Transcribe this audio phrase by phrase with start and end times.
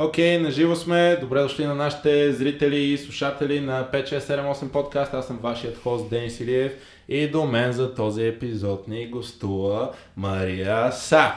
[0.00, 1.16] Окей, okay, наживо сме.
[1.20, 5.14] Добре дошли на нашите зрители и слушатели на 5678 подкаст.
[5.14, 6.72] Аз съм вашият хост Денис Илиев
[7.08, 11.32] и до мен за този епизод ни гостува Мария Са.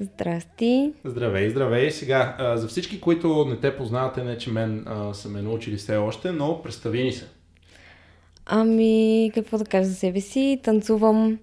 [0.00, 0.92] Здрасти!
[1.04, 1.90] Здравей, здравей!
[1.90, 5.76] Сега, а, за всички, които не те познавате, не че мен а, са ме научили
[5.76, 7.26] все още, но представи ни се.
[8.46, 10.60] Ами, какво да кажа за себе си?
[10.62, 11.38] Танцувам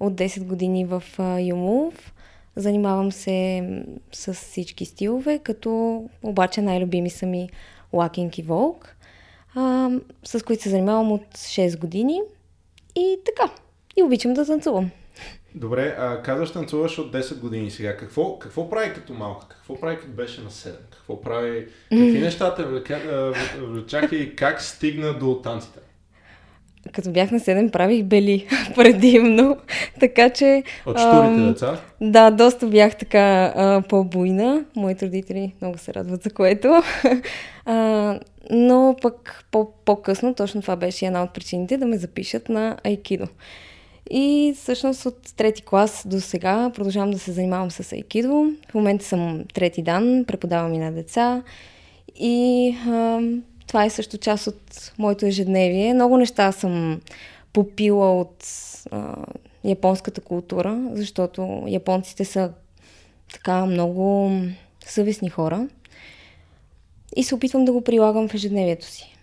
[0.00, 1.02] от 10 години в
[1.40, 2.11] Юмов.
[2.56, 3.68] Занимавам се
[4.12, 7.48] с всички стилове, като обаче най-любими са ми
[7.92, 8.96] лакинг и волк,
[9.54, 9.90] а,
[10.24, 12.20] с които се занимавам от 6 години.
[12.96, 13.52] И така.
[13.96, 14.90] И обичам да танцувам.
[15.54, 17.96] Добре, а, казваш танцуваш от 10 години сега.
[17.96, 19.48] Какво, какво прави като малка?
[19.48, 20.76] Какво прави като беше на 7?
[20.90, 21.68] Какво прави?
[21.90, 22.82] Какви нещата
[23.58, 25.78] влечаха и как стигна до танците?
[26.92, 29.56] Като бях на 7, правих бели предимно.
[30.00, 30.62] така че...
[30.86, 31.80] От штурите деца?
[32.00, 34.64] Да, доста бях така а, по-буйна.
[34.76, 36.82] Моите родители много се радват за което.
[37.64, 38.18] а,
[38.50, 43.26] но пък по- по-късно, точно това беше една от причините да ме запишат на айкидо.
[44.10, 48.52] И всъщност от трети клас до сега продължавам да се занимавам с айкидо.
[48.70, 51.42] В момента съм трети дан, преподавам и на деца.
[52.16, 53.20] И а,
[53.72, 55.94] това е също част от моето ежедневие.
[55.94, 57.00] Много неща съм
[57.52, 58.44] попила от
[58.90, 59.16] а,
[59.64, 62.50] японската култура, защото японците са
[63.32, 64.30] така много
[64.86, 65.68] съвестни хора.
[67.16, 69.16] И се опитвам да го прилагам в ежедневието си.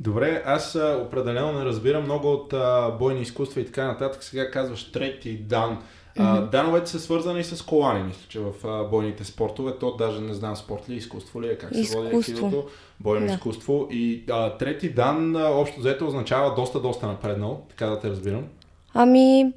[0.00, 4.24] Добре, аз а, определено не разбирам много от а, бойни изкуства и така нататък.
[4.24, 5.82] Сега казваш трети дан.
[6.18, 9.72] А, дановете са свързани с колани, мисля, че в а, бойните спортове.
[9.80, 12.10] То даже не знам спорт ли, изкуство ли е, как се изкуство.
[12.10, 12.68] води екидото.
[13.00, 13.32] Бойно да.
[13.32, 13.88] изкуство.
[13.90, 18.44] И а, трети дан, общо взето, означава доста, доста напреднал, така да те разбирам.
[18.94, 19.52] Ами,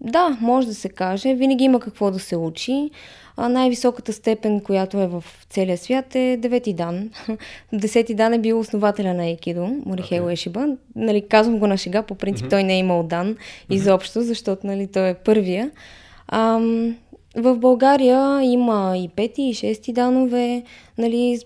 [0.00, 1.34] да, може да се каже.
[1.34, 2.90] Винаги има какво да се учи.
[3.36, 7.10] А най-високата степен, която е в целия свят е девети дан.
[7.72, 10.32] Десети дан е бил основателя на Екидо, Морихео okay.
[10.32, 10.66] Ешиба.
[10.96, 12.50] Нали, казвам го на шега, по принцип mm-hmm.
[12.50, 13.36] той не е имал дан
[13.70, 15.70] изобщо, защото нали, той е първия.
[16.28, 16.96] Ам,
[17.36, 20.62] в България има и пети, и шести данове.
[20.98, 21.38] Нали,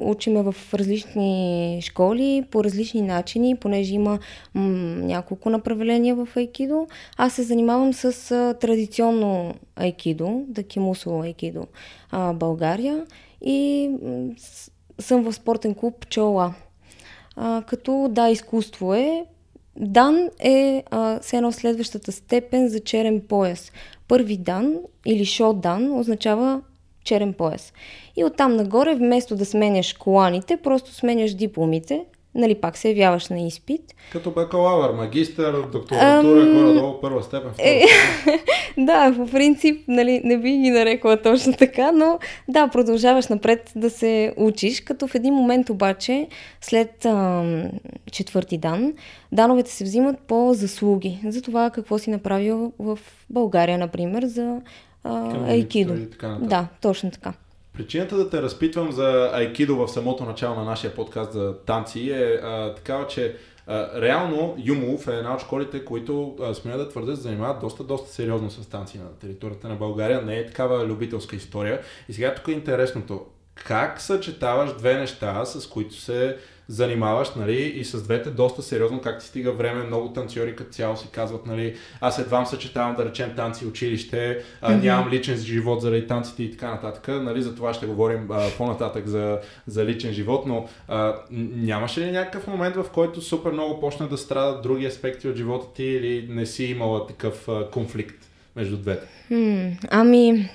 [0.00, 4.18] учиме в различни школи, по различни начини, понеже има
[4.54, 4.62] м-
[4.96, 6.86] няколко направления в айкидо.
[7.16, 11.66] Аз се занимавам с а, традиционно айкидо, дакимусо айкидо
[12.10, 13.06] а, България
[13.44, 14.28] и м-
[14.98, 16.54] съм в спортен клуб Чола.
[17.36, 19.24] А, като да, изкуство е,
[19.76, 23.72] Дан е а, все едно следващата степен за черен пояс.
[24.12, 26.62] Първи дан или шо дан означава
[27.04, 27.72] черен пояс.
[28.16, 32.04] И оттам нагоре, вместо да сменяш коланите, просто сменяш дипломите,
[32.34, 33.94] нали пак се явяваш на изпит.
[34.12, 36.54] Като бакалавър, магистър, докторатура, Ам...
[36.54, 37.68] горе-долу първа степен, втора.
[37.68, 37.84] Е,
[38.78, 43.90] да, по принцип, нали, не би ги нарекла точно така, но да, продължаваш напред да
[43.90, 46.28] се учиш, като в един момент обаче,
[46.60, 47.64] след ам,
[48.12, 48.92] четвърти дан,
[49.32, 52.98] дановете се взимат по заслуги за това какво си направил в
[53.30, 54.60] България, например, за
[55.48, 55.94] айкидо.
[56.40, 57.32] Да, точно така.
[57.76, 62.40] Причината да те разпитвам за айкидо в самото начало на нашия подкаст за танци е
[62.42, 67.22] а, такава, че а, реално Юмов е една от школите, които смея да твърдя се
[67.22, 70.22] занимават доста, доста сериозно с танци на територията на България.
[70.22, 71.80] Не е такава любителска история.
[72.08, 73.26] И сега тук е интересното.
[73.54, 76.36] Как съчетаваш две неща, с които се
[76.68, 80.96] занимаваш, нали, и с двете доста сериозно, как ти стига време, много танцори като цяло
[80.96, 86.06] си казват, нали, аз едва съчетавам да речем танци училище, а, нямам личен живот заради
[86.06, 90.46] танците и така нататък, нали, за това ще говорим а, по-нататък за, за личен живот,
[90.46, 95.28] но а, нямаше ли някакъв момент, в който супер много почна да страдат други аспекти
[95.28, 98.16] от живота ти или не си имала такъв а, конфликт
[98.56, 99.06] между двете?
[99.90, 100.50] Ами,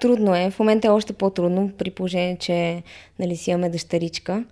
[0.00, 0.50] трудно е.
[0.50, 2.82] В момента е още по-трудно, при положение, че
[3.18, 4.44] нали, си имаме дъщеричка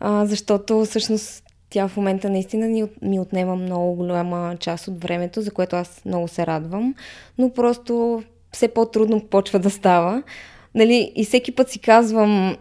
[0.00, 5.42] а, защото всъщност тя в момента наистина ни, ми отнема много голяма част от времето,
[5.42, 6.94] за което аз много се радвам,
[7.38, 8.22] но просто
[8.52, 10.22] все по-трудно почва да става.
[10.74, 12.56] Нали, и всеки път си казвам,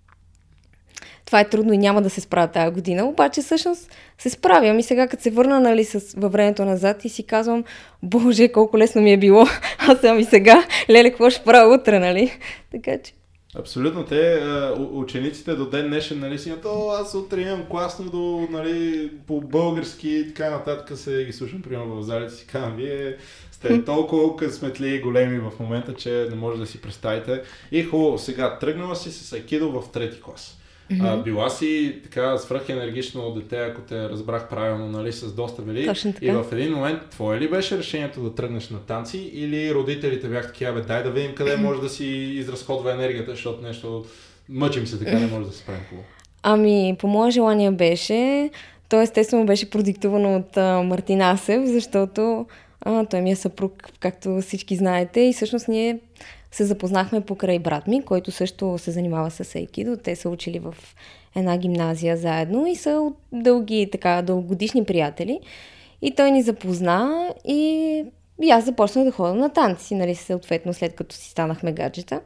[1.26, 4.78] това е трудно и няма да се справя тази година, обаче всъщност се справям.
[4.78, 7.64] И сега като се върна нали, с, във времето назад и си казвам,
[8.02, 9.46] боже, колко лесно ми е било,
[9.78, 12.38] аз съм и сега, леле, какво ще правя утре, нали?
[12.72, 13.12] Така че...
[13.58, 14.04] Абсолютно.
[14.04, 14.42] Те,
[14.78, 20.08] учениците до ден днешен, нали, си то аз утре имам класно до, нали, по български
[20.08, 23.16] и така нататък се ги слушам, примерно в залите си казвам, вие
[23.52, 27.42] сте толкова късметли и големи в момента, че не може да си представите.
[27.72, 30.55] И хубаво, сега тръгнала си с Айкидо в трети клас.
[30.90, 31.20] Mm-hmm.
[31.20, 35.86] А, била си така свръхенергично дете, ако те разбрах правилно, нали, с доста вели.
[35.86, 36.08] Така.
[36.20, 40.46] И в един момент, твое ли беше решението да тръгнеш на танци или родителите бяха
[40.46, 44.04] такива, бе, дай да видим къде може да си изразходва енергията, защото нещо
[44.48, 46.06] мъчим се така, не може да се справим хубаво.
[46.42, 48.50] Ами, по мое желание беше,
[48.88, 52.46] то естествено беше продиктувано от а, Мартин Асев, защото
[52.80, 55.98] а, той ми е съпруг, както всички знаете, и всъщност ние
[56.56, 59.96] се запознахме покрай брат ми, който също се занимава с айкидо.
[59.96, 60.74] Те са учили в
[61.36, 65.40] една гимназия заедно и са дълги, така, дългогодишни приятели.
[66.02, 68.04] И той ни запозна и,
[68.42, 72.20] и аз започнах да ходя на танци, нали, съответно след като си станахме гаджета.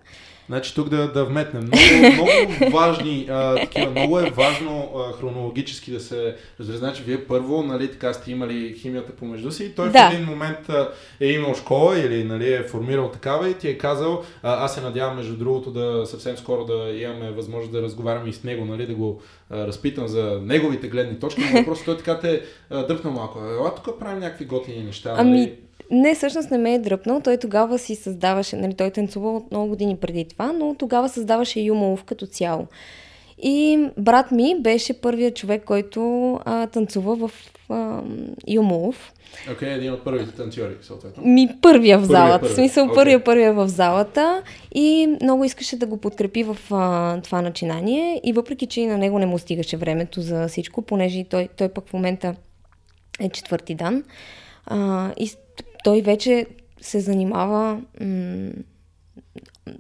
[0.51, 1.63] Значи тук да, да вметнем.
[1.63, 6.77] Много, много важни, а, такива, много е важно а, хронологически да се разбере.
[6.77, 10.11] Значи вие първо, нали, така сте имали химията помежду си и той да.
[10.11, 10.89] в един момент а,
[11.21, 14.81] е имал школа или нали, е формирал такава и ти е казал, а, аз се
[14.81, 18.87] надявам между другото да съвсем скоро да имаме възможност да разговаряме и с него, нали,
[18.87, 19.21] да го
[19.51, 23.39] а, разпитам за неговите гледни точки, но просто той така те а, дръпна малко.
[23.39, 25.15] Ела тук правим някакви готини неща.
[25.19, 25.53] Ами, нали?
[25.91, 27.21] Не, всъщност не ме е дръпнал.
[27.21, 31.61] Той тогава си създаваше, нали, той танцува от много години преди това, но тогава създаваше
[31.61, 32.67] Юмолов като цяло.
[33.43, 37.31] И брат ми беше първият човек, който а, танцува в
[37.69, 38.03] а,
[38.49, 39.13] Юмолов.
[39.53, 41.23] Окей, okay, един от първите танцори, съответно.
[41.23, 42.41] Ми първия в залата.
[42.41, 42.95] Първия, В смисъл, okay.
[42.95, 44.43] първия, първия в залата.
[44.75, 48.21] И много искаше да го подкрепи в а, това начинание.
[48.25, 51.69] И въпреки, че и на него не му стигаше времето за всичко, понеже той, той
[51.69, 52.35] пък в момента
[53.21, 54.05] е четвърти дан.
[54.67, 55.31] А, и
[55.85, 56.47] той вече
[56.81, 58.51] се занимава м-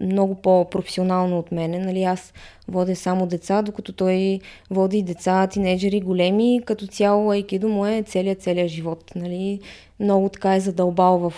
[0.00, 1.78] много по-професионално от мене.
[1.78, 2.32] Нали, аз
[2.68, 6.60] водя само деца, докато той води деца, тинейджери, големи.
[6.64, 9.12] Като цяло айкидо му е целият, целият живот.
[9.16, 9.60] Нали.
[10.00, 11.34] Много така е задълбал в,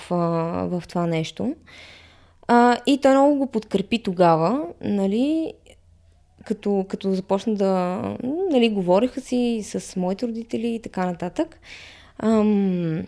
[0.68, 1.54] в това нещо.
[2.48, 5.52] А, и той много го подкрепи тогава, нали,
[6.44, 8.00] като, като започна да...
[8.50, 11.58] Нали, говориха си с моите родители и така нататък.
[12.18, 13.02] Ам,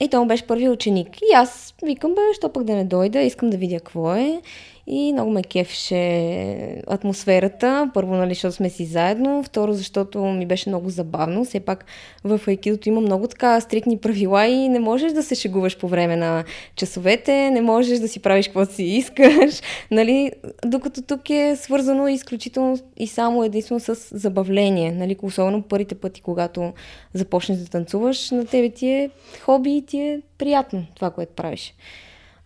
[0.00, 1.08] и той му беше първи ученик.
[1.20, 4.40] И аз викам, бе, що пък да не дойда, искам да видя какво е.
[4.88, 7.90] И много ме кефеше атмосферата.
[7.94, 9.42] Първо, нали, защото сме си заедно.
[9.42, 11.44] Второ, защото ми беше много забавно.
[11.44, 11.84] Все пак
[12.24, 16.16] в айкидото има много така стрикни правила и не можеш да се шегуваш по време
[16.16, 16.44] на
[16.76, 19.60] часовете, не можеш да си правиш каквото си искаш.
[19.90, 20.32] Нали?
[20.64, 24.92] Докато тук е свързано изключително и само единствено с забавление.
[24.92, 25.16] Нали?
[25.22, 26.72] Особено първите пъти, когато
[27.14, 29.10] започнеш да танцуваш, на тебе ти е
[29.40, 31.74] хоби и ти е приятно това, което правиш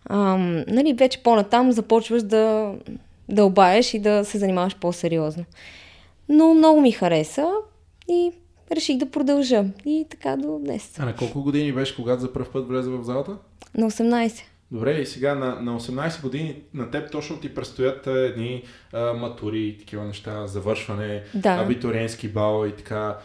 [0.09, 2.73] ам, нали, вече по-натам започваш да,
[3.29, 5.45] да обаеш и да се занимаваш по-сериозно.
[6.29, 7.51] Но много ми хареса
[8.09, 8.31] и
[8.71, 9.65] реших да продължа.
[9.85, 10.99] И така до днес.
[10.99, 13.37] А на колко години беше, когато за първ път влезе в залата?
[13.75, 14.41] На 18.
[14.71, 18.63] Добре, и сега на, на 18 години на теб точно ти предстоят едни
[18.93, 21.49] а, матури и такива неща, завършване, да.
[21.49, 23.17] абитуриенски бал и така.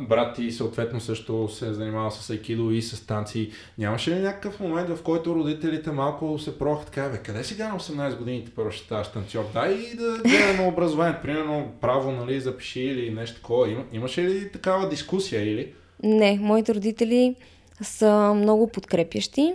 [0.00, 1.72] Брат ти съответно също се е
[2.10, 3.50] с айкидо и с танци.
[3.78, 7.80] Нямаше ли някакъв момент, в който родителите малко се пробваха така, бе, къде сега на
[7.80, 9.44] 18 години първо ще ставаш танцор?
[9.54, 13.70] Дай и да гледаме образование, примерно право, нали, запиши или нещо такова.
[13.70, 15.72] Има, имаше ли такава дискусия или?
[16.02, 17.34] Не, моите родители
[17.82, 19.54] са много подкрепящи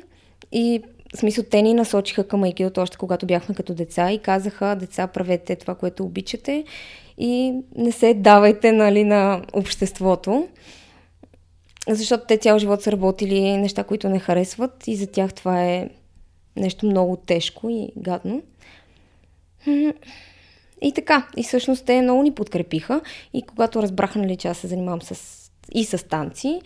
[0.51, 0.81] и
[1.15, 5.07] в смисъл, те ни насочиха към айкидото още когато бяхме като деца и казаха, деца,
[5.07, 6.65] правете това, което обичате
[7.19, 10.47] и не се давайте нали, на обществото.
[11.89, 15.89] Защото те цял живот са работили неща, които не харесват и за тях това е
[16.55, 18.41] нещо много тежко и гадно.
[20.81, 23.01] И така, и всъщност те много ни подкрепиха
[23.33, 26.61] и когато разбраха, нали, че аз се занимавам с, и с танци,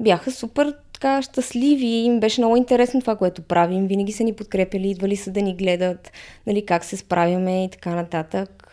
[0.00, 3.86] бяха супер така щастливи им беше много интересно това, което правим.
[3.86, 6.12] Винаги са ни подкрепили, идвали са да ни гледат,
[6.46, 8.63] нали, как се справяме и така нататък.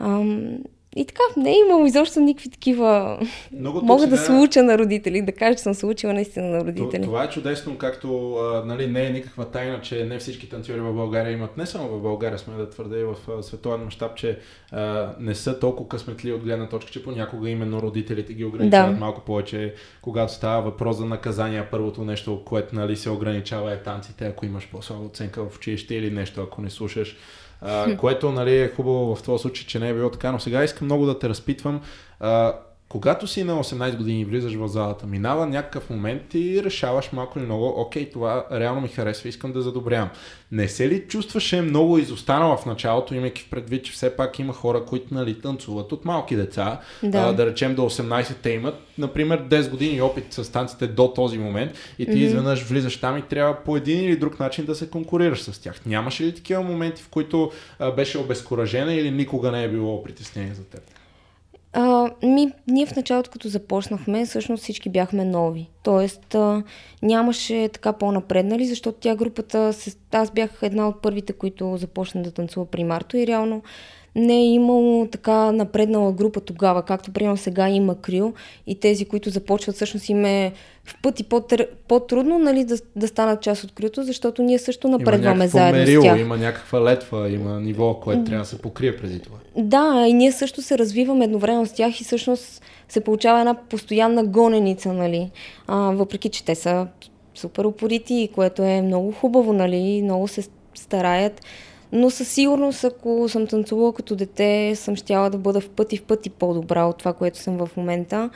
[0.00, 0.58] Ам,
[0.96, 3.18] и така, не е имало изобщо никакви такива...
[3.52, 4.16] Много Мога сега...
[4.16, 7.02] да се уча на родители, да кажа, че съм се учила наистина на родители.
[7.02, 10.94] Това е чудесно, както а, нали, не е никаква тайна, че не всички танцори в
[10.94, 14.38] България имат, не само в България, сме да твърда и в световен мащаб, че
[14.72, 19.00] а, не са толкова късметли от гледна точка, че понякога именно родителите ги ограничават да.
[19.00, 21.68] малко повече, когато става въпрос за наказания.
[21.70, 26.10] Първото нещо, което нали, се ограничава е танците, ако имаш по-слаба оценка в училище или
[26.10, 27.16] нещо, ако не слушаш
[27.98, 30.84] което нали, е хубаво в този случай, че не е било така, но сега искам
[30.84, 31.80] много да те разпитвам.
[32.20, 32.54] А,
[32.94, 37.38] когато си на 18 години и влизаш в залата, минава някакъв момент и решаваш малко
[37.38, 40.08] или много, окей, това реално ми харесва, искам да задобрявам.
[40.52, 44.52] Не се ли чувстваше много изостанала в началото, имайки в предвид, че все пак има
[44.52, 48.74] хора, които нали, танцуват от малки деца, да, а, да речем до 18 те имат,
[48.98, 52.16] например, 10 години опит с танците до този момент и ти mm-hmm.
[52.16, 55.80] изведнъж влизаш там и трябва по един или друг начин да се конкурираш с тях.
[55.86, 60.54] Нямаше ли такива моменти, в които а, беше обезкуражена или никога не е било притеснение
[60.54, 60.80] за теб?
[61.76, 65.70] А, ми, ние в началото, като започнахме, всъщност всички бяхме нови.
[65.82, 66.62] Тоест, а,
[67.02, 72.30] нямаше така по-напреднали, защото тя групата, се, аз бях една от първите, които започна да
[72.30, 73.62] танцува при Марто и реално
[74.16, 78.34] не е имало така напреднала група тогава, както примерно сега има Крил
[78.66, 80.52] и тези, които започват, всъщност им е
[80.84, 81.24] в пъти
[81.88, 86.06] по-трудно нали, да, да станат част от Крилто, защото ние също напредваме заедно мерило, с
[86.06, 86.20] тях.
[86.20, 89.36] Има някаква летва, има ниво, което трябва да се покрие преди това.
[89.56, 94.24] Да, и ние също се развиваме едновременно с тях и всъщност се получава една постоянна
[94.24, 95.30] гоненица, нали,
[95.66, 96.86] а, въпреки че те са
[97.34, 101.40] супер упорити, което е много хубаво, нали, много се стараят.
[101.92, 106.02] Но със сигурност, ако съм танцувала като дете, съм щяла да бъда в пъти в
[106.02, 108.30] пъти по-добра от това, което съм в момента.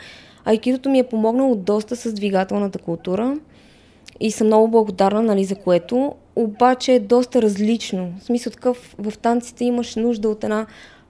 [0.45, 3.37] Айкидото ми е помогнало доста с двигателната култура
[4.21, 6.15] и съм много благодарна, нали, за което.
[6.37, 8.13] Обаче е доста различно.
[8.21, 10.67] В смисъл такъв, в танците имаш нужда от една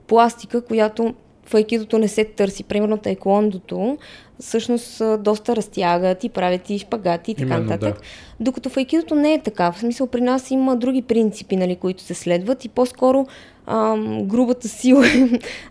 [0.07, 1.15] пластика, която
[1.47, 2.65] в айкидото не се търси.
[2.65, 3.99] Примерно тайкондото
[4.41, 7.95] всъщност доста разтягат и правят и шпагати и така Именно, нататък.
[7.95, 8.45] Да.
[8.45, 9.73] Докато в айкидото не е така.
[9.73, 13.27] В смисъл при нас има други принципи, нали, които се следват и по-скоро
[13.67, 15.05] ам, грубата сила,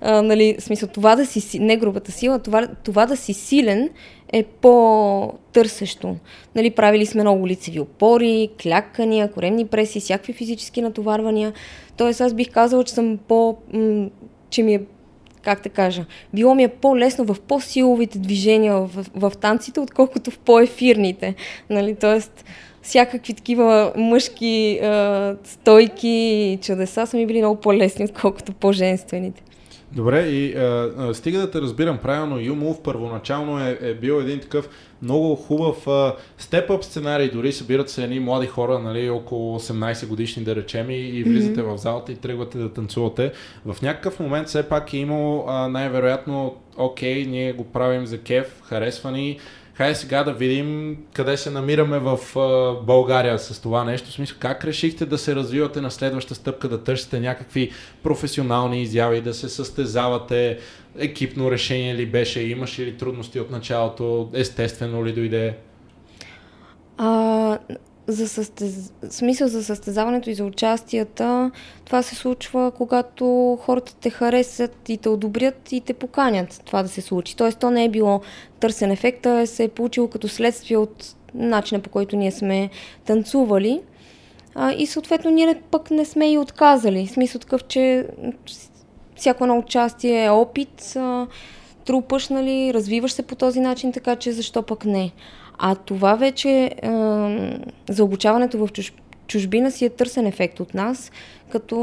[0.02, 3.90] а, нали, в смисъл това да си, не грубата сила, това, това да си силен
[4.34, 6.16] е по-търсещо.
[6.56, 11.54] Нали, правили сме много лицеви опори, клякания, коремни преси, всякакви физически натоварвания.
[11.98, 13.58] Тоест аз бих казала, че съм по...
[13.74, 14.10] М-
[14.50, 14.82] че ми е
[15.48, 20.38] как те кажа, било ми е по-лесно в по-силовите движения в, в, танците, отколкото в
[20.38, 21.36] по-ефирните.
[21.70, 21.96] Нали?
[21.96, 22.46] Тоест,
[22.82, 29.44] всякакви такива мъжки а, стойки и чудеса са ми били много по-лесни, отколкото по-женствените.
[29.98, 34.70] Добре, и а, стига да те разбирам правилно, Юмов първоначално е, е бил един такъв
[35.02, 35.88] много хубав
[36.40, 40.96] степ-ъп сценарий, дори събират се едни млади хора, нали, около 18 годишни да речем и,
[40.96, 41.76] и влизате mm-hmm.
[41.76, 43.32] в залата и тръгвате да танцувате.
[43.66, 49.12] В някакъв момент все пак е имало най-вероятно, окей, ние го правим за кеф, харесва
[49.12, 49.40] ни,
[49.78, 52.20] Хайде сега да видим къде се намираме в
[52.84, 54.10] България с това нещо.
[54.10, 57.72] В смисъл, как решихте да се развивате на следваща стъпка, да търсите някакви
[58.04, 60.60] професионални изяви, да се състезавате?
[60.98, 62.42] Екипно решение ли беше?
[62.42, 64.30] Имаше ли трудности от началото?
[64.34, 65.58] Естествено ли дойде?
[66.98, 67.58] А,
[68.08, 68.94] за състез...
[69.10, 71.52] смисъл за състезаването и за участията,
[71.86, 76.90] това се случва, когато хората те харесат и те одобрят и те поканят това да
[76.90, 77.36] се случи.
[77.36, 78.22] Тоест, то не е било
[78.60, 82.70] търсен ефекта, се е получило като следствие от начина по който ние сме
[83.06, 83.82] танцували.
[84.56, 87.08] А, и съответно ние пък не сме и отказали.
[87.08, 88.08] В смисъл такъв, че
[89.16, 91.28] всяко едно участие е опит, а,
[91.86, 95.12] трупаш, нали, развиваш се по този начин, така че защо пък не.
[95.58, 96.90] А това вече а,
[97.90, 98.94] за обучаването в чуж,
[99.28, 101.12] чужбина си е търсен ефект от нас,
[101.50, 101.78] като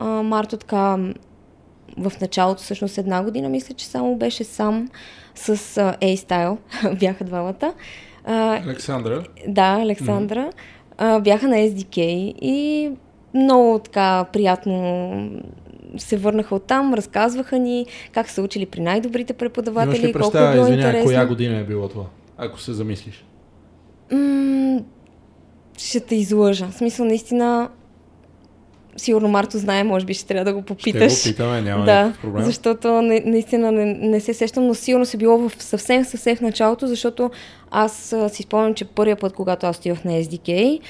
[0.00, 0.98] а, Марто така
[1.98, 4.88] в началото, всъщност една година, мисля, че само беше сам
[5.34, 6.56] с A-Style,
[7.00, 7.74] бяха двамата.
[8.24, 9.24] Александра.
[9.48, 10.40] Да, Александра.
[10.40, 10.54] Mm-hmm.
[10.98, 11.98] А, бяха на SDK
[12.42, 12.90] и
[13.34, 15.40] много така приятно
[15.98, 20.52] се върнаха оттам, разказваха ни как са учили при най-добрите преподаватели, Имаш ли колко е
[20.52, 21.04] било извиня, интересно.
[21.04, 22.04] коя година е било това?
[22.40, 23.24] Ако се замислиш?
[24.12, 24.80] М-
[25.78, 26.66] ще те излъжа.
[26.66, 27.68] В смисъл, наистина,
[28.96, 31.12] сигурно Марто знае, може би ще трябва да го попиташ.
[31.12, 32.44] Ще го питаме, няма да, проблем.
[32.44, 36.40] Защото не, наистина не, не се сещам, но сигурно се било в съвсем, съвсем в
[36.40, 37.30] началото, защото
[37.70, 40.80] аз а, си спомням, че първия път, когато аз стивах на SDK,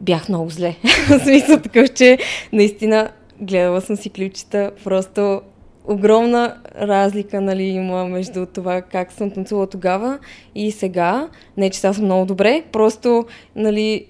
[0.00, 0.76] бях много зле.
[1.08, 2.18] в смисъл такъв, че
[2.52, 3.10] наистина
[3.40, 5.40] гледала съм си ключите, просто
[5.84, 10.18] огромна разлика нали, има между това как съм танцувала тогава
[10.54, 11.28] и сега.
[11.56, 13.24] Не, че сега съм много добре, просто
[13.56, 14.06] нали,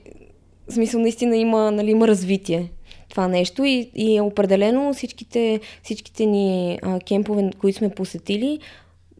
[0.68, 2.70] смисъл наистина има, нали, има развитие
[3.12, 8.58] това нещо и, и е определено всичките, всичките ни а, кемпове, които сме посетили,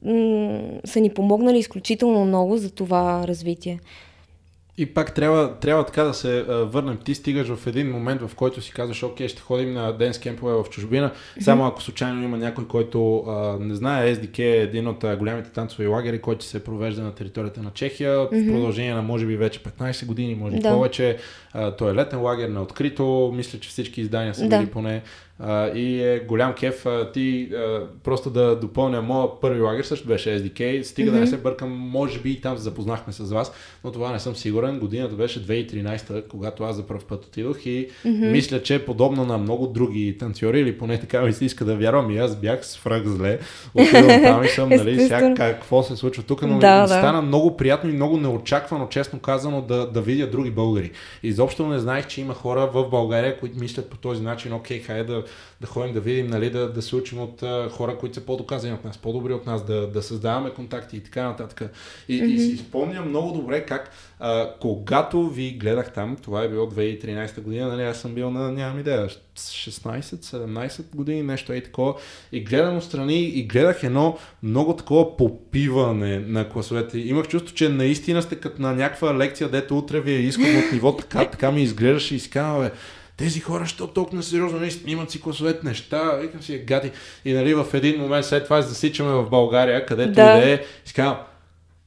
[0.04, 3.80] м- са ни помогнали изключително много за това развитие.
[4.78, 6.98] И пак трябва, трябва така да се а, върнем.
[7.04, 10.52] Ти стигаш в един момент, в който си казваш, окей, ще ходим на ден кемпове
[10.52, 11.10] в чужбина.
[11.10, 11.42] Mm-hmm.
[11.42, 15.50] Само ако случайно има някой, който а, не знае, SDK е един от а, голямите
[15.50, 18.48] танцови лагери, който се провежда на територията на Чехия mm-hmm.
[18.48, 20.70] в продължение на може би вече 15 години, може да.
[20.70, 21.16] повече.
[21.52, 23.32] А, той е летен лагер на открито.
[23.34, 24.58] Мисля, че всички издания са да.
[24.58, 25.02] били поне
[25.40, 26.84] Uh, и е голям кеф.
[26.84, 30.82] Uh, ти uh, просто да допълня, моят първи лагер също беше SDK.
[30.82, 31.14] Стига mm-hmm.
[31.14, 33.52] да не се бъркам, може би и там се запознахме с вас,
[33.84, 37.88] но това не съм сигурен годината беше 2013, когато аз за първ път отидох и
[38.06, 38.30] mm-hmm.
[38.30, 42.10] мисля, че подобно на много други танцори, или поне така ми се иска да вярвам,
[42.10, 43.38] и аз бях свръх зле.
[43.74, 46.88] Отидох там и съм, нали, сега какво се случва тук, но да, да.
[46.88, 50.90] стана много приятно и много неочаквано, честно казано, да, да видя други българи.
[51.22, 55.04] Изобщо не знаех, че има хора в България, които мислят по този начин, окей, хайде
[55.04, 55.21] да,
[55.60, 58.84] да ходим да видим, нали, да, да се учим от хора, които са по-доказани от
[58.84, 61.72] нас, по-добри от нас, да, да създаваме контакти и така нататък.
[62.08, 62.26] И, mm-hmm.
[62.26, 63.90] и си спомням много добре как
[64.24, 68.52] а, когато ви гледах там, това е било 2013 година, нали, аз съм бил на,
[68.52, 71.94] нямам идея, 16-17 години, нещо е такова.
[72.32, 76.98] И гледам отстрани и гледах едно много такова попиване на класовете.
[76.98, 80.72] Имах чувство, че наистина сте като на някаква лекция, дето утре ви е изход от
[80.72, 82.70] ниво, така, така ми изглеждаше и си казвам,
[83.22, 86.90] тези хора, що толкова сериозно наистина имат си класовете неща, викам си, гади.
[87.24, 90.22] И нали в един момент след това засичаме в България, където да.
[90.22, 90.54] и да е,
[90.90, 91.16] и казвам,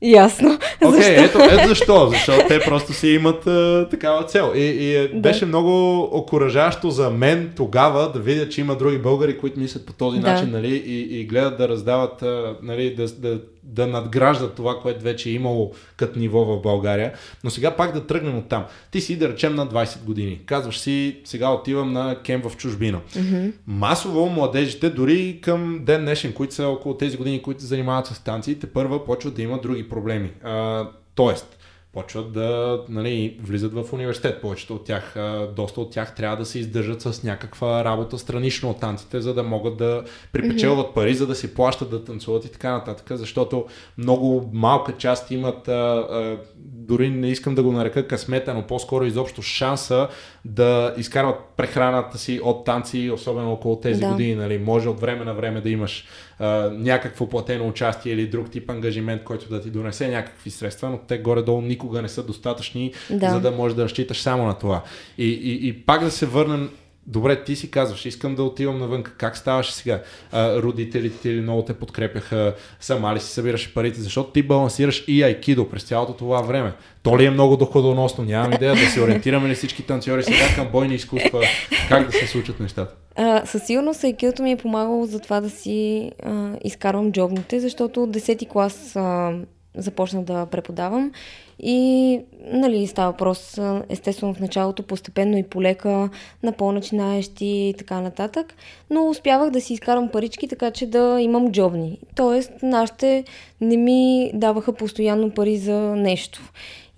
[0.01, 0.49] Ясно.
[0.85, 2.07] Окей, okay, ето, ето защо.
[2.09, 4.51] Защото те просто си имат а, такава цел.
[4.55, 5.19] И, и е, да.
[5.19, 9.93] беше много окоръжащо за мен тогава да видя, че има други българи, които мислят по
[9.93, 10.31] този да.
[10.31, 15.03] начин нали, и, и гледат да раздават, а, нали, да, да да надграждат това, което
[15.03, 17.13] вече е имало като ниво в България.
[17.43, 18.65] Но сега пак да тръгнем от там.
[18.91, 20.41] Ти си, да речем, на 20 години.
[20.45, 23.01] Казваш си, сега отивам на кем в чужбина.
[23.11, 23.51] Mm-hmm.
[23.67, 28.15] Масово младежите, дори към ден днешен, които са около тези години, които се занимават с
[28.15, 30.31] станциите, първа почват да имат други проблеми.
[30.43, 31.54] А, тоест,
[31.95, 34.41] почват да нали, влизат в университет.
[34.41, 35.15] Повечето от тях,
[35.55, 39.43] доста от тях трябва да се издържат с някаква работа странично от танците, за да
[39.43, 40.93] могат да припечелват mm-hmm.
[40.93, 43.65] пари, за да си плащат да танцуват и така нататък, защото
[43.97, 49.05] много малка част имат, а, а, дори не искам да го нарека късмета, но по-скоро
[49.05, 50.07] изобщо шанса
[50.45, 54.07] да изкарват прехраната си от танци, особено около тези да.
[54.07, 54.35] години.
[54.35, 54.57] Нали.
[54.57, 56.05] Може от време на време да имаш
[56.39, 60.97] а, някакво платено участие или друг тип ангажимент, който да ти донесе някакви средства, но
[60.97, 63.29] те горе-долу никога не са достатъчни, да.
[63.29, 64.83] за да можеш да разчиташ само на това.
[65.17, 66.69] И, и, и пак да се върнем
[67.07, 69.03] Добре, ти си казваш, искам да отивам навън.
[69.03, 70.01] Как ставаше сега?
[70.31, 75.23] А, родителите ти много те подкрепяха, сама ли си събираше парите, защото ти балансираш и
[75.23, 76.73] айкидо през цялото това време.
[77.03, 78.23] То ли е много доходоносно?
[78.23, 81.41] Нямам идея да се ориентираме ли всички танцори сега към бойни изкуства.
[81.89, 82.95] Как да се случат нещата?
[83.15, 88.03] А, със сигурност айкидото ми е помагало за това да си а, изкарвам джобните, защото
[88.03, 89.33] от 10 клас а,
[89.77, 91.11] започнах да преподавам
[91.59, 96.09] и нали, става въпрос естествено в началото постепенно и полека
[96.43, 98.53] на по-начинаещи и така нататък,
[98.89, 101.99] но успявах да си изкарам парички, така че да имам джобни.
[102.15, 103.23] Тоест, нашите
[103.61, 106.41] не ми даваха постоянно пари за нещо.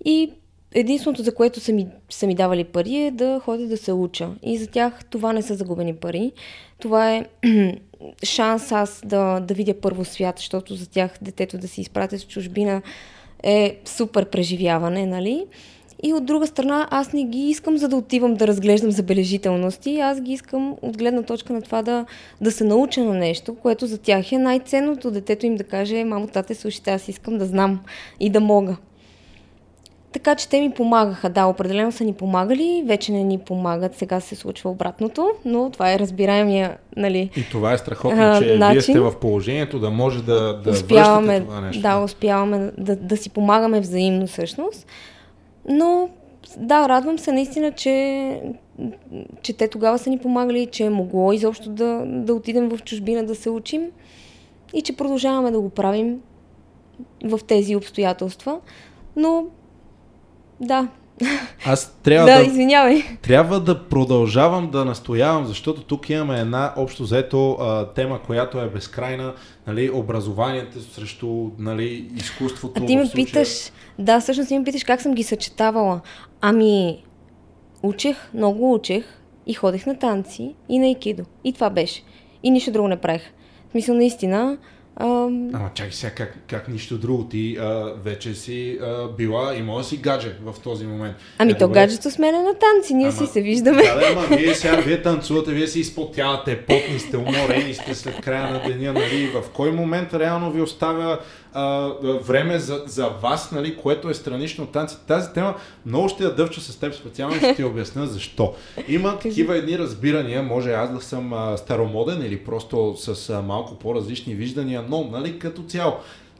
[0.04, 0.30] И
[0.74, 4.30] единственото, за което са ми, са ми давали пари е да ходя да се уча.
[4.42, 6.32] И за тях това не са загубени пари.
[6.80, 7.24] Това е
[8.24, 12.28] шанс аз да, да видя първо свят, защото за тях детето да се изпратят в
[12.28, 12.82] чужбина
[13.42, 15.46] е супер преживяване, нали?
[16.02, 20.20] И от друга страна, аз не ги искам за да отивам да разглеждам забележителности, аз
[20.20, 22.06] ги искам от гледна точка на това да,
[22.40, 25.10] да се науча на нещо, което за тях е най-ценното.
[25.10, 27.80] Детето им да каже, мамо, тате, слушайте, аз искам да знам
[28.20, 28.76] и да мога.
[30.18, 31.30] Така че те ми помагаха.
[31.30, 35.92] Да, определено са ни помагали, вече не ни помагат, сега се случва обратното, но това
[35.92, 37.30] е разбираемия, нали.
[37.36, 38.72] И това е страхотно, че начин.
[38.72, 41.82] вие сте в положението да може да, да успяваме, това нещо.
[41.82, 44.86] Да, успяваме да, да си помагаме взаимно всъщност.
[45.68, 46.08] Но
[46.56, 48.40] да, радвам се наистина, че,
[49.42, 53.26] че те тогава са ни помагали, че е могло изобщо да, да отидем в чужбина
[53.26, 53.82] да се учим
[54.74, 56.20] и че продължаваме да го правим
[57.24, 58.60] в тези обстоятелства.
[59.16, 59.46] Но
[60.60, 60.88] да.
[61.66, 63.02] Аз трябва да, да, извинявай.
[63.22, 68.68] Трябва да продължавам да настоявам, защото тук имаме една общо взето а, тема, която е
[68.68, 69.34] безкрайна,
[69.66, 72.82] нали, образованието срещу нали, изкуството.
[72.82, 76.00] А ти ме питаш, да, всъщност ти ме питаш как съм ги съчетавала.
[76.40, 77.04] Ами,
[77.82, 79.04] учех, много учех
[79.46, 81.24] и ходех на танци и на икидо.
[81.44, 82.02] И това беше.
[82.42, 83.22] И нищо друго не правех.
[83.68, 84.58] В смисъл, наистина,
[85.00, 85.50] Ам...
[85.54, 87.24] Ама чакай сега, как, как нищо друго?
[87.28, 91.16] Ти а, вече си а, била, имала си гадже в този момент.
[91.38, 91.80] Ами е, то добре.
[91.80, 93.82] гаджето с мен е на танци, ние ама, си се виждаме.
[93.82, 98.20] Да, да, ама вие сега, вие танцувате, вие си изпотявате, потни сте, уморени сте след
[98.20, 99.26] края на деня, нали?
[99.26, 101.18] В кой момент реално ви оставя
[101.52, 105.02] а, време за, за вас, нали, което е странично от танците.
[105.06, 105.54] Тази тема
[105.86, 108.54] много ще я дъвча с теб специално и ще ти обясня защо.
[108.88, 113.74] Има такива едни разбирания, може аз да съм а, старомоден или просто с а, малко
[113.74, 115.96] по-различни виждания, но нали, като цяло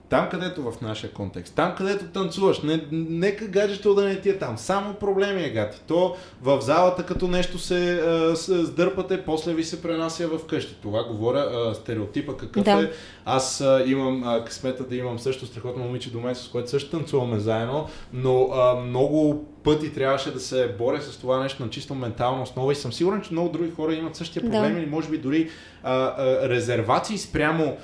[0.09, 4.39] там където в нашия контекст, там където танцуваш, не, нека гаджето да не ти е
[4.39, 5.81] там, само проблеми е гати.
[5.87, 10.77] То в залата като нещо се а, сдърпате, после ви се пренася в къщи.
[10.83, 12.83] Това говоря а, стереотипа какъв да.
[12.83, 12.91] е.
[13.25, 16.91] Аз а, имам а, късмета да имам също страхотно момиче до мен, с което също
[16.91, 21.95] танцуваме заедно, но а, много пъти трябваше да се боря с това нещо на чисто
[21.95, 24.81] ментална основа и съм сигурен, че много други хора имат същия проблем да.
[24.81, 25.51] или може би дори
[25.83, 27.77] а, а, резервации спрямо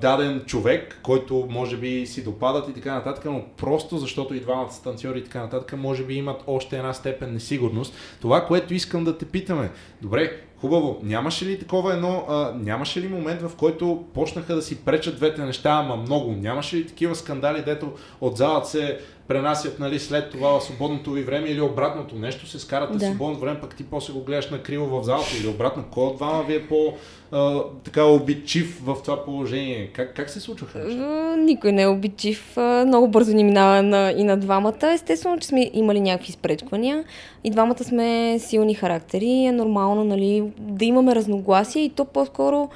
[0.00, 4.70] даден човек, който може би си допадат и така нататък, но просто защото и двамата
[4.70, 7.94] са танцори и така нататък, може би имат още една степен несигурност.
[8.20, 9.70] Това, което искам да те питаме,
[10.02, 14.84] добре, Хубаво, нямаше ли такова едно, а, нямаше ли момент, в който почнаха да си
[14.84, 16.32] пречат двете неща, ама много?
[16.32, 21.22] Нямаше ли такива скандали, дето от залата се пренасят нали, след това в свободното ви
[21.22, 22.98] време или обратното нещо, се скарате да.
[22.98, 25.84] в свободното време, пък ти после го гледаш на криво в залата или обратно.
[25.90, 26.94] Кой от двама ви е по
[27.32, 29.90] а, така обидчив в това положение?
[29.92, 31.36] Как, как се случваха неща?
[31.36, 32.56] Никой не е обидчив.
[32.86, 34.92] Много бързо ни минава на, и на двамата.
[34.94, 37.04] Естествено, че сме имали някакви спречквания.
[37.44, 39.44] И двамата сме силни характери.
[39.44, 42.68] Е нормално нали, да имаме разногласия и то по-скоро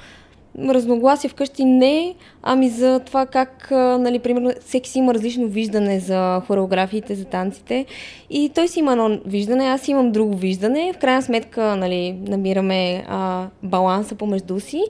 [0.59, 6.41] разногласия вкъщи не, ами за това как, нали, примерно, всеки си има различно виждане за
[6.47, 7.85] хореографиите, за танците
[8.29, 10.93] и той си има едно виждане, аз имам друго виждане.
[10.93, 14.83] В крайна сметка, нали, намираме а, баланса помежду си.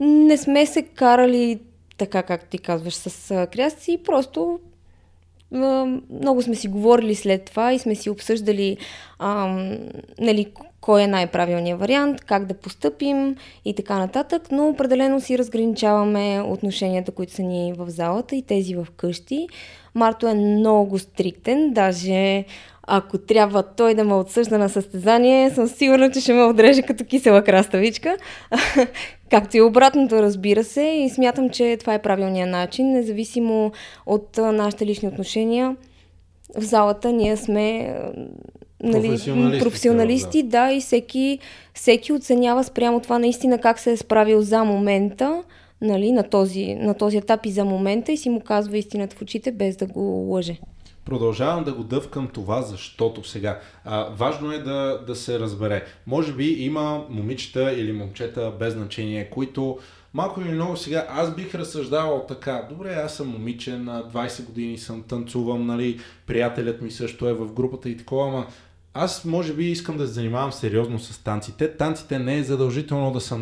[0.00, 1.58] Не сме се карали
[1.98, 4.58] така, както ти казваш, с крясци, просто
[5.52, 8.76] много сме си говорили след това и сме си обсъждали
[9.18, 9.46] а,
[10.18, 10.46] нали,
[10.80, 17.12] кой е най-правилният вариант, как да постъпим и така нататък, но определено си разграничаваме отношенията,
[17.12, 19.48] които са ни в залата и тези в къщи.
[19.94, 22.44] Марто е много стриктен, даже
[22.86, 27.04] ако трябва той да ме отсъжда на състезание, съм сигурна, че ще ме отреже като
[27.04, 28.16] кисела краставичка.
[29.30, 33.72] Както и обратното, разбира се, и смятам, че това е правилният начин, независимо
[34.06, 35.76] от нашите лични отношения.
[36.58, 37.94] В залата ние сме
[38.82, 40.48] нали, професионалисти, професионалисти да.
[40.48, 41.38] да, и всеки,
[41.74, 45.42] всеки оценява спрямо това наистина как се е справил за момента,
[45.80, 49.22] нали, на, този, на този етап и за момента и си му казва истината в
[49.22, 50.58] очите, без да го лъже.
[51.06, 53.60] Продължавам да го дъвкам това, защото сега.
[53.84, 55.84] А, важно е да, да се разбере.
[56.06, 59.78] Може би има момичета или момчета без значение, които
[60.14, 62.66] малко или много сега аз бих разсъждавал така.
[62.70, 67.52] Добре, аз съм момиче, на 20 години съм, танцувам, нали, приятелят ми също е в
[67.52, 68.46] групата и такова, ама
[68.98, 71.76] аз може би искам да се занимавам сериозно с танците.
[71.76, 73.38] Танците не е задължително да са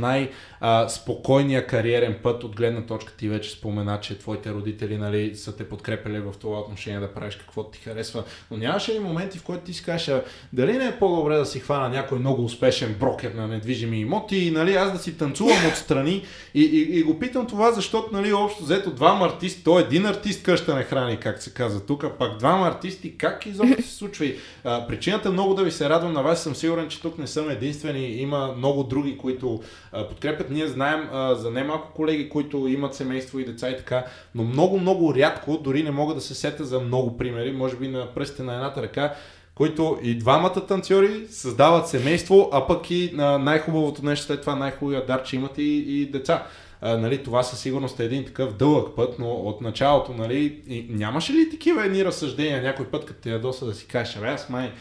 [0.65, 3.13] най-спокойния кариерен път от гледна точка.
[3.13, 7.37] Ти вече спомена, че твоите родители нали, са те подкрепили в това отношение да правиш
[7.37, 8.25] каквото ти харесва.
[8.51, 10.15] Но нямаше ли моменти, в които ти си кажеш,
[10.53, 14.51] дали не е по-добре да си хвана някой много успешен брокер на недвижими имоти и
[14.51, 16.25] нали, аз да си танцувам отстрани
[16.55, 20.43] и, и, и го питам това, защото нали, общо взето двама артисти, то един артист
[20.43, 24.25] къща не храни, как се казва тук, пак двама артисти, как изобщо се случва?
[24.25, 26.43] И, а, причината много много да ви се радвам на вас.
[26.43, 28.07] Съм сигурен, че тук не съм единствени.
[28.07, 30.51] Има много други, които а, подкрепят.
[30.55, 34.79] Ние знаем а, за немалко колеги, които имат семейство и деца и така, но много,
[34.79, 38.43] много рядко, дори не мога да се сетя за много примери, може би на пръстите
[38.43, 39.15] на едната ръка,
[39.55, 45.07] които и двамата танцори създават семейство, а пък и на най-хубавото нещо след това, най-хубавия
[45.07, 46.47] дар, че имат и, и деца.
[46.81, 50.87] А, нали, това със сигурност е един такъв дълъг път, но от началото, нали, и
[50.91, 54.73] нямаше ли такива едни разсъждения някой път, като те ядоса да си кажеш, аз май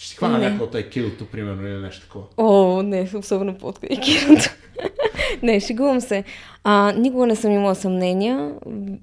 [0.00, 2.24] ще хвана някой от айкидото, примерно, или нещо такова.
[2.36, 4.50] О, не, особено по айкидото.
[5.42, 6.24] не, шегувам се.
[6.64, 8.52] А, никога не съм имала съмнения.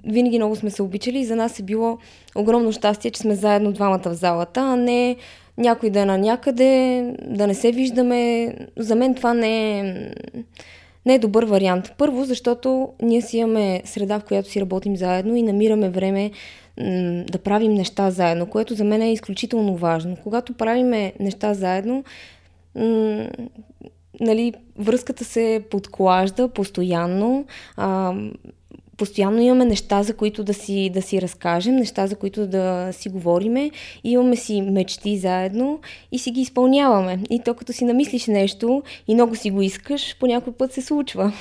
[0.06, 1.98] Винаги много сме се обичали и за нас е било
[2.36, 5.16] огромно щастие, че сме заедно двамата в залата, а не
[5.58, 8.54] някой да е на някъде, да не се виждаме.
[8.78, 9.84] За мен това не е,
[11.06, 11.92] не е добър вариант.
[11.98, 16.32] Първо, защото ние си имаме среда, в която си работим заедно и намираме време
[17.32, 20.18] да правим неща заедно, което за мен е изключително важно.
[20.24, 22.04] Когато правиме неща заедно,
[24.20, 27.46] нали, връзката се подклажда постоянно.
[28.98, 33.10] Постоянно имаме неща, за които да си, да си разкажем, неща, за които да си
[33.10, 33.72] говориме.
[34.04, 35.80] Имаме си мечти заедно
[36.12, 37.20] и си ги изпълняваме.
[37.30, 40.82] И то като си намислиш нещо и много си го искаш, по някой път се
[40.82, 41.34] случва.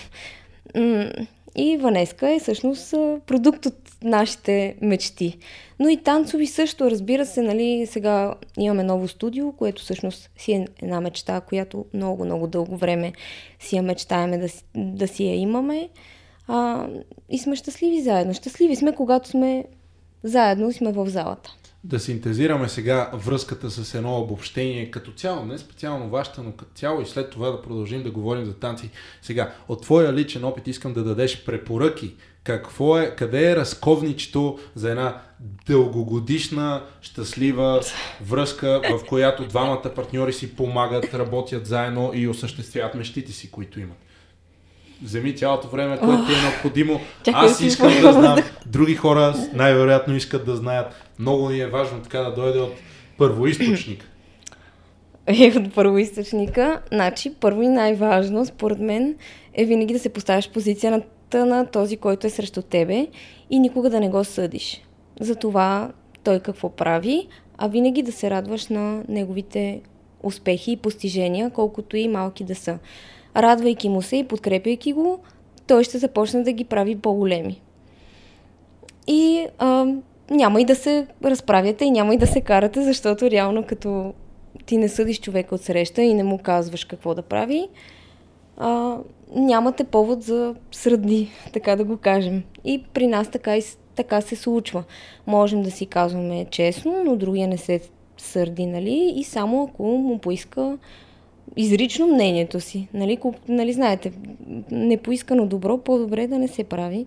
[1.56, 2.90] И Ванеска е всъщност
[3.26, 3.74] продукт от
[4.06, 5.38] нашите мечти.
[5.78, 10.66] Но и танцови също, разбира се, нали, сега имаме ново студио, което всъщност си е
[10.82, 13.12] една мечта, която много, много дълго време
[13.60, 15.88] си я мечтаеме да, да си я имаме.
[16.48, 16.86] А,
[17.30, 18.34] и сме щастливи заедно.
[18.34, 19.64] Щастливи сме, когато сме
[20.22, 21.50] заедно сме в залата.
[21.84, 27.00] да синтезираме сега връзката с едно обобщение като цяло, не специално вашата, но като цяло
[27.00, 28.90] и след това да продължим да говорим за танци.
[29.22, 32.14] Сега, от твоя личен опит искам да дадеш препоръки.
[32.46, 35.20] Какво е, къде е разковничето за една
[35.66, 37.80] дългогодишна, щастлива
[38.26, 43.96] връзка, в която двамата партньори си помагат, работят заедно и осъществяват мечтите си, които имат?
[45.02, 47.00] вземи цялото време, което ти е необходимо.
[47.24, 50.94] Чакай Аз искам да знам, други хора най-вероятно искат да знаят.
[51.18, 52.74] Много ни е важно така да дойде от
[53.18, 54.08] първоисточник.
[55.26, 56.80] е от първоисточника.
[56.92, 59.14] Значи, първо и най-важно, според мен,
[59.54, 61.02] е винаги да се поставяш в позицията
[61.34, 63.06] на този, който е срещу тебе
[63.50, 64.82] и никога да не го съдиш.
[65.20, 65.92] За това
[66.24, 69.80] той какво прави, а винаги да се радваш на неговите
[70.22, 72.78] успехи и постижения, колкото и малки да са.
[73.36, 75.18] Радвайки му се и подкрепяйки го,
[75.66, 77.62] той ще започне да ги прави по-големи.
[79.06, 79.86] И а,
[80.30, 84.14] няма и да се разправяте и няма и да се карате, защото реално като
[84.66, 87.68] ти не съдиш човека от среща и не му казваш какво да прави,
[88.56, 88.96] а,
[89.34, 92.42] нямате повод за сръдни, така да го кажем.
[92.64, 93.62] И при нас така, и,
[93.94, 94.84] така се случва.
[95.26, 97.80] Можем да си казваме честно, но другия не се
[98.16, 99.12] сърди, нали?
[99.16, 100.78] И само ако му поиска
[101.56, 102.88] изрично мнението си.
[102.94, 104.12] Нали, нали знаете,
[104.70, 107.06] непоискано добро, по-добре е да не се прави.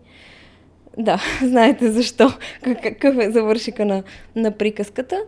[0.97, 2.29] Да, знаете защо,
[2.63, 4.03] как- какъв е завършика на,
[4.35, 5.21] на приказката.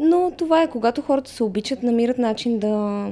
[0.00, 3.08] Но това е, когато хората се обичат, намират начин да,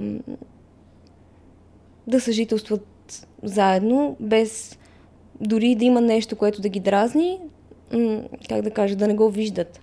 [2.07, 2.87] да съжителстват
[3.43, 4.79] заедно, без
[5.41, 7.39] дори да има нещо, което да ги дразни,
[8.49, 9.81] как да кажа, да не го виждат.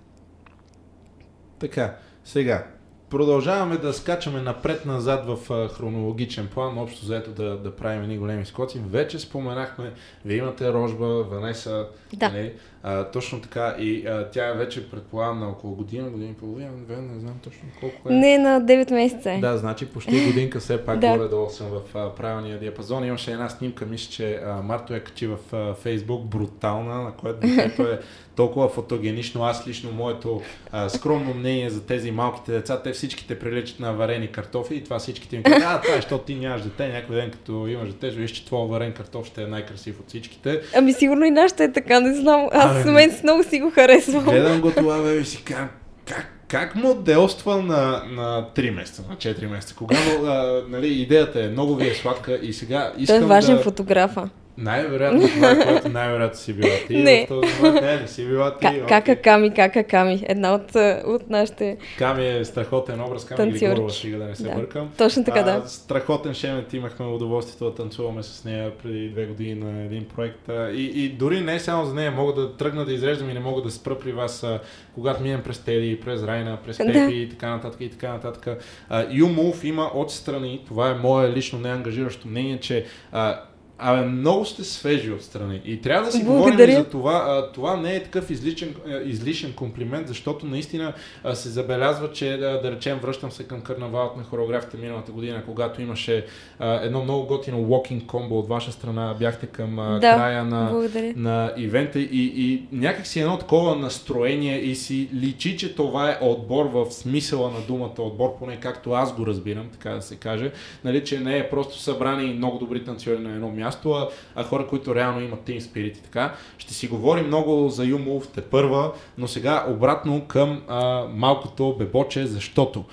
[1.58, 2.66] Така, сега,
[3.10, 8.80] продължаваме да скачаме напред-назад в хронологичен план, общо заето да, да правим едни големи скоци.
[8.90, 9.92] Вече споменахме,
[10.24, 12.28] вие имате рожба, Ванеса, Да.
[12.28, 12.52] нали?
[12.82, 16.70] А, точно така и а, тя е вече предполагам на около година, година и половина,
[16.70, 18.12] две, не знам точно колко е.
[18.12, 19.38] Не на 9 месеца е.
[19.40, 21.16] Да, значи почти годинка все пак Да.
[21.16, 23.04] горе-долу съм в а, правилния диапазон.
[23.04, 27.40] Имаше една снимка, мисля, че а, Марто я качи в а, Фейсбук, брутална, на което
[27.46, 28.00] детето е
[28.38, 29.44] толкова фотогенично.
[29.44, 34.28] Аз лично моето а, скромно мнение за тези малките деца, те всичките приличат на варени
[34.28, 37.30] картофи и това всичките ми казват, а това е, защото ти нямаш дете, някой ден
[37.30, 40.60] като имаш дете, виж, че твой варен картоф ще е най-красив от всичките.
[40.76, 42.48] Ами сигурно и нашата е така, не знам.
[42.52, 44.24] Аз В момента много си го харесвам.
[44.24, 45.68] Гледам го това, бе, и си казвам,
[46.06, 49.74] как, как моделства на, на 3 месеца, на 4 месеца?
[49.74, 53.56] Кога, а, нали, идеята е, много ви е сладка и сега Той искам е важен
[53.56, 53.62] да...
[53.62, 54.28] фотографа.
[54.60, 56.96] Най-вероятно това е, което най-вероятно си била ти.
[56.96, 57.24] Не.
[57.24, 58.66] В този момент не, не си била ти.
[58.66, 58.80] Окей.
[58.88, 60.24] Кака Ками, Кака Ками.
[60.28, 61.76] Една от, а, от нашите...
[61.98, 63.52] Ками е страхотен образ, Ками.
[63.52, 64.54] Григорова, стига да не се Да.
[64.54, 64.90] бъркам.
[64.98, 65.68] Точно така, А, да.
[65.68, 70.48] Страхотен шемет, имахме удоволствието да танцуваме с нея преди две години на един проект.
[70.48, 73.40] А, И, и дори не само за нея, мога да тръгна да изреждам и не
[73.40, 74.60] мога да спра при вас, а,
[74.94, 76.84] когато минем през Теди, през Райна, през Да.
[76.84, 78.62] Пепи и така нататък и така нататък.
[78.88, 83.40] А, Юмов има отстрани, това е мое лично неангажиращо мнение, че а,
[83.80, 85.60] Абе, много сте свежи отстрани.
[85.64, 86.78] И трябва да си говорим Благодаря.
[86.78, 87.24] за това.
[87.28, 90.92] А, това не е такъв излишен, излишен комплимент, защото наистина
[91.24, 95.42] а, се забелязва, че да, да речем, връщам се към карнавалът на хореографите миналата година,
[95.46, 96.26] когато имаше
[96.58, 99.14] а, едно много готино walking комбо от ваша страна.
[99.18, 101.12] Бяхте към а, Да, края на, Благодаря.
[101.16, 106.18] на ивента и, и някак си едно такова настроение и си личи, че това е
[106.20, 110.52] отбор в смисъла на думата отбор, поне както аз го разбирам, така да се каже.
[110.84, 114.66] Нали, че не е просто събрани много добри танцори на едно място, а, а хора,
[114.66, 116.34] които реално имат team spirit и така.
[116.58, 122.26] Ще си говорим много за Юмов те първа, но сега обратно към а, малкото бебоче,
[122.26, 122.84] защото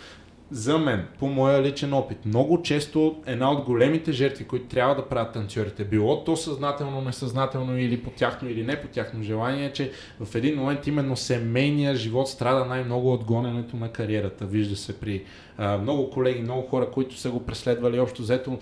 [0.52, 5.06] за мен, по моя личен опит, много често една от големите жертви, които трябва да
[5.06, 9.74] правят танцорите, било то съзнателно, несъзнателно или по тяхно или не по тяхно желание, е,
[9.74, 14.46] че в един момент именно семейния живот страда най-много от гоненето на кариерата.
[14.46, 15.24] Вижда се при
[15.58, 18.60] а, много колеги, много хора, които са го преследвали общо взето.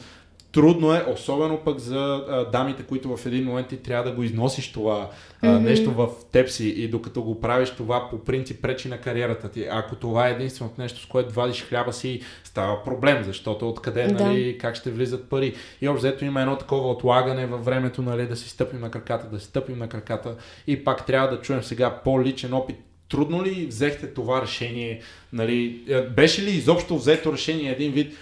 [0.54, 4.24] Трудно е, особено пък за а, дамите, които в един момент ти трябва да го
[4.24, 5.10] износиш това
[5.42, 9.50] а, нещо в теб си и докато го правиш това по принцип пречи на кариерата
[9.50, 9.68] ти.
[9.72, 14.24] Ако това е единственото нещо, с което вадиш хляба си, става проблем, защото откъде, Да.
[14.24, 15.56] нали, как ще влизат пари.
[15.82, 19.40] И общо има едно такова отлагане във времето, нали, да си стъпим на краката, да
[19.40, 20.36] си стъпим на краката
[20.68, 22.78] и пак трябва да чуем сега по-личен опит.
[23.10, 25.02] Трудно ли взехте това решение?
[25.34, 28.14] Нали, е, беше ли изобщо взето решение един вид?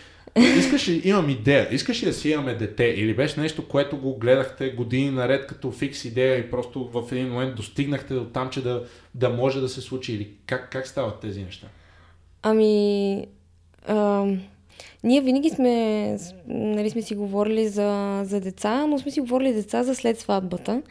[0.58, 4.18] Искаш ли, имам идея, искаш ли да си имаме дете или беше нещо, което го
[4.18, 8.64] гледахте години наред като фикс идея и просто в един момент достигнахте до там, че
[8.64, 8.84] да,
[9.16, 11.68] да може да се случи или как, как стават тези неща?
[12.42, 13.26] Ами,
[13.88, 14.26] а,
[15.04, 19.84] ние винаги сме, нали, сме си говорили за, за деца, но сме си говорили деца
[19.84, 20.82] за след сватбата.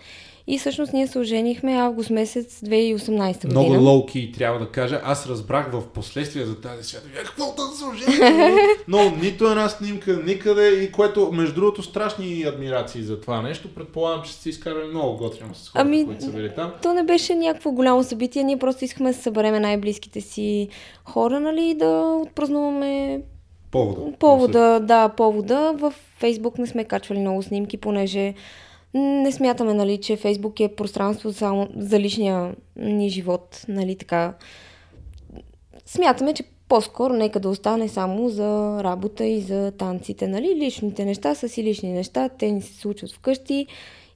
[0.51, 3.61] И всъщност ние се оженихме август месец 2018 година.
[3.61, 5.01] Много лоуки трябва да кажа.
[5.05, 7.07] Аз разбрах в последствие за тази свята.
[7.17, 8.57] Какво да се ожени?
[8.89, 13.75] Но нито една снимка никъде и което, между другото, страшни адмирации за това нещо.
[13.75, 16.73] Предполагам, че сте изкарали много готино с хората, ами, които са били там.
[16.83, 18.43] То не беше някакво голямо събитие.
[18.43, 20.69] Ние просто искахме да събереме най-близките си
[21.05, 23.21] хора, нали, и да отпразнуваме
[23.71, 24.01] Повода.
[24.19, 25.75] Повода, да, повода.
[25.79, 28.35] В Фейсбук не сме качвали много снимки, понеже
[28.95, 34.35] не смятаме, нали, че Фейсбук е пространство само за личния ни живот, нали, така.
[35.87, 40.55] Смятаме, че по-скоро нека да остане само за работа и за танците, нали?
[40.57, 43.67] Личните неща са си лични неща, те ни се случват вкъщи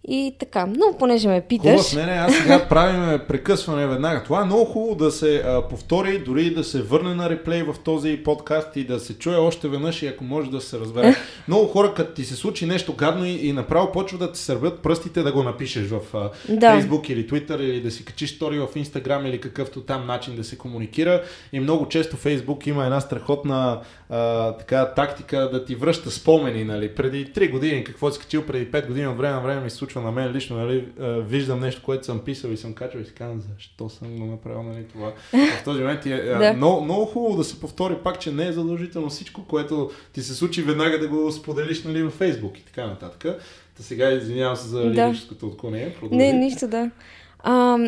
[0.08, 0.66] и така.
[0.66, 1.90] Но понеже ме питаш...
[1.90, 4.22] Хубаво, не, не, аз сега правим прекъсване веднага.
[4.22, 7.74] Това е много хубаво да се а, повтори, дори да се върне на реплей в
[7.84, 11.14] този подкаст и да се чуе още веднъж и ако може да се разбере.
[11.48, 14.80] много хора, като ти се случи нещо гадно и, и направо почва да ти сърбят
[14.80, 16.66] пръстите да го напишеш в а, да.
[16.66, 20.44] Facebook или Twitter или да си качиш стори в Instagram или какъвто там начин да
[20.44, 21.22] се комуникира.
[21.52, 26.64] И много често Facebook има една страхотна а, така, тактика да ти връща спомени.
[26.64, 26.94] Нали?
[26.94, 29.84] Преди 3 години, какво си качил преди 5 години, от време на време ми се
[29.94, 30.88] случва на мен лично, нали?
[31.20, 34.62] виждам нещо, което съм писал и съм качал и си казвам, защо съм го направил
[34.62, 35.12] нали, това.
[35.60, 36.52] В този момент е да.
[36.52, 40.34] много, много хубаво да се повтори пак, че не е задължително всичко, което ти се
[40.34, 43.40] случи веднага да го споделиш нали, във Facebook и така нататък.
[43.76, 44.90] Та сега извинявам се за да.
[44.90, 45.96] лирическото отклонение.
[46.10, 46.90] Не, нищо да.
[47.38, 47.78] А,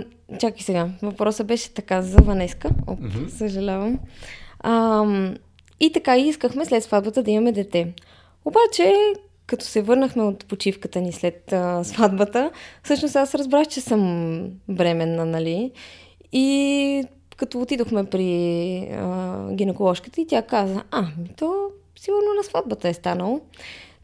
[0.40, 0.88] чакай сега.
[1.02, 2.70] Въпросът беше така за Ванеска.
[2.86, 3.28] Оп, mm-hmm.
[3.28, 3.98] съжалявам.
[4.60, 5.04] А,
[5.80, 7.92] и така искахме след сватбата да имаме дете.
[8.44, 8.94] Обаче,
[9.46, 12.50] като се върнахме от почивката ни след а, сватбата,
[12.82, 15.72] всъщност аз разбрах, че съм бременна, нали?
[16.32, 17.04] И
[17.36, 21.04] като отидохме при а, гинеколожката и тя каза, а,
[21.36, 23.40] то сигурно на сватбата е станало.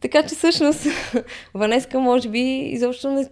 [0.01, 0.87] Така че всъщност
[1.53, 3.27] Ванеска може би изобщо не...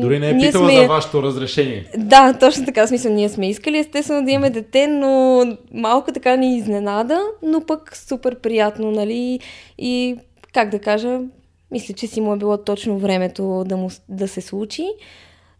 [0.00, 0.80] Дори не е питала сме...
[0.80, 1.90] за вашето разрешение.
[1.96, 2.86] Да, точно така.
[2.86, 7.96] Смисъл, ние сме искали естествено да имаме дете, но малко така ни изненада, но пък
[7.96, 9.40] супер приятно, нали?
[9.78, 10.16] И
[10.52, 11.20] как да кажа,
[11.70, 14.86] мисля, че си му е било точно времето да, му, да се случи.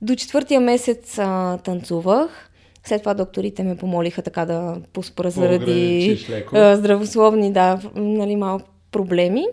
[0.02, 2.50] До четвъртия месец а, танцувах.
[2.86, 6.18] След това докторите ме помолиха така да поспра заради
[6.52, 9.46] а, здравословни, да, нали, малко проблеми.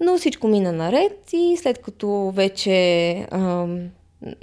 [0.00, 3.66] Но всичко мина наред и след като вече а,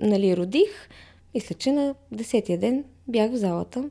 [0.01, 0.89] нали, родих,
[1.35, 3.89] мисля, че на десетия ден бях в залата.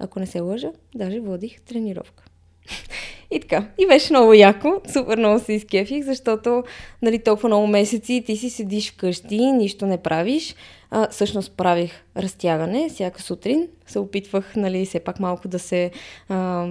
[0.00, 2.24] Ако не се лъжа, даже водих тренировка.
[3.30, 3.66] И така.
[3.78, 4.80] И беше много яко.
[4.92, 6.64] Супер много се изкефих, защото
[7.02, 10.54] нали, толкова много месеци ти си седиш вкъщи, нищо не правиш.
[10.90, 13.68] А, всъщност правих разтягане всяка сутрин.
[13.86, 15.90] Се опитвах, нали, все пак малко да се,
[16.28, 16.66] а,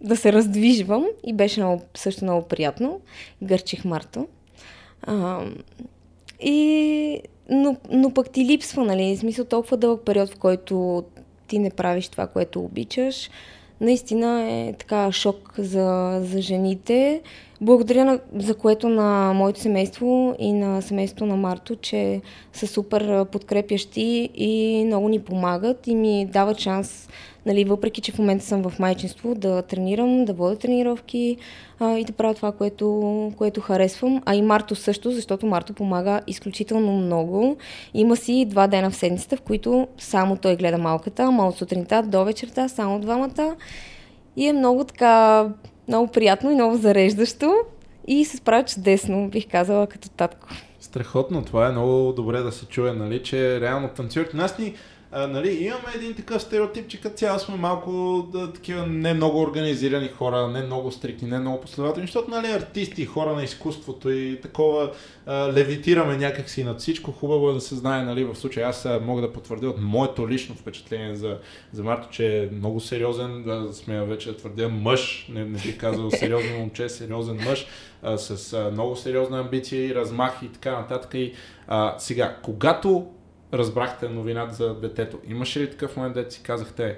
[0.00, 3.00] да се раздвижвам и беше много, също много приятно.
[3.42, 4.26] Гърчих Марто.
[5.02, 5.40] А,
[6.40, 11.04] и, но, но пък ти липсва, нали, в смисъл толкова дълъг период, в който
[11.48, 13.30] ти не правиш това, което обичаш
[13.82, 17.20] наистина е така шок за, за жените.
[17.62, 22.20] Благодаря на, за което на моето семейство и на семейството на Марто, че
[22.52, 27.08] са супер подкрепящи и много ни помагат и ми дават шанс
[27.46, 31.36] нали, въпреки че в момента съм в майчинство, да тренирам, да водя тренировки
[31.80, 34.22] а, и да правя това, което, което харесвам.
[34.26, 37.56] А и Марто също, защото Марто помага изключително много.
[37.94, 42.02] Има си два дена в седмицата, в които само той гледа малката, ама от сутринта
[42.02, 43.56] до вечерта само двамата.
[44.36, 45.48] И е много така,
[45.88, 47.54] много приятно и много зареждащо.
[48.06, 50.48] И се справя чудесно, бих казала, като татко.
[50.80, 54.36] Страхотно, това е много добре да се чуе, нали, че реално танцорите.
[54.36, 54.74] Нас ни
[55.14, 59.40] а, нали, имаме един такъв стереотип, че като цяло сме малко да, такива не много
[59.40, 64.40] организирани хора, не много стрикни, не много последователни, защото нали, артисти, хора на изкуството и
[64.42, 64.92] такова
[65.26, 67.12] а, левитираме някакси над всичко.
[67.12, 70.54] Хубаво е да се знае, нали, в случая аз мога да потвърдя от моето лично
[70.54, 71.38] впечатление за,
[71.72, 75.78] за Марто, че е много сериозен, да сме вече да твърдя мъж, не, не бих
[75.78, 77.66] казал сериозен момче, сериозен мъж,
[78.16, 81.14] с много сериозна амбиция и размах и така нататък.
[81.14, 81.32] И,
[81.68, 83.06] а, сега, когато
[83.52, 86.96] разбрахте новината за детето, имаше ли такъв момент, да си казахте,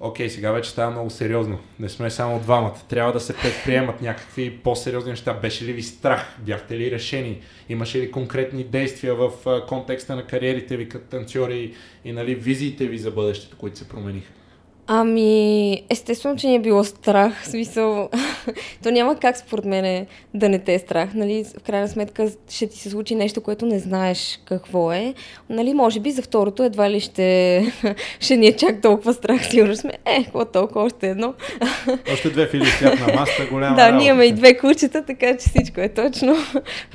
[0.00, 1.58] окей, сега вече става много сериозно.
[1.78, 2.76] Не сме само двамата.
[2.88, 5.34] Трябва да се предприемат някакви по-сериозни неща.
[5.34, 6.36] Беше ли ви страх?
[6.38, 7.40] Бяхте ли решени?
[7.68, 9.30] Имаше ли конкретни действия в
[9.68, 14.32] контекста на кариерите ви като танцори и нали, визиите ви за бъдещето, които се промениха?
[14.90, 17.42] Ами, естествено, че ни е било страх.
[17.42, 18.08] В смисъл,
[18.82, 21.14] то няма как според мен да не те е страх.
[21.14, 21.44] Нали?
[21.58, 25.14] В крайна сметка ще ти се случи нещо, което не знаеш какво е.
[25.50, 27.72] Нали, може би за второто едва ли ще,
[28.20, 29.46] ще ни е чак толкова страх.
[29.50, 31.34] Сигурно сме, е, какво толкова, още едно.
[32.12, 35.48] Още две фили стоят на маста, голяма Да, ние имаме и две кучета, така че
[35.48, 36.36] всичко е точно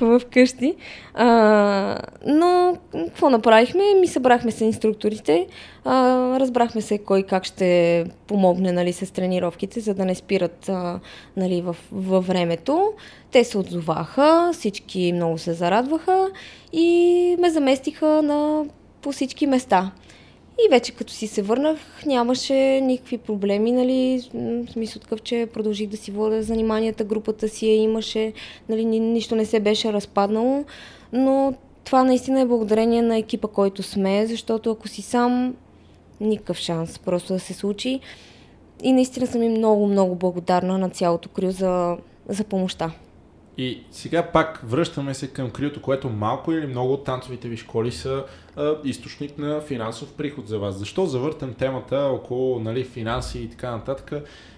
[0.00, 0.74] в къщи.
[1.14, 2.76] А, но
[3.06, 3.82] какво направихме?
[4.00, 5.46] Ми събрахме се инструкторите,
[5.84, 11.00] а, разбрахме се кой как ще помогне нали, с тренировките, за да не спират а,
[11.36, 12.92] нали, в, във времето.
[13.30, 16.30] Те се отзоваха, всички много се зарадваха
[16.72, 18.64] и ме заместиха на,
[19.02, 19.92] по всички места.
[20.58, 25.88] И вече като си се върнах, нямаше никакви проблеми, нали, в смисъл такъв, че продължих
[25.88, 28.32] да си водя заниманията, групата си я имаше,
[28.68, 30.64] нали, нищо не се беше разпаднало,
[31.12, 31.54] но
[31.84, 35.54] това наистина е благодарение на екипа, който сме, защото ако си сам,
[36.20, 38.00] никакъв шанс просто да се случи.
[38.82, 41.96] И наистина съм и много, много благодарна на цялото крю за,
[42.28, 42.92] за помощта.
[43.58, 47.92] И сега пак връщаме се към криото, което малко или много от танцовите ви школи
[47.92, 48.24] са
[48.56, 50.78] а, източник на финансов приход за вас.
[50.78, 54.12] Защо завъртам темата около нали, финанси и така нататък?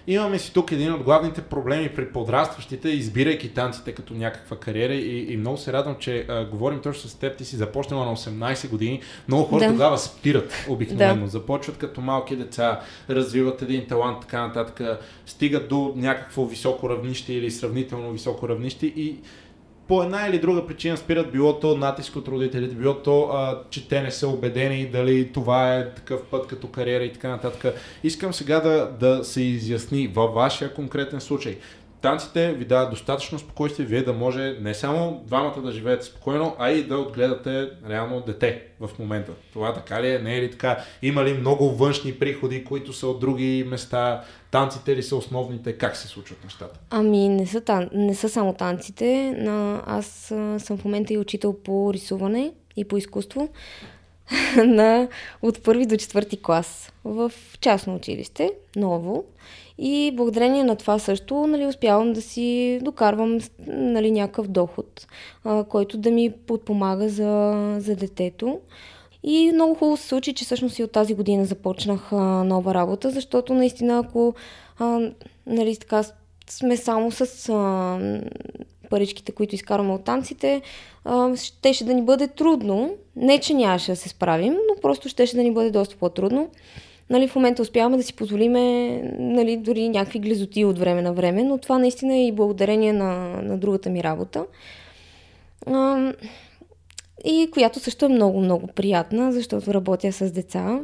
[0.07, 5.33] Имаме си тук един от главните проблеми при подрастващите, избирайки танците като някаква кариера и,
[5.33, 7.37] и много се радвам, че а, говорим точно с теб.
[7.37, 9.01] Ти си започнала на 18 години.
[9.27, 9.67] Много хора да.
[9.67, 11.23] тогава спират обикновено.
[11.23, 11.31] Да.
[11.31, 17.51] Започват като малки деца, развиват един талант, така нататък, стигат до някакво високо равнище или
[17.51, 19.15] сравнително високо равнище и
[19.87, 23.87] по една или друга причина спират, било то натиск от родителите, било то, а, че
[23.87, 27.75] те не са убедени дали това е такъв път като кариера и така нататък.
[28.03, 31.57] Искам сега да, да се изясни във вашия конкретен случай
[32.01, 36.71] танците ви дават достатъчно спокойствие, вие да може не само двамата да живеете спокойно, а
[36.71, 39.31] и да отгледате реално дете в момента.
[39.53, 40.19] Това така ли е?
[40.19, 40.77] Не е ли така?
[41.01, 44.23] Има ли много външни приходи, които са от други места?
[44.57, 45.73] Танците ли са основните?
[45.73, 46.79] Как се случват нещата?
[46.89, 47.89] Ами не са, тан...
[47.93, 49.35] не са само танците.
[49.37, 49.83] На...
[49.85, 50.05] Аз
[50.57, 53.49] съм в момента и учител по рисуване и по изкуство
[54.65, 55.07] на...
[55.41, 57.31] от първи до четвърти клас в
[57.61, 59.23] частно училище, ново.
[59.77, 65.07] И благодарение на това също нали, успявам да си докарвам нали, някакъв доход,
[65.43, 68.59] а, който да ми подпомага за, за детето.
[69.29, 73.09] И много хубаво се случи, че всъщност и от тази година започнах а, нова работа,
[73.09, 74.33] защото наистина ако
[74.79, 74.99] а,
[75.47, 76.03] нали, така,
[76.49, 77.99] сме само с а,
[78.89, 80.61] паричките, които изкарваме от танците,
[81.05, 82.93] а, щеше да ни бъде трудно.
[83.15, 86.49] Не, че нямаше да се справим, но просто щеше да ни бъде доста по-трудно
[87.09, 88.61] нали, в момента успяваме да си позволиме
[89.19, 93.41] нали, дори някакви глезоти от време на време, но това наистина е и благодарение на,
[93.41, 94.45] на другата ми работа.
[95.65, 96.13] А,
[97.27, 100.79] и която също е много, много приятна, защото работя с деца.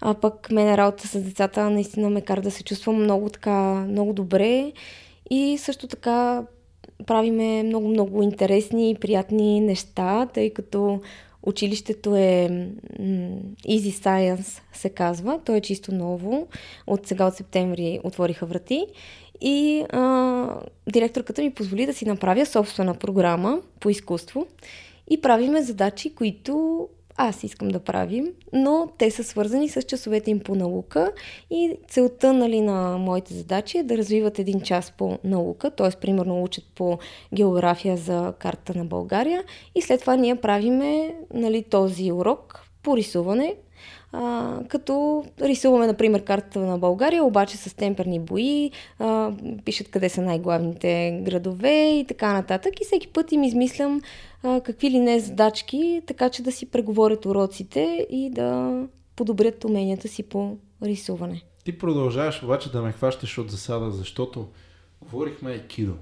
[0.00, 4.12] А пък мен работа с децата наистина ме кара да се чувствам много така, много
[4.12, 4.72] добре
[5.30, 6.42] и също така
[7.06, 11.00] правиме много, много интересни и приятни неща, тъй като
[11.42, 12.48] Училището е
[13.68, 15.40] Easy Science се казва.
[15.44, 16.46] То е чисто ново.
[16.86, 18.86] От сега от септември отвориха врати.
[19.40, 20.46] И а,
[20.92, 24.46] директорката ми позволи да си направя собствена програма по изкуство.
[25.10, 26.88] И правиме задачи, които
[27.20, 31.12] аз искам да правим, но те са свързани с часовете им по наука
[31.50, 36.00] и целта нали, на моите задачи е да развиват един час по наука, т.е.
[36.00, 36.98] примерно учат по
[37.34, 39.44] география за карта на България
[39.74, 43.54] и след това ние правиме нали, този урок по рисуване,
[44.12, 49.32] а, като рисуваме, например, картата на България, обаче с темперни бои, а,
[49.64, 52.80] пишат къде са най-главните градове и така нататък.
[52.80, 54.00] И всеки път им измислям
[54.42, 58.82] а, какви ли не задачки, така че да си преговорят уроците и да
[59.16, 61.42] подобрят уменията си по рисуване.
[61.64, 64.48] Ти продължаваш обаче да ме хващаш от засада, защото
[65.00, 65.94] говорихме екидо,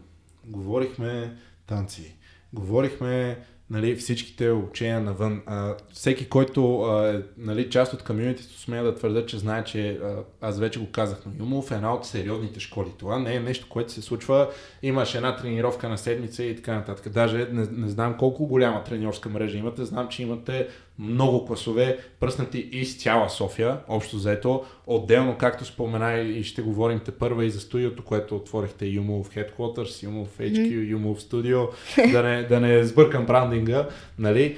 [0.45, 2.17] говорихме танци,
[2.53, 3.39] говорихме
[3.71, 5.43] нали, всичките обучения навън.
[5.47, 10.01] А, всеки, който е нали, част от комьюнитито, смея да твърда, че знае, че
[10.41, 12.89] аз вече го казах, но Юмов е една от сериозните школи.
[12.99, 14.49] Това не е нещо, което се случва.
[14.83, 17.13] Имаш една тренировка на седмица и така нататък.
[17.13, 19.85] Даже не, не знам колко голяма треньорска мрежа имате.
[19.85, 24.65] Знам, че имате много класове, пръснати из цяла София, общо заето.
[24.87, 30.05] Отделно, както спомена и ще говорим те първа и за студиото, което отворихте Юмов Headquarters,
[30.05, 31.69] Юмов HQ, Юмов Studio,
[32.13, 33.89] да не, да не сбъркам брандинга,
[34.19, 34.57] нали?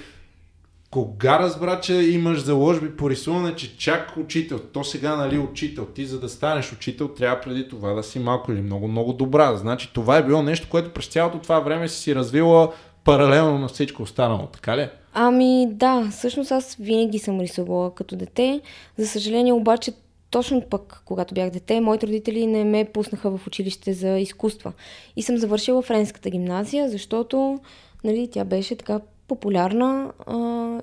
[0.90, 6.06] Кога разбра, че имаш заложби по рисуване, че чак учител, то сега нали учител, ти
[6.06, 9.56] за да станеш учител трябва преди това да си малко или много, много добра.
[9.56, 12.72] Значи това е било нещо, което през цялото това време си си развила
[13.04, 14.88] паралелно на всичко останало, така ли?
[15.20, 18.60] Ами да, всъщност аз винаги съм рисувала като дете.
[18.98, 19.92] За съжаление обаче
[20.30, 24.72] точно пък, когато бях дете, моите родители не ме пуснаха в училище за изкуства.
[25.16, 27.60] И съм завършила френската гимназия, защото
[28.04, 30.36] нали, тя беше така популярна а,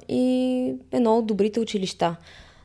[0.09, 2.15] и едно от добрите училища.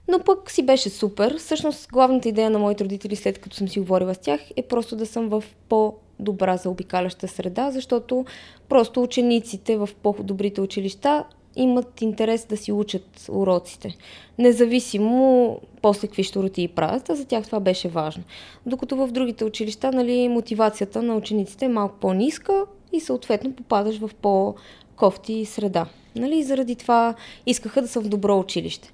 [0.09, 1.39] Но пък си беше супер.
[1.39, 4.97] Всъщност, главната идея на моите родители, след като съм си говорила с тях, е просто
[4.97, 8.25] да съм в по-добра за обикаляща среда, защото
[8.69, 11.25] просто учениците в по-добрите училища
[11.57, 13.97] имат интерес да си учат уроците.
[14.39, 18.23] Независимо после какви щуроти правят, а за тях това беше важно.
[18.67, 24.11] Докато в другите училища нали, мотивацията на учениците е малко по-ниска и съответно попадаш в
[24.23, 25.87] по-кофти среда.
[26.17, 27.15] Нали, заради това
[27.47, 28.93] искаха да съм в добро училище.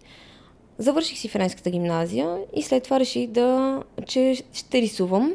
[0.78, 5.32] Завърших си френската гимназия и след това реших да, че ще рисувам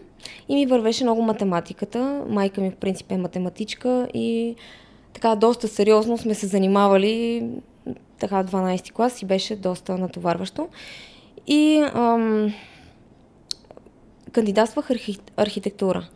[0.50, 2.24] и ми вървеше много математиката.
[2.30, 4.56] Майка ми в принцип е математичка и
[5.22, 7.48] така доста сериозно сме се занимавали
[8.20, 10.68] така 12 клас и беше доста натоварващо.
[11.48, 12.54] И ам,
[14.32, 16.08] кандидатствах архи, архитектура.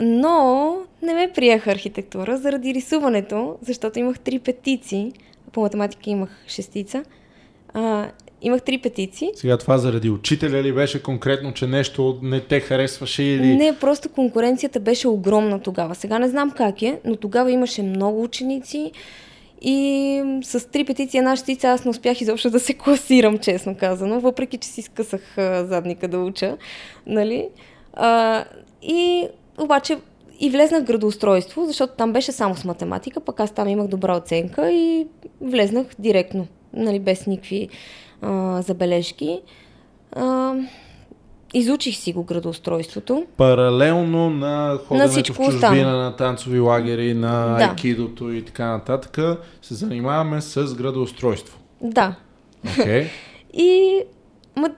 [0.00, 5.12] Но не ме приеха архитектура заради рисуването, защото имах три петиции.
[5.52, 7.04] По математика имах шестица.
[7.74, 8.10] А,
[8.42, 9.30] имах три петиции.
[9.34, 13.56] Сега това заради учителя ли беше конкретно, че нещо не те харесваше или...
[13.56, 15.94] Не, просто конкуренцията беше огромна тогава.
[15.94, 18.92] Сега не знам как е, но тогава имаше много ученици
[19.62, 24.20] и с три петиции една шестица аз не успях изобщо да се класирам, честно казано,
[24.20, 25.20] въпреки че си скъсах
[25.68, 26.56] задника да уча,
[27.06, 27.48] нали?
[27.94, 28.44] А,
[28.82, 29.26] и
[29.58, 29.96] обаче
[30.40, 34.16] и влезнах в градоустройство, защото там беше само с математика, пък аз там имах добра
[34.16, 35.06] оценка и
[35.40, 37.68] влезнах директно, нали, без никакви
[38.22, 39.40] а, забележки.
[40.16, 40.54] А,
[41.54, 43.26] изучих си го градоустройството.
[43.36, 47.64] Паралелно на ходенето в чужбина, на танцови лагери, на да.
[47.64, 51.58] айкидото и така нататък, се занимаваме с градоустройство.
[51.80, 52.14] Да.
[52.66, 53.08] Okay.
[53.52, 54.02] и
[54.56, 54.70] ма,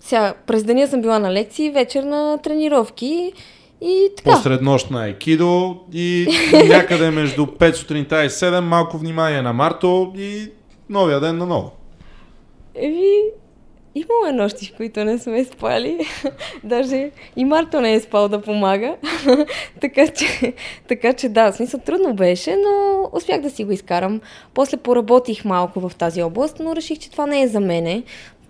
[0.00, 3.32] сега, през деня съм била на лекции, вечер на тренировки
[3.80, 4.30] и така.
[4.30, 6.28] Посред нощ на айкидо и
[6.68, 10.50] някъде между 5 сутринта и 7 малко внимание на Марто и
[10.88, 11.79] новия ден на ново.
[12.74, 13.22] Еви,
[13.94, 15.98] имало е нощи, в които не сме спали.
[16.64, 18.96] Даже и Марто не е спал да помага.
[19.80, 20.54] така, че,
[20.88, 24.20] така че да, смисъл трудно беше, но успях да си го изкарам.
[24.54, 28.02] После поработих малко в тази област, но реших, че това не е за мене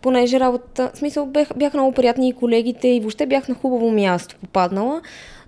[0.03, 4.37] понеже работа, смисъл бях, бяха много приятни и колегите и въобще бях на хубаво място
[4.41, 5.01] попаднала,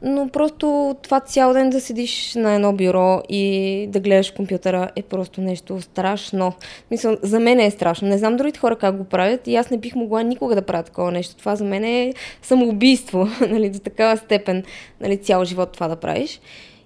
[0.02, 5.02] но просто това цял ден да седиш на едно бюро и да гледаш компютъра е
[5.02, 6.52] просто нещо страшно.
[6.90, 8.08] Мисля, за мен е страшно.
[8.08, 10.82] Не знам другите хора как го правят и аз не бих могла никога да правя
[10.82, 11.36] такова нещо.
[11.36, 14.64] Това за мен е самоубийство, нали, до такава степен,
[15.00, 16.40] нали, цял живот това да правиш.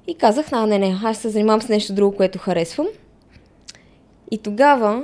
[0.06, 2.86] И казах, а, не, не, аз се занимавам с нещо друго, което харесвам.
[4.30, 5.02] И тогава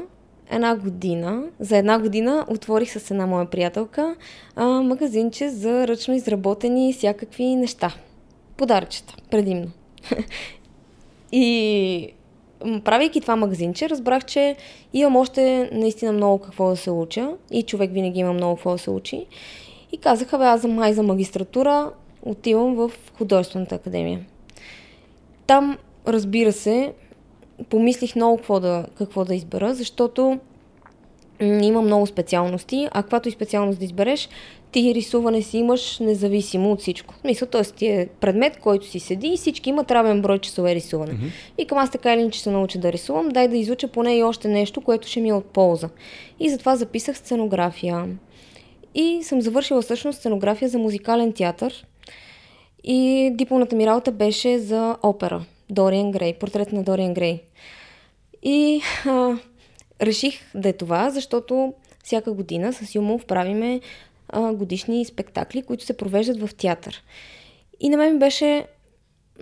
[0.53, 4.17] една година, за една година отворих с една моя приятелка
[4.57, 7.95] а, магазинче за ръчно изработени всякакви неща.
[8.57, 9.71] Подаръчета, предимно.
[11.33, 12.13] и
[12.85, 14.57] правейки това магазинче, разбрах, че
[14.93, 18.79] имам още наистина много какво да се уча и човек винаги има много какво да
[18.79, 19.27] се учи.
[19.93, 21.91] И казаха, бе, аз за май за магистратура
[22.23, 24.21] отивам в художествената академия.
[25.47, 26.93] Там, разбира се,
[27.71, 30.39] помислих много какво да, какво да избера, защото
[31.41, 34.29] има много специалности, а каквато и специалност да избереш,
[34.73, 37.15] ти рисуване си имаш независимо от всичко.
[37.25, 37.63] Мисля, т.е.
[37.63, 41.13] ти е предмет, който си седи и всички имат равен брой часове рисуване.
[41.13, 41.59] Mm-hmm.
[41.59, 44.23] И към аз така или иначе се науча да рисувам, дай да изуча поне и
[44.23, 45.89] още нещо, което ще ми е от полза.
[46.41, 48.09] И затова записах сценография.
[48.95, 51.87] И съм завършила всъщност сценография за музикален театър.
[52.85, 55.45] И дипломната ми работа беше за опера.
[55.73, 57.43] Дориан Грей, портрет на Дориан Грей.
[58.43, 59.39] И а,
[60.03, 63.81] реших да е това, защото всяка година с Юмов правиме
[64.29, 67.03] а, годишни спектакли, които се провеждат в театър.
[67.81, 68.67] И на мен беше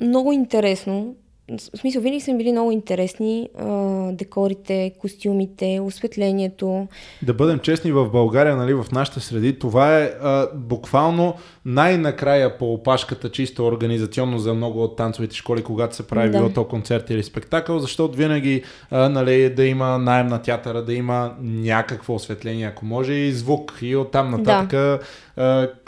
[0.01, 1.14] много интересно
[1.51, 3.66] в смисъл, винаги са били много интересни а,
[4.12, 6.88] декорите, костюмите, осветлението.
[7.22, 11.34] Да бъдем честни, в България, нали, в нашите среди, това е а, буквално
[11.64, 16.38] най-накрая по опашката, чисто организационно за много от танцовите школи, когато се прави да.
[16.38, 20.94] било то концерт или спектакъл, защото винаги а, нали, да има найем на театъра, да
[20.94, 23.78] има някакво осветление, ако може, и звук.
[23.82, 24.98] И оттам нататък да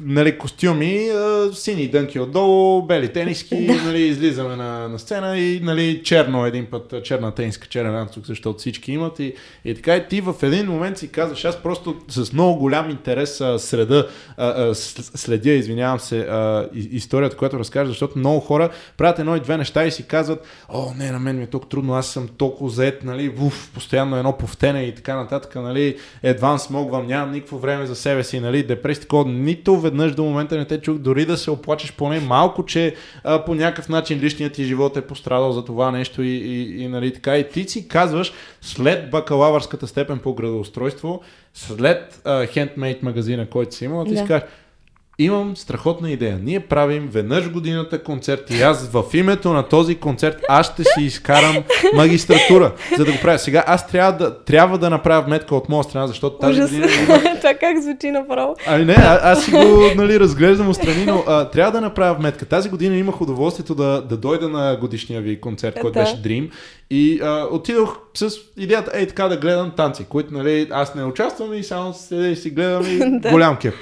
[0.03, 3.75] нали, костюми, а, сини дънки отдолу, бели тениски, да.
[3.75, 8.59] нали, излизаме на, на сцена и нали, черно един път, черна тениска, черен ранцук, защото
[8.59, 9.35] всички имат и,
[9.65, 13.41] и така и ти в един момент си казваш, аз просто с много голям интерес
[13.41, 19.19] а, среда, а, а, следя, извинявам се, а, историята, която разкажа, защото много хора правят
[19.19, 21.95] едно и две неща и си казват, о, не, на мен ми е толкова трудно,
[21.95, 27.07] аз съм толкова заед, нали, уф, постоянно едно повтене и така нататък, нали, едва смогвам,
[27.07, 30.81] нямам никакво време за себе си, нали, депресия, такова, нито веднъж до момента не те
[30.81, 34.97] чух, дори да се оплачеш поне малко, че а, по някакъв начин личният ти живот
[34.97, 39.11] е пострадал за това нещо и, и, и нали, така, и ти си казваш, след
[39.11, 41.23] бакалавърската степен по градоустройство,
[41.55, 42.23] след
[42.53, 44.19] хендмейт магазина, който си имал, ти да.
[44.19, 44.49] си кажеш,
[45.25, 46.41] имам страхотна идея.
[46.43, 51.03] Ние правим веднъж годината концерт и аз в името на този концерт аз ще си
[51.03, 51.57] изкарам
[51.95, 53.39] магистратура, за да го правя.
[53.39, 56.71] Сега аз трябва да, трябва да направя метка от моя страна, защото тази Ужас.
[56.71, 56.87] година...
[57.41, 58.57] Това как звучи направо?
[58.67, 62.45] Ами не, а, аз си го нали, разглеждам отстрани, но а, трябва да направя метка.
[62.45, 66.01] Тази година имах удоволствието да, да дойда на годишния ви концерт, който да.
[66.01, 66.51] беше Dream.
[66.91, 71.55] И а, отидох с идеята, ей така да гледам танци, които нали, аз не участвам
[71.55, 73.75] и само седя и си гледам и голям кеф.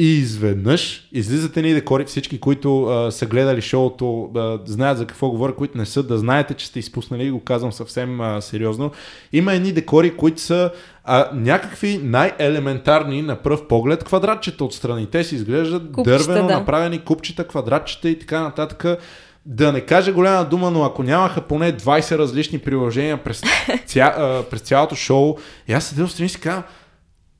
[0.00, 5.30] И изведнъж излизат едни декори, всички, които а, са гледали шоуто, да знаят за какво
[5.30, 8.90] говоря, които не са, да знаете, че сте изпуснали, го казвам съвсем а, сериозно.
[9.32, 10.70] Има едни декори, които са
[11.04, 15.06] а, някакви най-елементарни на пръв поглед квадратчета отстрани.
[15.06, 16.58] Те си изглеждат купчета, дървено да.
[16.58, 18.98] направени купчета, квадратчета и така нататък.
[19.46, 23.42] Да не кажа голяма дума, но ако нямаха поне 20 различни приложения през,
[23.86, 25.36] ця, а, през цялото шоу,
[25.68, 26.64] и аз седел страни и си казвам,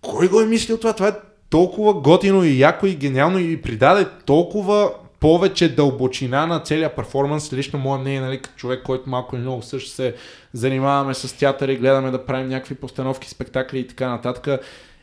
[0.02, 0.92] кой го е мислил това?
[0.92, 4.90] Това е толкова готино и яко и гениално и придаде толкова
[5.20, 7.52] повече дълбочина на целия перформанс.
[7.52, 10.14] Лично мое мнение, нали, като човек, който малко или много също се
[10.52, 14.60] занимаваме с театър и гледаме да правим някакви постановки, спектакли и така нататък.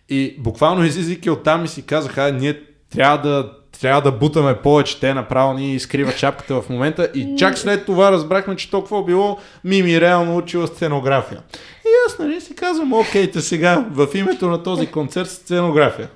[0.10, 5.14] И буквално излизайки оттам и си казаха, ние трябва да трябва да бутаме повече, те
[5.14, 10.02] направо ни изкрива чапката в момента и чак след това разбрахме, че толкова било Мими
[10.02, 11.42] реално учила сценография.
[11.86, 16.10] И аз нали си казвам, окей, сега в името на този концерт сценография.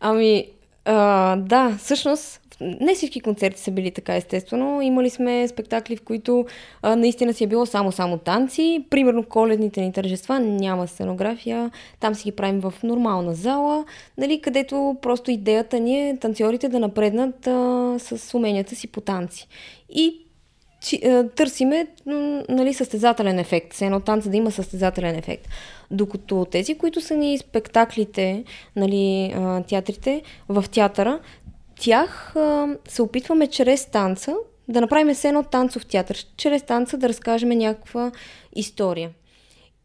[0.00, 0.46] Ами,
[0.84, 4.80] а, да, всъщност не всички концерти са били така, естествено.
[4.80, 6.46] Имали сме спектакли, в които
[6.82, 8.84] а, наистина си е било само-само танци.
[8.90, 11.70] Примерно коледните ни тържества няма сценография.
[12.00, 13.84] Там си ги правим в нормална зала,
[14.18, 19.48] нали, където просто идеята ни е танцорите да напреднат а, с уменията си по танци.
[19.90, 20.27] И
[20.80, 21.00] чи,
[21.36, 21.86] търсиме
[22.48, 23.74] нали, състезателен ефект.
[23.74, 25.48] Все едно танца да има състезателен ефект.
[25.90, 28.44] Докато тези, които са ни спектаклите,
[28.76, 29.34] нали,
[29.68, 31.20] театрите, в театъра,
[31.80, 32.34] тях
[32.88, 34.34] се опитваме чрез танца
[34.68, 38.12] да направим все едно танцов театър, чрез танца да разкажем някаква
[38.56, 39.10] история.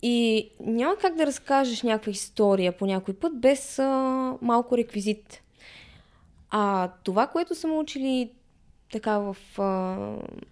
[0.01, 5.41] И няма как да разкажеш някаква история по някой път без а, малко реквизит.
[6.49, 8.29] А това, което са учили
[8.93, 9.37] така в,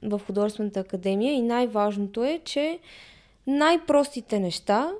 [0.03, 2.79] в художествената академия и най-важното е, че
[3.47, 4.91] най-простите неща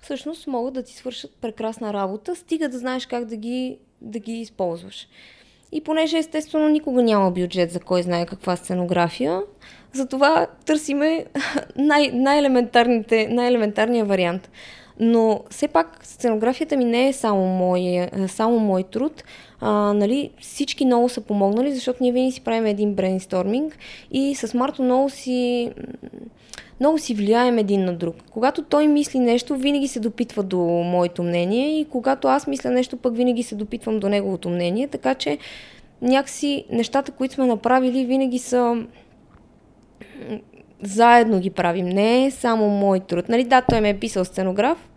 [0.00, 4.32] всъщност могат да ти свършат прекрасна работа, стига да знаеш как да ги, да ги
[4.32, 5.08] използваш.
[5.72, 9.42] И понеже естествено никога няма бюджет за кой знае каква сценография,
[9.92, 11.26] затова търсиме
[11.76, 14.50] най- най-елементарните, най-елементарния вариант.
[15.00, 19.24] Но все пак сценографията ми не е само мой, само мой труд.
[19.60, 23.78] А, нали, всички много са помогнали, защото ние винаги си правим един брейнсторминг
[24.10, 25.70] и с Марто много си
[26.80, 28.16] много си влияем един на друг.
[28.30, 32.96] Когато той мисли нещо, винаги се допитва до моето мнение и когато аз мисля нещо,
[32.96, 35.38] пък винаги се допитвам до неговото мнение, така че
[36.02, 38.84] някакси нещата, които сме направили, винаги са
[40.82, 41.86] заедно ги правим.
[41.86, 43.28] Не е само мой труд.
[43.28, 44.90] Нали, да, той ме е писал сценограф,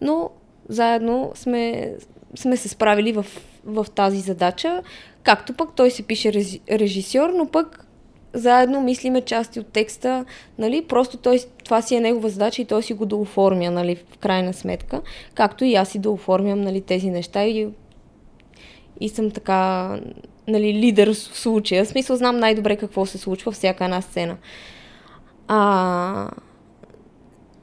[0.00, 0.30] но
[0.68, 1.92] заедно сме,
[2.34, 3.26] сме се справили в,
[3.64, 4.82] в тази задача.
[5.22, 6.32] Както пък той се пише
[6.70, 7.86] режисьор, но пък
[8.34, 10.24] заедно мислиме части от текста,
[10.58, 13.96] нали, просто той, това си е негова задача и той си го да оформя, нали,
[13.96, 15.00] в крайна сметка,
[15.34, 17.68] както и аз си да оформям, нали, тези неща и,
[19.00, 19.90] и съм така,
[20.48, 21.84] нали, лидер в случая.
[21.84, 24.36] В смисъл знам най-добре какво се случва всяка една сцена.
[25.48, 26.30] А,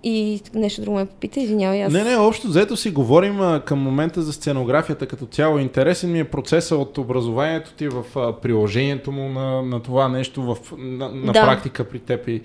[0.04, 1.84] и нещо друго ме попита, извинявай.
[1.84, 1.94] Аз...
[1.94, 5.60] Не, не, общо взето си говорим а, към момента за сценографията като цяло.
[5.60, 10.42] Интересен ми е процеса от образованието ти в а, приложението му на, на това нещо
[10.42, 11.42] в, на, на да.
[11.42, 12.42] практика при теб и, и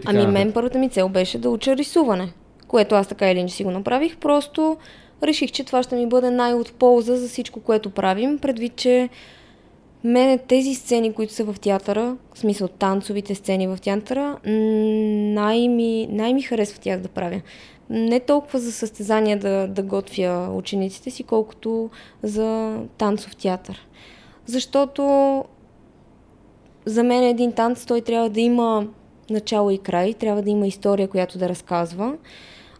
[0.00, 0.02] така.
[0.06, 2.32] Ами мен първата ми цел беше да уча рисуване,
[2.68, 4.16] което аз така или иначе си го направих.
[4.16, 4.76] Просто
[5.22, 9.08] реших, че това ще ми бъде най-от полза за всичко, което правим, предвид, че
[10.04, 14.38] Мене тези сцени, които са в театъра, в смисъл танцовите сцени в театъра,
[15.34, 17.40] най-ми, най-ми харесва тях да правя.
[17.90, 21.90] не толкова за състезания да, да готвя учениците си, колкото
[22.22, 23.88] за танцов театър.
[24.46, 25.44] Защото
[26.86, 28.86] за мен един танц той трябва да има
[29.30, 32.16] начало и край, трябва да има история, която да разказва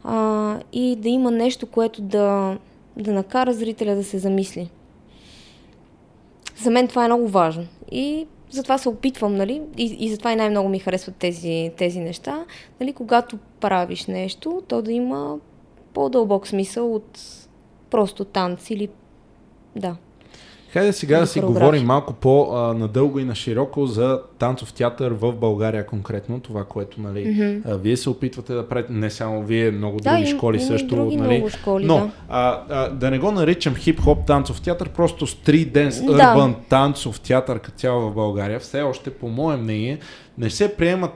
[0.04, 2.58] а, и да има нещо, което да,
[2.96, 4.70] да накара зрителя да се замисли.
[6.56, 7.66] За мен това е много важно.
[7.90, 12.44] И затова се опитвам, нали, и, и затова и най-много ми харесват тези, тези неща,
[12.80, 15.38] нали, когато правиш нещо, то да има
[15.94, 17.20] по-дълбок смисъл от
[17.90, 18.88] просто танц или
[19.76, 19.96] да.
[20.74, 25.86] Хайде сега да си говорим малко по-надълго и на широко за танцов театър в България
[25.86, 27.76] конкретно, това, което нали, mm-hmm.
[27.76, 30.96] вие се опитвате да правите, не само вие, много други да, школи и, също.
[30.96, 32.10] Други нали, много школи, но да.
[32.28, 36.56] А, а, да не го наричам хип-хоп танцов театър, просто стрит денс, urban да.
[36.68, 39.98] танцов театър като цяло в България, все още, по мое мнение,
[40.38, 41.12] не се приемат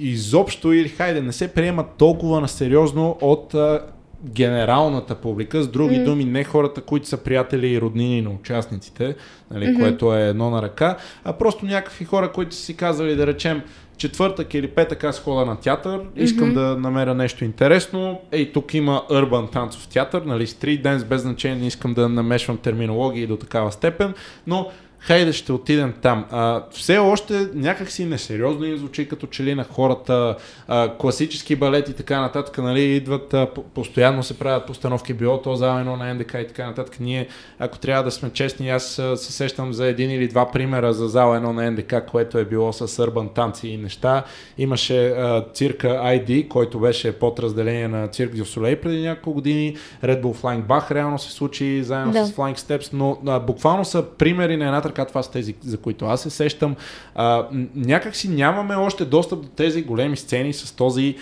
[0.00, 3.80] изобщо или хайде, не се приемат толкова на сериозно от а,
[4.24, 6.04] генералната публика, с други mm.
[6.04, 9.16] думи, не хората, които са приятели и роднини на участниците,
[9.50, 9.80] нали, mm-hmm.
[9.80, 13.62] което е едно на ръка, а просто някакви хора, които са си казали, да речем,
[13.96, 16.54] четвъртък или петък аз хода на театър, искам mm-hmm.
[16.54, 18.20] да намеря нещо интересно.
[18.32, 22.56] Ей, тук има Urban танцов театър, нали, стрит денс, без значение, не искам да намешвам
[22.56, 24.14] терминологии до такава степен,
[24.46, 26.24] но хайде ще отидем там.
[26.30, 30.36] А, все още някакси несериозно им звучи като че ли на хората,
[30.68, 35.56] а, класически балети и така нататък, нали, идват, а, постоянно се правят постановки, било то
[35.56, 36.96] за едно на НДК и така нататък.
[37.00, 37.28] Ние,
[37.58, 38.84] ако трябва да сме честни, аз
[39.16, 42.72] се сещам за един или два примера за зала едно на НДК, което е било
[42.72, 44.24] сърбан танци и неща.
[44.58, 49.76] Имаше а, цирка ID, който беше под разделение на цирк Дюсолей преди няколко години.
[50.04, 52.26] Red Bull Flying Bach реално се случи заедно да.
[52.26, 55.76] с Flying Steps, но а, буквално са примери на едната така това са тези, за
[55.76, 56.76] които аз се сещам.
[57.14, 61.16] А, някак си нямаме още достъп до тези големи сцени с този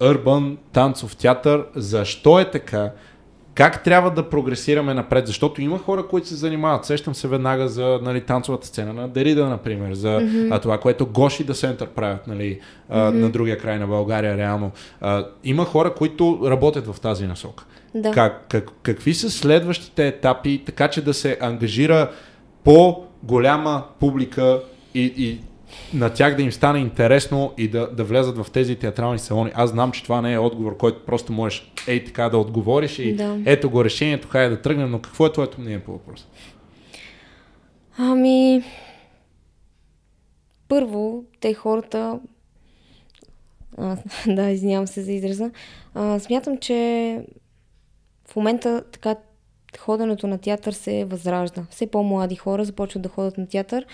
[0.00, 1.64] urban танцов театър.
[1.76, 2.90] Защо е така?
[3.54, 5.26] Как трябва да прогресираме напред?
[5.26, 6.84] Защото има хора, които се занимават.
[6.84, 10.56] Сещам се веднага за нали, танцовата сцена на Дерида, например, за mm-hmm.
[10.56, 13.14] а, това, което Гоши да Сентър правят нали, а, mm-hmm.
[13.14, 14.70] на другия край на България, реално.
[15.00, 17.64] А, има хора, които работят в тази насока.
[17.94, 18.10] Да.
[18.10, 22.10] Как, как, какви са следващите етапи, така че да се ангажира
[22.64, 24.62] по голяма публика
[24.94, 25.40] и, и
[25.94, 29.50] на тях да им стане интересно и да, да влязат в тези театрални салони.
[29.54, 33.16] Аз знам, че това не е отговор, който просто можеш ей така да отговориш и
[33.16, 33.38] да.
[33.46, 36.26] ето го решението, хайде да тръгнем, но какво е твоето мнение по въпроса?
[37.98, 38.62] Ами,
[40.68, 42.20] първо, те хората,
[43.78, 43.96] а,
[44.26, 45.50] да, извинявам се за израза,
[45.94, 47.20] а, смятам, че
[48.28, 49.16] в момента така
[49.78, 51.66] ходенето на театър се възражда.
[51.70, 53.86] Все по-млади хора започват да ходят на театър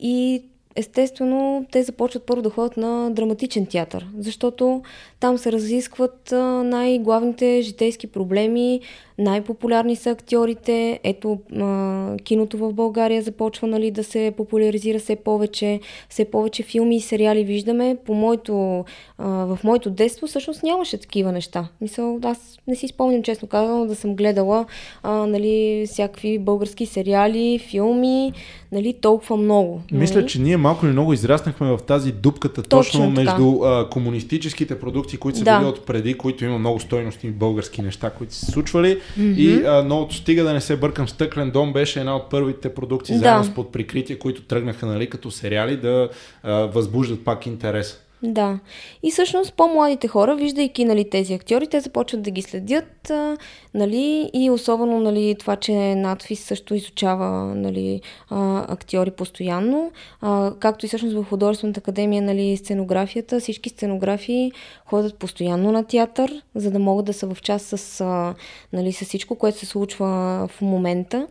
[0.00, 0.42] и
[0.76, 4.82] естествено те започват първо да ходят на драматичен театър, защото
[5.20, 6.32] там се разискват
[6.64, 8.80] най-главните житейски проблеми,
[9.22, 11.00] най-популярни са актьорите.
[11.04, 15.80] Ето, а, киното в България започва нали, да се популяризира все повече.
[16.08, 17.96] Все повече филми и сериали виждаме.
[18.06, 18.84] По моето,
[19.18, 21.68] а, в моето детство всъщност нямаше такива неща.
[21.80, 24.66] Мисъл, аз не си спомням, честно казано, да съм гледала
[25.02, 28.32] а, нали, всякакви български сериали, филми,
[28.72, 29.80] нали, толкова много.
[29.90, 30.00] Нали?
[30.00, 34.80] Мисля, че ние малко или много израснахме в тази дупката точно, точно между а, комунистическите
[34.80, 35.58] продукти, които са да.
[35.58, 39.36] били от преди, които има много стойности български неща, които се случвали Mm-hmm.
[39.36, 43.14] И а, новото стига да не се бъркам, Стъклен дом беше една от първите продукции,
[43.14, 43.20] да.
[43.20, 46.08] заедно с под прикритие, които тръгнаха нали, като сериали да
[46.42, 48.00] а, възбуждат пак интерес.
[48.22, 48.58] Да.
[49.02, 53.36] И всъщност по-младите хора, виждайки нали, тези актьори, те започват да ги следят, а,
[53.74, 58.00] нали, и особено нали, това, че надфис също изучава нали,
[58.30, 64.52] а, актьори постоянно, а, както и всъщност в художествената академия нали, сценографията, всички сценографии
[64.86, 68.34] ходят постоянно на театър, за да могат да са в час с, а,
[68.72, 70.06] нали, с всичко, което се случва
[70.50, 71.26] в момента.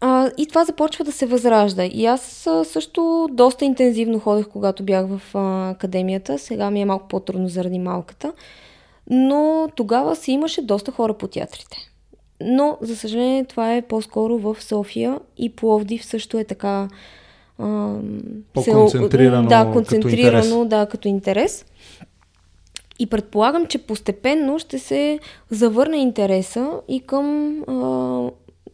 [0.00, 1.84] А, и това започва да се възражда.
[1.84, 6.38] И аз а, също доста интензивно ходех, когато бях в а, академията.
[6.38, 8.32] Сега ми е малко по-трудно заради малката.
[9.10, 11.76] Но тогава си имаше доста хора по театрите.
[12.42, 16.88] Но, за съжаление, това е по-скоро в София и Пловдив също е така.
[17.58, 17.94] А,
[18.54, 19.48] По-концентрирано.
[19.48, 20.68] Да, концентрирано, като интерес.
[20.68, 21.64] да, като интерес.
[22.98, 25.18] И предполагам, че постепенно ще се
[25.50, 27.74] завърне интереса и към а,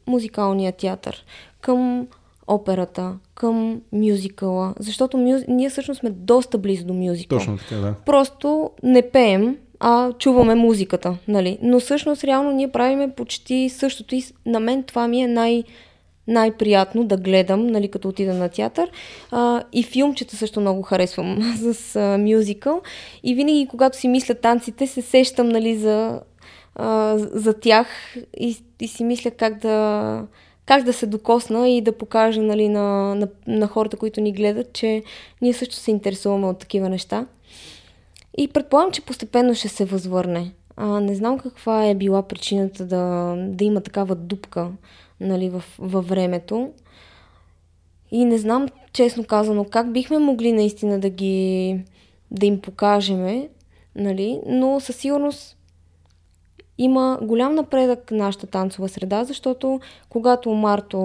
[0.07, 1.25] музикалния театър,
[1.61, 2.07] към
[2.47, 5.43] операта, към мюзикъла, защото мюз...
[5.49, 7.39] ние всъщност сме доста близо до мюзикъл.
[7.39, 7.95] Точно така, да.
[8.07, 11.59] Просто не пеем, а чуваме музиката, нали?
[11.63, 15.65] Но всъщност реално ние правиме почти същото и на мен това ми е най-
[16.29, 18.91] най-приятно да гледам, нали, като отида на театър.
[19.31, 22.83] А, и филмчета също много харесвам с а, мюзикъл.
[23.23, 26.21] И винаги, когато си мисля танците, се сещам нали, за,
[27.19, 30.27] за тях и, и си мисля как да,
[30.67, 34.73] как да се докосна и да покажа нали, на, на, на хората, които ни гледат,
[34.73, 35.03] че
[35.43, 37.27] ние също се интересуваме от такива неща.
[38.39, 40.53] И предполагам, че постепенно ще се възвърне.
[40.77, 44.71] А, не знам каква е била причината да, да има такава дупка
[45.21, 46.73] нали, в, във времето.
[48.11, 51.81] И не знам, честно казано, как бихме могли наистина да ги
[52.31, 53.49] да им покажеме,
[53.95, 55.56] нали, но със сигурност
[56.79, 60.99] има голям напредък нашата танцова среда, защото когато Марто,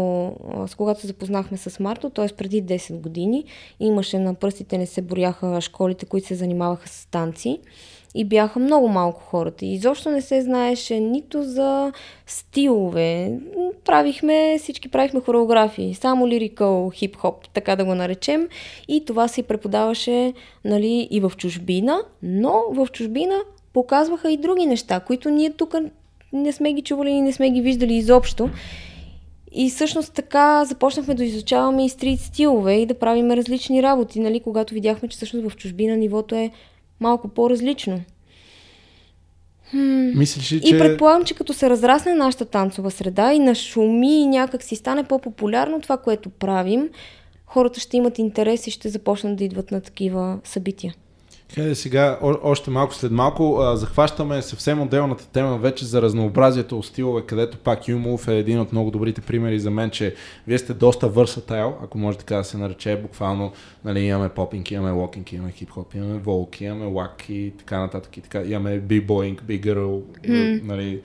[0.68, 2.28] с когато се запознахме с Марто, т.е.
[2.28, 3.46] преди 10 години,
[3.80, 7.60] имаше на пръстите не се боряха школите, които се занимаваха с танци
[8.16, 9.66] и бяха много малко хората.
[9.66, 11.92] И изобщо не се знаеше нито за
[12.28, 13.40] стилове.
[13.86, 18.48] Правихме, всички правихме хореографии, само лирикъл, хип-хоп, така да го наречем.
[18.88, 20.34] И това се преподаваше
[20.66, 23.36] нали, и в чужбина, но в чужбина
[23.74, 25.76] показваха и други неща, които ние тук
[26.34, 28.50] не сме ги чували и не сме ги виждали изобщо.
[29.52, 34.40] И всъщност така започнахме да изучаваме и стрит стилове и да правим различни работи, нали,
[34.40, 36.52] когато видяхме, че всъщност в чужбина нивото е
[37.00, 38.02] малко по-различно.
[39.70, 40.20] Хм.
[40.20, 40.76] Мислиш ли, че...
[40.76, 44.76] И предполагам, че като се разрасне нашата танцова среда и на шуми и някак си
[44.76, 46.90] стане по-популярно това, което правим,
[47.46, 50.94] хората ще имат интерес и ще започнат да идват на такива събития.
[51.56, 56.80] Хайде сега, о- още малко след малко, а, захващаме съвсем отделната тема вече за разнообразието
[56.80, 60.16] от стилове, където пак Юмов е един от много добрите примери за мен, че
[60.48, 63.52] вие сте доста върсатайл, ако може така да се нарече, буквално
[63.86, 68.22] нали, имаме попинг, имаме локинг, имаме хип-хоп, имаме волк, имаме лак и така нататък и
[68.22, 70.64] така, имаме би-боинг, би-гърл, mm.
[70.64, 71.02] нали,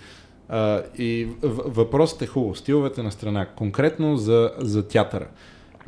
[0.49, 1.28] а, и
[1.66, 5.26] въпросът е хубаво, стиловете на страна, конкретно за, за театъра.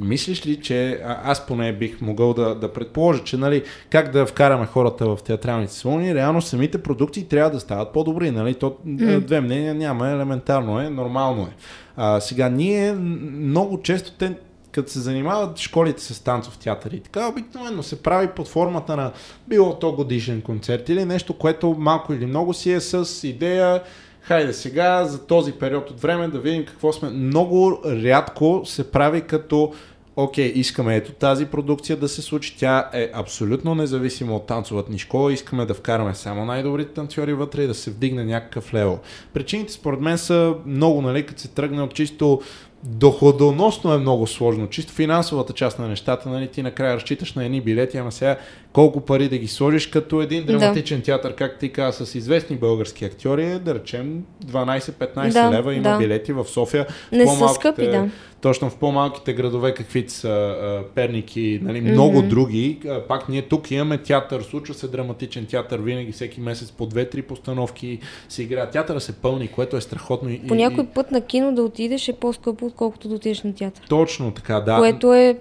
[0.00, 4.26] Мислиш ли, че а, аз поне бих могъл да, да предположа, че нали, как да
[4.26, 8.30] вкараме хората в театралните салони, реално самите продукции трябва да стават по-добри.
[8.30, 8.54] Нали?
[8.54, 9.20] То, mm.
[9.20, 11.50] Две мнения няма, елементарно е, нормално е.
[11.96, 14.34] А, сега, ние много често те,
[14.72, 19.12] като се занимават школите с танцов театър и така, обикновено се прави под формата на
[19.48, 23.82] било то годишен концерт или нещо, което малко или много си е с идея
[24.28, 27.10] хайде сега за този период от време да видим какво сме.
[27.10, 29.72] Много рядко се прави като
[30.16, 34.98] окей, искаме ето тази продукция да се случи, тя е абсолютно независима от танцовата ни
[34.98, 38.98] школа, искаме да вкараме само най-добрите танцори вътре и да се вдигне някакъв лево.
[39.32, 42.40] Причините според мен са много, нали, като се тръгне от чисто
[42.82, 44.68] доходоносно е много сложно.
[44.68, 48.36] Чисто финансовата част на нещата, нали, ти накрая разчиташ на едни билети, ама сега
[48.72, 51.04] колко пари да ги сложиш като един драматичен да.
[51.04, 55.98] театър, как ти каза, с известни български актьори, да речем 12-15 да, лева има да.
[55.98, 56.86] билети в София.
[57.12, 58.08] Не са скъпи, да
[58.40, 62.28] точно в по-малките градове, каквито са Перник и нали, много mm-hmm.
[62.28, 62.80] други.
[63.08, 67.98] Пак ние тук имаме театър, случва се драматичен театър, винаги всеки месец по две-три постановки
[68.28, 68.70] се игра.
[68.70, 70.30] Театъра се пълни, което е страхотно.
[70.48, 73.84] По и, някой път на кино да отидеш е по-скъпо, отколкото да отидеш на театър.
[73.88, 74.76] Точно така, да.
[74.76, 75.38] Което е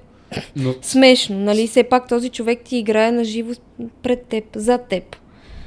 [0.55, 0.73] но...
[0.81, 1.67] смешно, нали?
[1.67, 3.53] Все пак този човек ти играе на живо
[4.03, 5.03] пред теб, за теб.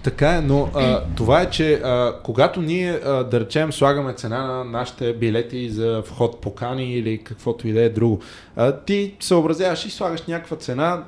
[0.03, 4.47] Така е, но а, това е, че а, когато ние, а, да речем, слагаме цена
[4.47, 8.21] на нашите билети за вход покани или каквото и да е друго,
[8.57, 11.05] а, ти съобразяваш и слагаш някаква цена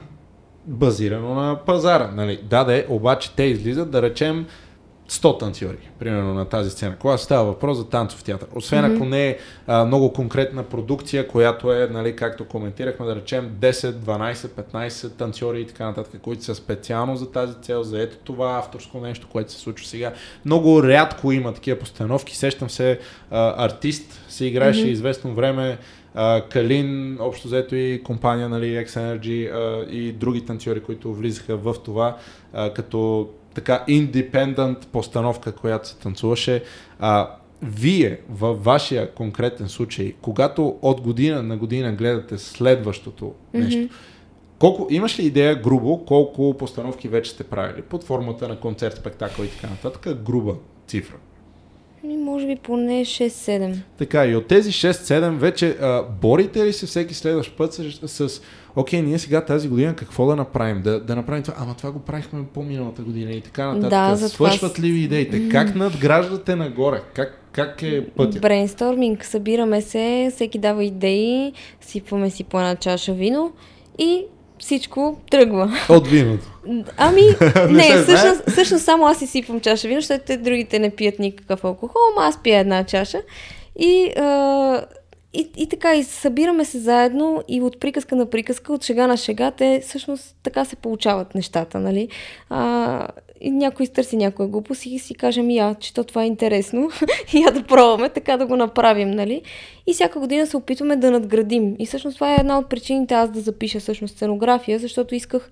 [0.67, 2.11] базирано на пазара.
[2.15, 2.41] Нали?
[2.43, 4.47] Да, да, обаче те излизат, да речем,
[5.13, 6.97] 100 танцори, примерно на тази сцена.
[6.99, 8.49] Когато става въпрос за танцов театър.
[8.55, 8.97] Освен mm-hmm.
[8.97, 13.93] ако не е а, много конкретна продукция, която е, нали, както коментирахме, да речем 10,
[13.93, 18.59] 12, 15 танцори и така нататък, които са специално за тази цел, за ето това
[18.59, 20.13] авторско нещо, което се случва сега.
[20.45, 22.37] Много рядко има такива постановки.
[22.37, 22.99] Сещам се,
[23.31, 24.93] а, артист се играеше mm-hmm.
[24.93, 25.79] известно време,
[26.17, 31.57] Uh, Калин, общо взето и компания, нали, X Energy uh, и други танцори, които влизаха
[31.57, 32.17] в това,
[32.55, 36.63] uh, като така индепендент постановка, която се танцуваше.
[36.99, 37.31] А,
[37.63, 43.91] вие, във вашия конкретен случай, когато от година на година гледате следващото нещо, mm-hmm.
[44.59, 49.45] колко, имаш ли идея грубо колко постановки вече сте правили под формата на концерт, спектакъл
[49.45, 50.23] и така нататък?
[50.25, 50.55] Груба
[50.87, 51.17] цифра.
[52.05, 53.77] Може би поне 6-7.
[53.99, 58.43] Така, и от тези 6-7 вече а, борите ли се всеки следващ път с, с
[58.77, 60.83] окей, ние сега тази година какво да направим?
[60.83, 64.21] Да, да направим това, ама това го правихме по-миналата година и така нататък.
[64.21, 65.49] Да, Свършват ли ви идеите?
[65.49, 67.01] Как надграждате нагоре?
[67.15, 68.39] Как как е пътя?
[68.39, 69.25] Брейнсторминг.
[69.25, 73.53] Събираме се, всеки дава идеи, сипваме си по една чаша вино
[73.99, 74.25] и
[74.59, 75.73] всичко тръгва.
[75.89, 76.47] От виното.
[76.97, 77.23] Ами,
[77.71, 81.19] не, не всъщност, всъщност само аз си сипвам чаша вино, защото те другите не пият
[81.19, 83.19] никакъв алкохол, ама аз пия една чаша.
[83.79, 84.85] И а,
[85.35, 89.17] и, и така, и събираме се заедно и от приказка на приказка, от шега на
[89.17, 92.09] шега, те всъщност така се получават нещата, нали?
[92.51, 93.09] А,
[93.41, 96.91] и някой изтърси някоя глупост и си кажем, я, че то това е интересно,
[97.35, 99.43] я да пробваме, така да го направим, нали?
[99.87, 101.77] И всяка година се опитваме да надградим.
[101.79, 105.51] И всъщност това е една от причините аз да запиша всъщност сценография, защото исках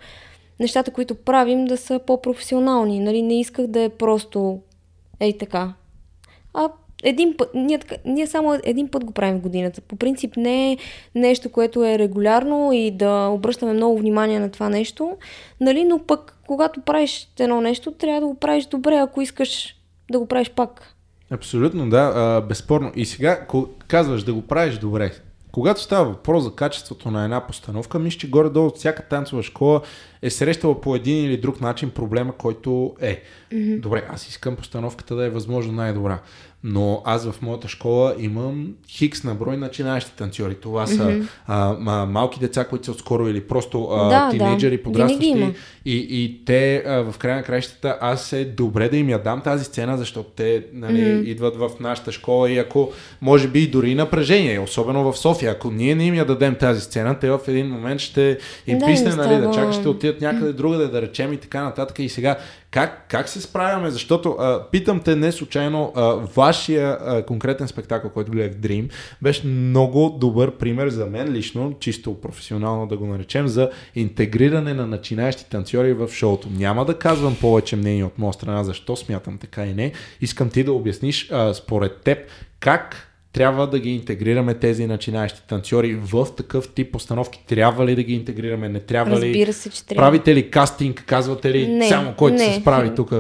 [0.61, 3.01] нещата, които правим, да са по-професионални.
[3.01, 3.23] Нали?
[3.23, 4.61] Не исках да е просто
[5.21, 5.75] ей така.
[6.55, 6.69] А
[7.03, 9.81] един път, ние, ние само един път го правим в годината.
[9.81, 10.79] По принцип не е
[11.15, 15.17] нещо, което е регулярно и да обръщаме много внимание на това нещо,
[15.61, 15.85] нали?
[15.85, 19.77] но пък когато правиш едно нещо, трябва да го правиш добре, ако искаш
[20.11, 20.95] да го правиш пак.
[21.31, 22.93] Абсолютно, да, а, безспорно.
[22.97, 23.47] И сега
[23.89, 25.13] казваш да го правиш добре.
[25.53, 29.81] Когато става въпрос за качеството на една постановка, мисля, че горе-долу всяка танцова школа
[30.23, 33.23] е срещала по един или друг начин проблема, който е.
[33.53, 33.81] Mm-hmm.
[33.81, 36.19] Добре, аз искам постановката да е възможно най-добра.
[36.65, 40.55] Но аз в моята школа имам хикс на брой начинаещи танцори.
[40.55, 41.27] Това са mm-hmm.
[41.47, 44.83] а, а, малки деца, които са отскоро или просто а, да, тинейджери, да.
[44.83, 45.55] подрастващи.
[45.85, 49.41] И, и те а, в края на краищата аз е добре да им я дам
[49.41, 51.25] тази сцена, защото те нали, mm-hmm.
[51.25, 55.95] идват в нашата школа и ако може би дори напрежение, особено в София, ако ние
[55.95, 59.41] не им я дадем тази сцена, те в един момент ще им да, писне, нали,
[59.41, 61.99] да чакат, ще отидат някъде другаде да речем и така нататък.
[61.99, 62.37] И сега
[62.71, 63.91] как, как се справяме?
[63.91, 66.03] Защото а, питам те не случайно, а,
[66.37, 68.91] вашия а, конкретен спектакъл, който гледах Dream,
[69.23, 74.87] беше много добър пример за мен лично, чисто професионално да го наречем, за интегриране на
[74.87, 76.49] начинаещи танцори в шоуто.
[76.51, 79.93] Няма да казвам повече мнение от моя страна, защо смятам така и не.
[80.21, 82.19] Искам ти да обясниш а, според теб
[82.61, 87.45] как трябва да ги интегрираме тези начинаещи танцори в такъв тип постановки.
[87.47, 88.69] Трябва ли да ги интегрираме?
[88.69, 89.27] Не трябва ли?
[89.27, 90.03] Разбира се, че трябва.
[90.03, 91.05] Правите ли кастинг?
[91.07, 92.45] Казвате ли не, само който не.
[92.45, 93.13] се справи тук?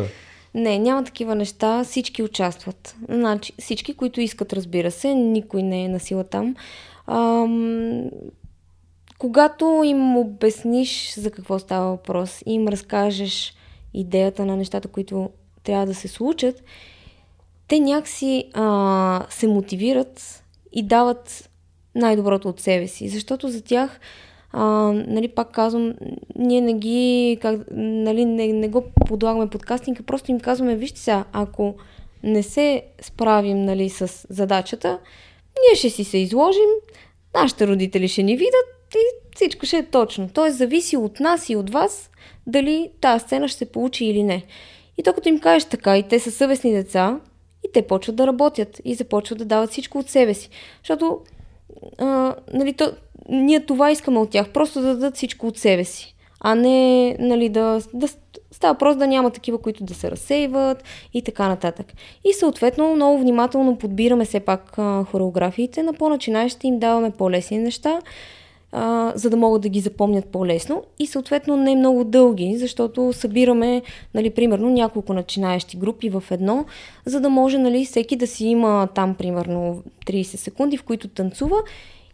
[0.54, 1.84] Не, няма такива неща.
[1.84, 2.96] Всички участват.
[3.08, 5.14] Значи, всички, които искат, разбира се.
[5.14, 6.56] Никой не е на сила там.
[7.06, 8.10] Ам,
[9.18, 13.54] когато им обясниш за какво става въпрос и им разкажеш
[13.94, 15.30] идеята на нещата, които
[15.62, 16.62] трябва да се случат,
[17.70, 21.50] те някакси а, се мотивират и дават
[21.94, 23.08] най-доброто от себе си.
[23.08, 24.00] Защото за тях,
[24.52, 25.94] а, нали, пак казвам,
[26.36, 31.00] ние не ги, как, нали, не, не го подлагаме под кастинг, просто им казваме, вижте
[31.00, 31.74] сега, ако
[32.22, 34.98] не се справим нали, с задачата,
[35.62, 36.70] ние ще си се изложим,
[37.34, 40.30] нашите родители ще ни видят и всичко ще е точно.
[40.34, 42.10] Тоест зависи от нас и от вас
[42.46, 44.44] дали тази сцена ще се получи или не.
[44.98, 47.20] И то като им кажеш така, и те са съвестни деца,
[47.64, 50.50] и те почват да работят и започват да дават всичко от себе си.
[50.82, 51.20] Защото
[51.98, 52.92] а, нали, то,
[53.28, 57.48] ние това искаме от тях, просто да дадат всичко от себе си, а не нали,
[57.48, 58.08] да, да
[58.50, 60.84] става просто да няма такива, които да се разсейват
[61.14, 61.86] и така нататък.
[62.24, 67.98] И съответно много внимателно подбираме все пак а, хореографиите, на по-начинаещите им даваме по-лесни неща,
[68.72, 73.82] а, за да могат да ги запомнят по-лесно и съответно не много дълги, защото събираме,
[74.14, 76.64] нали, примерно, няколко начинаещи групи в едно,
[77.04, 81.56] за да може, нали, всеки да си има там, примерно, 30 секунди, в които танцува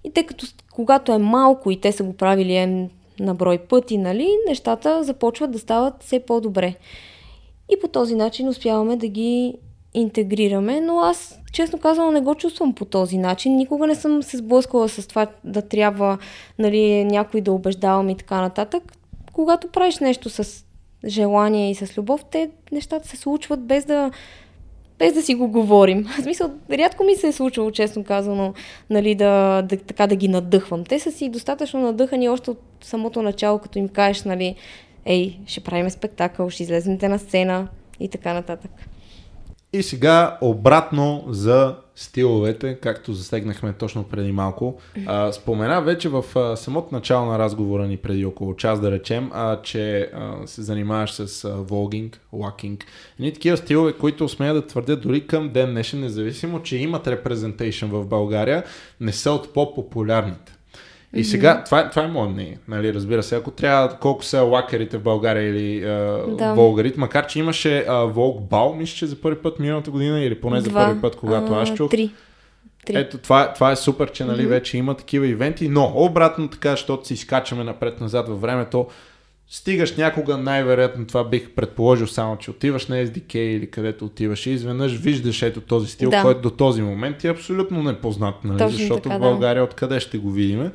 [0.05, 2.89] и тъй като когато е малко и те са го правили е
[3.21, 6.75] на брой пъти, нали, нещата започват да стават все по-добре.
[7.69, 9.55] И по този начин успяваме да ги
[9.97, 13.57] интегрираме, но аз, честно казано, не го чувствам по този начин.
[13.57, 16.19] Никога не съм се сблъскала с това да трябва
[16.59, 18.93] нали, някой да убеждавам и така нататък.
[19.33, 20.65] Когато правиш нещо с
[21.07, 24.11] желание и с любов, те нещата се случват без да,
[24.99, 26.05] без да си го говорим.
[26.19, 28.55] В смисъл, рядко ми се е случвало, честно казано,
[28.91, 30.85] нали, да, да, така да ги надъхвам.
[30.85, 34.57] Те са си достатъчно надъхани още от самото начало, като им кажеш, нали,
[35.05, 37.69] ей, ще правим спектакъл, ще излезете на сцена
[38.01, 38.71] и така нататък.
[39.73, 44.81] И сега обратно за стиловете, както засегнахме точно преди малко.
[45.07, 49.31] А, спомена вече в а, самото начало на разговора ни преди около час да речем,
[49.33, 52.85] а, че а, се занимаваш с а, волгинг, лакинг.
[53.19, 57.87] Едни такива стилове, които смея да твърдят дори към ден днешен, независимо, че имат репрезентейшн
[57.87, 58.65] в България,
[59.01, 60.56] не са от по-популярните.
[61.17, 64.99] И сега, това, това е мое мнение, нали, разбира се, ако трябва, колко са лакерите
[64.99, 66.53] в България или а, да.
[66.55, 70.41] волгарите, макар че имаше а, Волк Бал, мисля, че за първи път миналата година или
[70.41, 70.81] поне Два.
[70.81, 71.91] за първи път, когато а, аз чух.
[71.91, 72.11] Три.
[72.87, 72.97] Три.
[72.97, 74.49] Ето, това, това е супер, че нали, mm-hmm.
[74.49, 78.87] вече има такива ивенти, но обратно така, защото си изкачаме напред-назад във времето,
[79.49, 84.51] стигаш някога, най-вероятно това бих предположил само, че отиваш на SDK или където отиваш и
[84.51, 86.23] изведнъж виждаш ето този стил, да.
[86.23, 88.73] който до този момент е абсолютно непознат, нали?
[88.73, 89.65] защото така, в България да.
[89.65, 90.71] откъде ще го видим.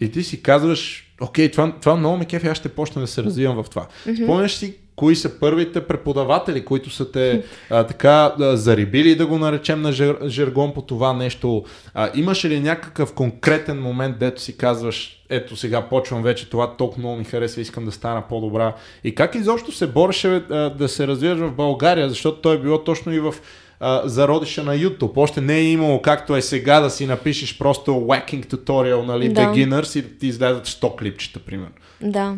[0.00, 3.22] И ти си казваш, окей, това, това много ме кефи, аз ще почна да се
[3.22, 3.86] развивам в това.
[4.06, 4.24] Mm-hmm.
[4.24, 9.38] Спомняш си кои са първите преподаватели, които са те а, така а, зарибили, да го
[9.38, 11.64] наречем на жер, жергон по това нещо.
[11.94, 16.98] А, имаше ли някакъв конкретен момент, дето си казваш, ето сега почвам вече, това толкова
[16.98, 18.74] много ми харесва, искам да стана по-добра.
[19.04, 22.84] И как изобщо се бореше а, да се развиеш в България, защото той е било
[22.84, 23.34] точно и в
[23.80, 25.16] а, зародиша на YouTube.
[25.16, 29.40] Още не е имало както е сега да си напишеш просто whacking tutorial, нали, да.
[29.40, 31.74] beginners и да ти излязат 100 клипчета, примерно.
[32.02, 32.36] Да.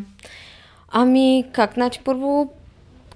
[0.88, 1.74] Ами, как?
[1.74, 2.52] Значи, първо,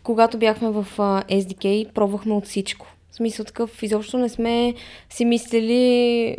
[0.02, 2.86] когато бяхме в uh, SDK, пробвахме от всичко.
[3.10, 4.74] В смисъл такъв, изобщо не сме
[5.10, 6.36] си мислили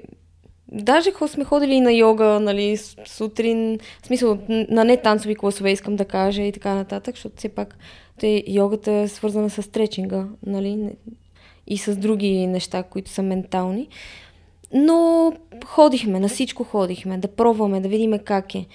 [0.71, 5.95] Даже сме ходили и на йога, нали, сутрин, в смисъл на не танцови класове, искам
[5.95, 7.77] да кажа и така нататък, защото все пак
[8.19, 10.89] те, йогата е свързана с стречинга, нали,
[11.67, 13.87] и с други неща, които са ментални.
[14.73, 15.31] Но
[15.65, 18.65] ходихме, на всичко ходихме, да пробваме, да видим как е.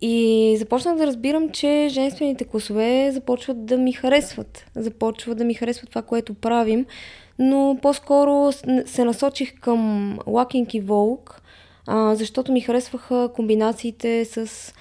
[0.00, 4.66] И започнах да разбирам, че женствените класове започват да ми харесват.
[4.76, 6.86] Започват да ми харесват това, което правим.
[7.38, 8.52] Но по-скоро
[8.86, 11.30] се насочих към Locking и Vogue,
[12.14, 14.72] защото ми харесваха комбинациите с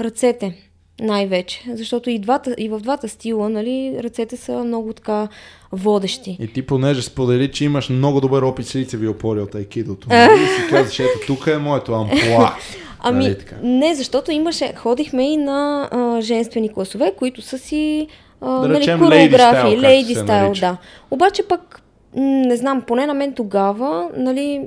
[0.00, 0.70] ръцете
[1.00, 1.62] най-вече.
[1.74, 5.28] Защото и, двата, и в двата стила, нали, ръцете са много така
[5.72, 6.36] водещи.
[6.40, 10.08] И ти понеже сподели, че имаш много добър опит с лицеви опори от айкидото.
[10.10, 10.42] Нали?
[10.42, 12.54] И си казваш, ето тук е моето амплуа.
[13.06, 18.08] Ами, нали, не, защото имаше, ходихме и на а, женствени класове, които са си
[18.40, 20.76] а, да нали, коreографии, лейди стайл, да.
[21.10, 21.82] Обаче пък,
[22.16, 24.60] не знам, поне на мен тогава, нали,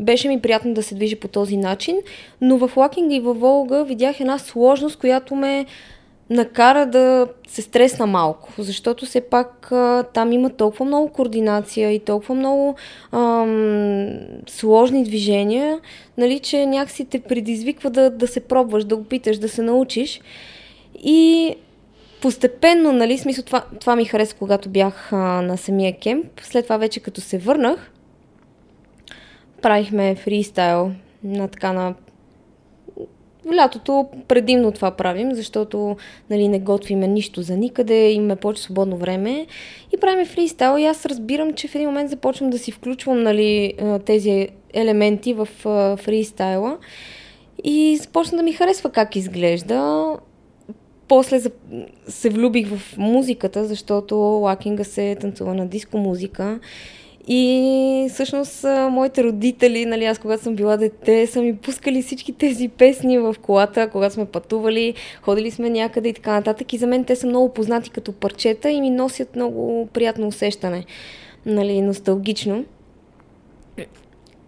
[0.00, 1.96] беше ми приятно да се движи по този начин,
[2.40, 5.66] но в лакинга и във Волга видях една сложност, която ме
[6.30, 9.72] накара да се стресна малко, защото все пак
[10.14, 12.74] там има толкова много координация и толкова много
[13.12, 14.08] ам,
[14.48, 15.80] сложни движения,
[16.18, 20.20] нали, че някакси те предизвиква да, да се пробваш, да опиташ, да се научиш.
[21.04, 21.54] И
[22.22, 26.26] постепенно, нали, смисъл това, това ми хареса, когато бях а, на самия кемп.
[26.42, 27.92] След това вече като се върнах,
[29.62, 30.92] правихме фристайл
[31.24, 31.94] на така на
[33.46, 35.96] в лятото предимно това правим, защото
[36.30, 39.46] нали, не готвиме нищо за никъде, имаме повече свободно време
[39.94, 43.74] и правим фристайл и аз разбирам, че в един момент започвам да си включвам нали,
[44.04, 45.48] тези елементи в
[45.96, 46.78] фристайла
[47.64, 50.06] и започна да ми харесва как изглежда.
[51.08, 51.40] После
[52.08, 56.60] се влюбих в музиката, защото лакинга се танцува на диско музика
[57.32, 62.68] и всъщност моите родители, нали, аз когато съм била дете, са ми пускали всички тези
[62.68, 66.72] песни в колата, когато сме пътували, ходили сме някъде и така нататък.
[66.72, 70.84] И за мен те са много познати като парчета и ми носят много приятно усещане,
[71.46, 72.64] нали, носталгично.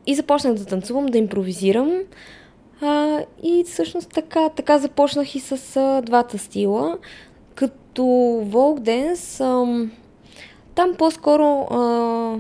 [0.07, 1.93] И започнах да танцувам, да импровизирам.
[2.81, 6.99] А, и всъщност така, така започнах и с а, двата стила.
[7.55, 8.05] Като
[8.45, 9.39] Волк Денс,
[10.75, 12.39] там по-скоро а,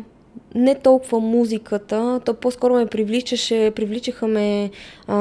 [0.55, 4.70] не толкова музиката, то по-скоро ме привличаше, привличаха ме
[5.07, 5.16] а,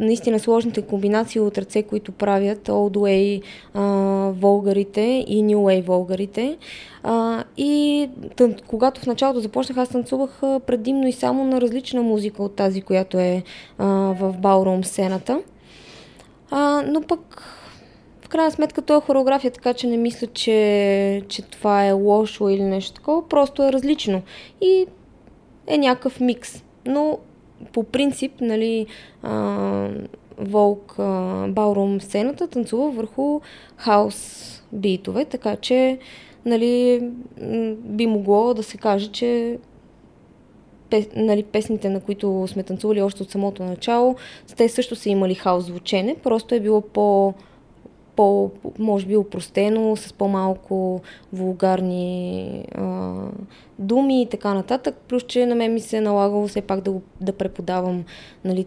[0.00, 3.42] наистина сложните комбинации от ръце, които правят Old Way
[3.74, 3.82] а,
[4.40, 6.56] волгарите и New Way волгарите.
[7.02, 12.42] А, и тън, когато в началото започнах, аз танцувах предимно и само на различна музика
[12.42, 13.42] от тази, която е
[13.78, 15.40] а, в Ballroom сцената.
[16.50, 17.42] А, но пък
[18.26, 22.48] в крайна сметка това е хореография, така че не мисля, че, че това е лошо
[22.48, 24.22] или нещо такова, просто е различно
[24.60, 24.86] и
[25.66, 26.64] е някакъв микс.
[26.86, 27.18] Но
[27.72, 28.86] по принцип, нали,
[29.22, 29.88] а,
[30.38, 30.94] Волк,
[31.48, 33.40] Баурум сцената танцува върху
[33.76, 35.98] хаос битове, така че
[36.44, 37.00] нали,
[37.74, 39.58] би могло да се каже, че
[40.90, 44.16] пес, нали, песните, на които сме танцували още от самото начало,
[44.56, 47.34] те също са имали хаос звучене, просто е било по-
[48.16, 51.00] по, може би, упростено, с по-малко
[51.32, 53.14] вулгарни а,
[53.78, 54.96] думи и така нататък.
[55.08, 58.04] Плюс, че на мен ми се е налагало все пак да, да преподавам
[58.44, 58.66] нали,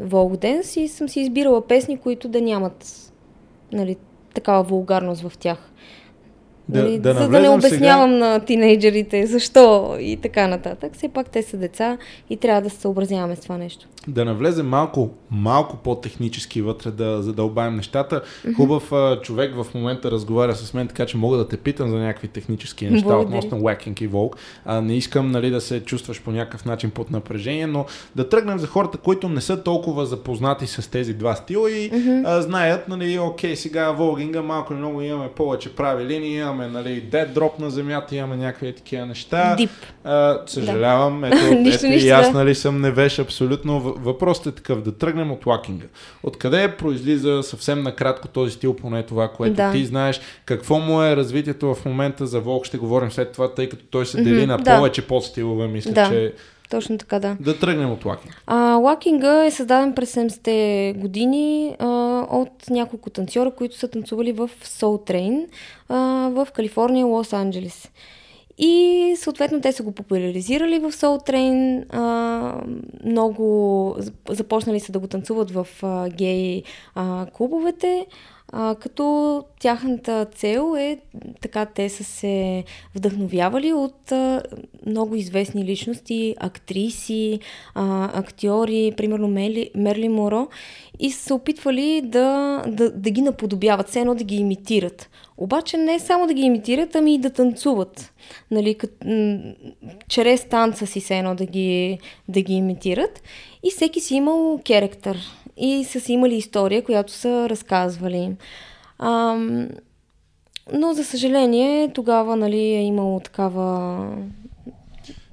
[0.00, 0.44] Волк
[0.76, 3.12] и съм си избирала песни, които да нямат
[3.72, 3.96] нали,
[4.34, 5.72] такава вулгарност в тях.
[6.68, 8.26] Да, нали, да за да не обяснявам сега...
[8.26, 10.92] на тинейджерите защо и така нататък.
[10.94, 11.98] Все пак те са деца
[12.30, 13.86] и трябва да се съобразяваме с това нещо.
[14.08, 18.20] Да навлезем малко, малко по-технически вътре, да задълбаем нещата.
[18.20, 18.56] Mm-hmm.
[18.56, 21.96] Хубав а, човек в момента разговаря с мен, така че мога да те питам за
[21.96, 23.38] някакви технически неща Благодаря.
[23.38, 24.36] относно Wacking и Волк.
[24.64, 27.86] А, не искам нали, да се чувстваш по някакъв начин под напрежение, но
[28.16, 32.22] да тръгнем за хората, които не са толкова запознати с тези два стила и mm-hmm.
[32.26, 37.02] а, знаят, нали, окей, сега волгинга малко или много имаме повече прави линии, имаме нали,
[37.02, 39.54] dead drop на земята, имаме някакви такива неща.
[39.56, 39.70] Дип.
[40.04, 41.26] А, съжалявам, да.
[41.26, 41.36] ето,
[41.74, 43.80] ето и аз нали, съм невеж абсолютно.
[43.80, 45.86] Въпросът е такъв, да тръгнем от лакинга.
[46.22, 49.72] Откъде произлиза съвсем накратко този стил, поне това, което Да.
[49.72, 50.20] ти знаеш?
[50.44, 52.64] Какво му е развитието в момента за Волк?
[52.64, 54.76] Ще говорим след това, тъй като той се дели Мгм, на да.
[54.76, 56.08] повече подстилове, мисля, Да.
[56.08, 56.32] че
[56.70, 57.36] Точно така, да.
[57.40, 58.36] да тръгнем от лакинга.
[58.46, 61.86] А, лакинга е създаден през 70-те години а,
[62.30, 65.46] от няколко танцора, които са танцували в Soul Train
[65.88, 65.96] а,
[66.28, 67.88] в Калифорния, Лос-Анджелес.
[68.58, 72.54] И съответно те са го популяризирали в Soul Train, а,
[73.04, 73.42] много
[73.98, 76.62] зап- започнали са да го танцуват в а, гей
[76.94, 78.06] а, клубовете,
[78.52, 80.98] а, като тяхната цел е
[81.40, 84.42] така те са се вдъхновявали от а,
[84.86, 87.40] много известни личности, актриси,
[87.74, 90.48] а, актьори, примерно Мели, Мерли Моро
[90.98, 95.10] и са се опитвали да, да, да ги наподобяват, все едно да ги имитират.
[95.36, 98.12] Обаче не само да ги имитират, ами и да танцуват.
[98.50, 99.38] Нали, кът, м-
[100.08, 101.98] чрез танца си все едно да ги,
[102.28, 103.22] да ги имитират.
[103.62, 105.18] И всеки си имал керактер.
[105.56, 108.30] И са си имали история, която са разказвали.
[108.98, 109.68] Ам,
[110.72, 114.06] но, за съжаление, тогава нали, е имало такава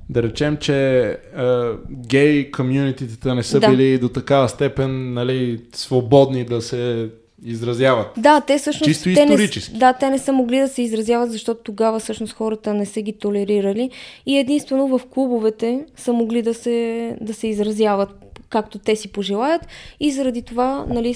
[0.10, 3.70] Да речем, че а, гей комюнититата не са Да.
[3.70, 7.10] били до такава степен нали, свободни да се
[7.46, 8.08] изразяват.
[8.18, 8.90] Да, те всъщност...
[8.90, 9.74] Чисто те исторически.
[9.74, 13.02] Не, да, те не са могли да се изразяват, защото тогава всъщност хората не са
[13.02, 13.90] ги толерирали
[14.26, 18.23] и единствено в клубовете са могли да се, да се изразяват
[18.54, 19.68] както те си пожелаят
[20.00, 21.14] и заради това нали,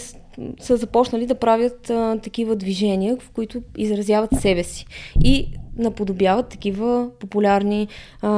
[0.59, 4.85] са започнали да правят а, такива движения, в които изразяват себе си
[5.23, 5.47] и
[5.77, 7.87] наподобяват такива популярни
[8.21, 8.29] а,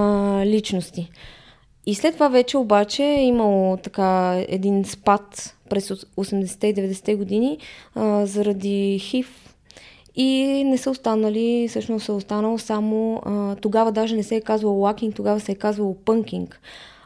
[0.45, 1.09] личности.
[1.85, 7.57] И след това вече обаче е имало така един спад през 80-те и 90-те години
[7.95, 9.55] а, заради ХИВ
[10.15, 14.79] и не са останали, всъщност е останало само, а, тогава даже не се е казвало
[14.79, 16.61] лакинг, тогава се е казвало пънкинг.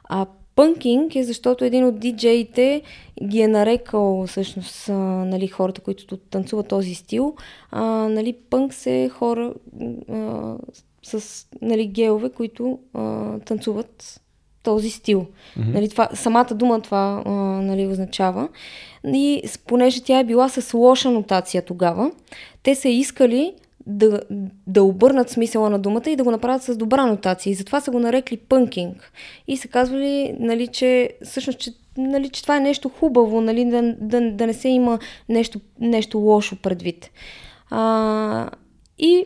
[0.10, 2.82] А пънкинг е защото един от диджеите
[3.24, 4.94] ги е нарекал всъщност а,
[5.26, 7.36] нали, хората, които танцуват този стил.
[7.72, 9.54] А, нали, пънк се хора
[10.12, 10.56] а,
[11.04, 14.22] с нали, геове, които а, танцуват
[14.64, 15.22] този стил.
[15.22, 15.74] Mm-hmm.
[15.74, 17.32] Нали, това, самата дума това а,
[17.62, 18.50] нали, означава.
[19.08, 22.12] И понеже тя е била с лоша нотация тогава,
[22.64, 23.54] те са искали
[23.88, 24.22] да,
[24.68, 27.52] да обърнат смисъла на думата и да го направят с добра нотация.
[27.52, 29.12] И затова са го нарекли пънкинг.
[29.48, 33.96] И са казвали, нали, че всъщност, че, нали, че това е нещо хубаво, нали, да,
[34.00, 35.00] да, да не се има
[35.30, 37.10] нещо, нещо лошо предвид.
[37.70, 38.50] А,
[38.98, 39.26] и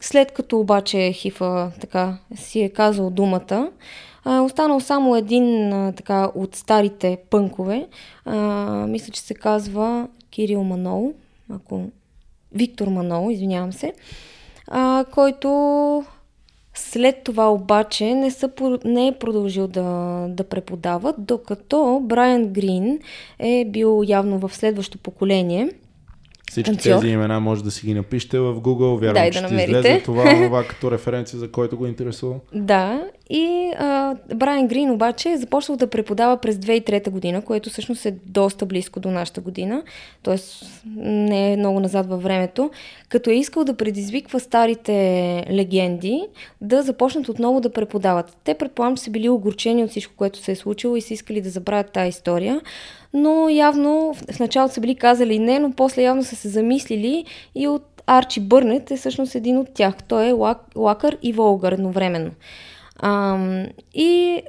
[0.00, 3.70] след като обаче Хифа така си е казал думата,
[4.24, 7.88] а, останал само един а, така от старите пънкове.
[8.24, 8.36] А,
[8.86, 11.12] мисля, че се казва Кирил Манол,
[11.50, 11.84] ако
[12.52, 13.92] Виктор Манол, извинявам се,
[14.68, 15.48] а, който
[16.74, 18.50] след това обаче не, са,
[18.84, 19.82] не е продължил да,
[20.28, 22.98] да преподава, докато Брайан Грин
[23.38, 25.70] е бил явно в следващо поколение.
[26.50, 26.90] Всички Танцор.
[26.90, 29.00] тези имена може да си ги напишете в Google.
[29.00, 29.78] Вярвам, Дай че да ще намерите.
[29.78, 32.34] излезе това, това като референция, за който го интересува.
[32.54, 38.06] Да, и а, Брайан Грин обаче е започнал да преподава през 2003 година, което всъщност
[38.06, 39.82] е доста близко до нашата година,
[40.22, 40.36] т.е.
[40.96, 42.70] не е много назад във времето,
[43.08, 44.92] като е искал да предизвиква старите
[45.50, 46.22] легенди
[46.60, 48.36] да започнат отново да преподават.
[48.44, 51.40] Те предполагам, че са били огорчени от всичко, което се е случило и са искали
[51.40, 52.60] да забравят тази история,
[53.14, 57.24] но явно в- началото са били казали не, но после явно са се замислили
[57.54, 59.94] и от Арчи Бърнет е всъщност един от тях.
[60.08, 62.30] Той е лак, лакър и волгър едновременно.
[63.02, 64.42] Ам, и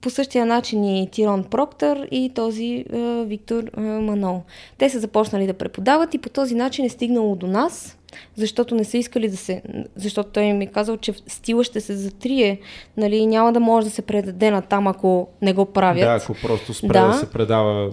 [0.00, 2.96] по същия начин и Тирон Проктър и този а,
[3.26, 4.42] Виктор а, Манол.
[4.78, 7.98] Те са започнали да преподават и по този начин е стигнало до нас,
[8.36, 9.62] защото не са искали да се...
[9.96, 12.60] Защото той ми е казал, че стила ще се затрие,
[12.96, 16.04] нали, няма да може да се предаде на там, ако не го правят.
[16.04, 17.06] Да, ако просто спре Да.
[17.06, 17.12] да.
[17.14, 17.92] се предава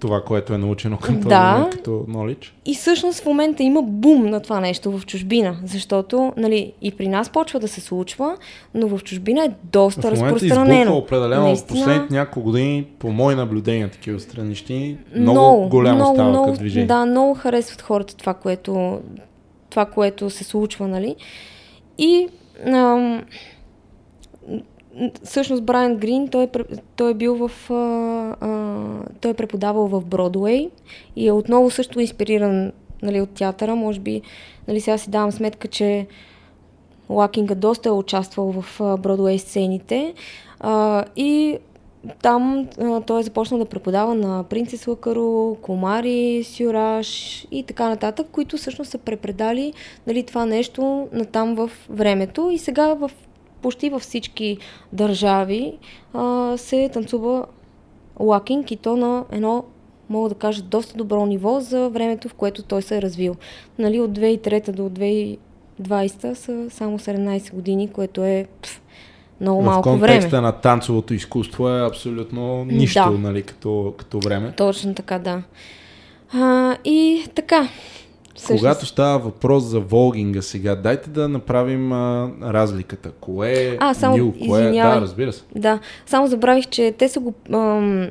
[0.00, 1.52] това, което е научено към този Да.
[1.52, 2.50] момент като knowledge.
[2.66, 7.08] И всъщност в момента има бум на това нещо в чужбина, защото нали, и при
[7.08, 8.36] нас почва да се случва,
[8.74, 10.80] но в чужбина е доста В разпространено.
[10.80, 16.14] избухва определено в Наистина, последните няколко години, по мои наблюдения, такива странични, много, голямо много,
[16.14, 16.86] става много, като движение.
[16.86, 19.00] Да, много харесват хората това, което,
[19.70, 21.16] това, което се случва, нали?
[21.98, 22.28] И
[22.66, 23.22] ам,
[25.24, 26.48] всъщност Брайан Грин, той
[26.96, 27.70] той е бил в...
[27.70, 27.74] А,
[28.40, 28.76] а,
[29.20, 30.70] той е преподавал в Бродуей
[31.16, 33.76] и е отново също инспириран нали, от театъра.
[33.76, 34.22] Може би,
[34.68, 36.06] нали, сега си давам сметка, че
[37.10, 40.14] Лакинга доста е участвал в Бродуей сцените
[40.60, 41.58] а, и
[42.22, 48.26] там а, той е започнал да преподава на Принцес Лакаро, Комари, Сюраш и така нататък,
[48.32, 49.72] които всъщност са препредали
[50.06, 53.10] нали, това нещо на там в времето и сега в
[53.66, 54.58] почти във всички
[54.92, 55.72] държави
[56.14, 57.46] а, се танцува
[58.20, 59.64] лакинг и то на едно
[60.08, 63.36] мога да кажа, доста добро ниво за времето, в което той се е развил.
[63.78, 68.80] Нали, от 2003 до 2020 са само 17 години, което е пф,
[69.40, 69.98] много малко време.
[69.98, 70.46] В контекста време.
[70.46, 73.18] на танцовото изкуство е абсолютно нищо, да.
[73.18, 74.52] нали, като, като време.
[74.56, 75.42] Точно така, да.
[76.32, 77.68] А, и така.
[78.36, 78.60] Всъщност...
[78.60, 83.10] Когато става въпрос за волгинга сега, дайте да направим а, разликата.
[83.10, 84.72] Кое е а, само, ню, кое е...
[84.72, 85.42] Да, разбира се.
[85.54, 88.10] Да, само забравих, че те са го ам,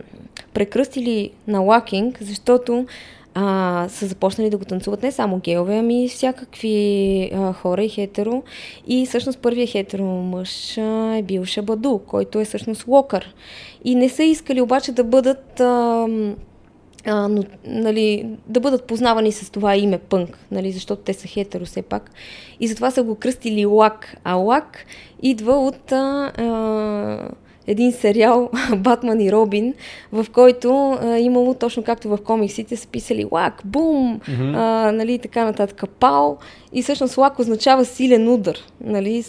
[0.54, 2.86] прекръстили на лакинг, защото
[3.34, 8.44] а, са започнали да го танцуват не само геове, ами всякакви а, хора и хетеро.
[8.88, 13.36] И всъщност първият хетеро мъж а, е бил Шабаду, който е всъщност локър.
[13.84, 15.60] И не са искали обаче да бъдат...
[15.60, 16.08] А,
[17.06, 21.66] а, но, нали, да бъдат познавани с това име пънк, нали, защото те са хетеро
[21.66, 22.12] все пак.
[22.60, 24.18] И затова са го кръстили Лак.
[24.24, 24.86] А Лак
[25.22, 27.30] идва от а, а,
[27.68, 29.74] един сериал Батман и Робин,
[30.12, 34.54] в който а, имало точно както в комиксите са писали лак, бум, mm-hmm.
[34.56, 36.38] а, нали, така нататък, пал.
[36.74, 38.58] И всъщност лак означава силен удар.
[38.82, 39.24] Нали,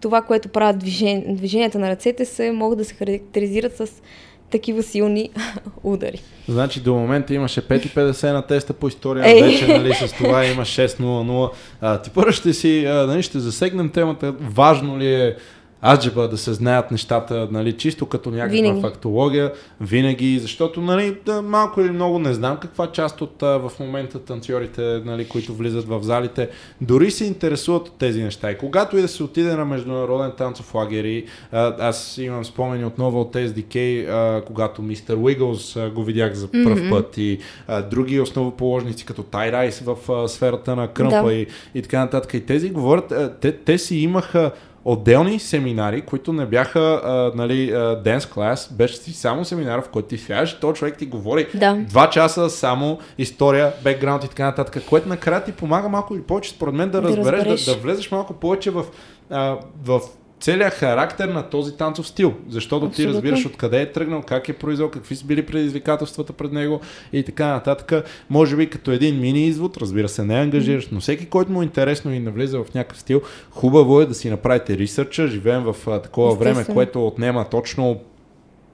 [0.00, 1.24] това, което правят движен...
[1.28, 4.02] движенията на ръцете, се могат да се характеризират с
[4.50, 5.30] такива силни
[5.84, 6.20] удари.
[6.48, 9.42] Значи до момента имаше 5,50 на теста по история, Ей.
[9.42, 12.02] вече нали, с това има 6,00.
[12.02, 15.36] Ти първо ще си, а, нали, ще засегнем темата, важно ли е
[15.82, 18.80] аджеба да се знаят нещата, нали, чисто като някаква винаги.
[18.80, 23.72] фактология, винаги, защото нали, да, малко или много не знам каква част от а, в
[23.80, 26.48] момента танцорите, нали, които влизат в залите,
[26.80, 28.50] дори се интересуват от тези неща.
[28.50, 33.20] И когато и да се отиде на международен танцов лагер, а, аз имам спомени отново
[33.20, 36.90] от SDK, а, когато мистер Уиглс го видях за първ mm-hmm.
[36.90, 37.38] път и
[37.68, 41.32] а, други основоположници, като Тай Райс в а, сферата на кръмпа да.
[41.32, 42.34] и, и така нататък.
[42.34, 44.52] И тези говорят, а, те, те си имаха
[44.84, 47.74] отделни семинари, които не бяха а, нали,
[48.04, 51.74] денс клас, беше си само семинар, в който ти свяжеш, то човек ти говори да.
[51.88, 56.50] два часа само история, бекграунд и така нататък, което накрая ти помага малко или повече,
[56.50, 57.64] според мен, да, да разбереш, разбереш.
[57.64, 58.84] Да, да влезеш малко повече в,
[59.30, 60.00] а, в
[60.40, 62.34] целият характер на този танцов стил.
[62.48, 63.12] Защото Абсолютно.
[63.12, 66.80] ти разбираш откъде е тръгнал, как е произвел, какви са били предизвикателствата пред него
[67.12, 68.04] и така нататък.
[68.30, 71.62] Може би като един мини извод, разбира се, не е ангажираш, но всеки, който му
[71.62, 75.28] е интересно и навлиза в някакъв стил, хубаво е да си направите ресърча.
[75.28, 78.00] Живеем в а, такова време, което отнема точно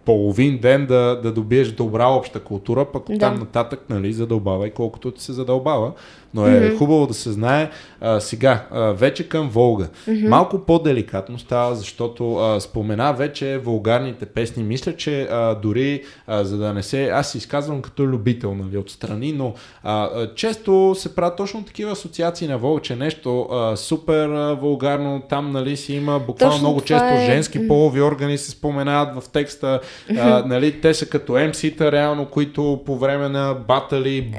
[0.05, 3.19] половин ден да, да добиеш добра обща култура, пък да.
[3.19, 5.93] там нататък нали, задълбава и колкото ти се задълбава.
[6.35, 6.79] Но е mm-hmm.
[6.79, 7.71] хубаво да се знае.
[8.01, 9.89] А, сега, а, вече към Волга.
[10.09, 10.29] Mm-hmm.
[10.29, 14.63] Малко по-деликатно става, защото а, спомена вече вулгарните песни.
[14.63, 17.09] Мисля, че а, дори а, за да не се...
[17.09, 21.93] Аз се изказвам като любител нали, отстрани, но а, а, често се правят точно такива
[21.93, 26.69] асоциации на Волга, че нещо а, супер а, вулгарно, там нали, си има буквално точно
[26.69, 27.27] много често е...
[27.27, 29.81] женски полови органи се споменават в текста.
[30.19, 34.35] А, нали, те са като MC-та реално, които по време на батали,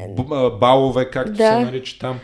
[0.59, 1.47] балове, както да.
[1.47, 2.19] се нарича че там...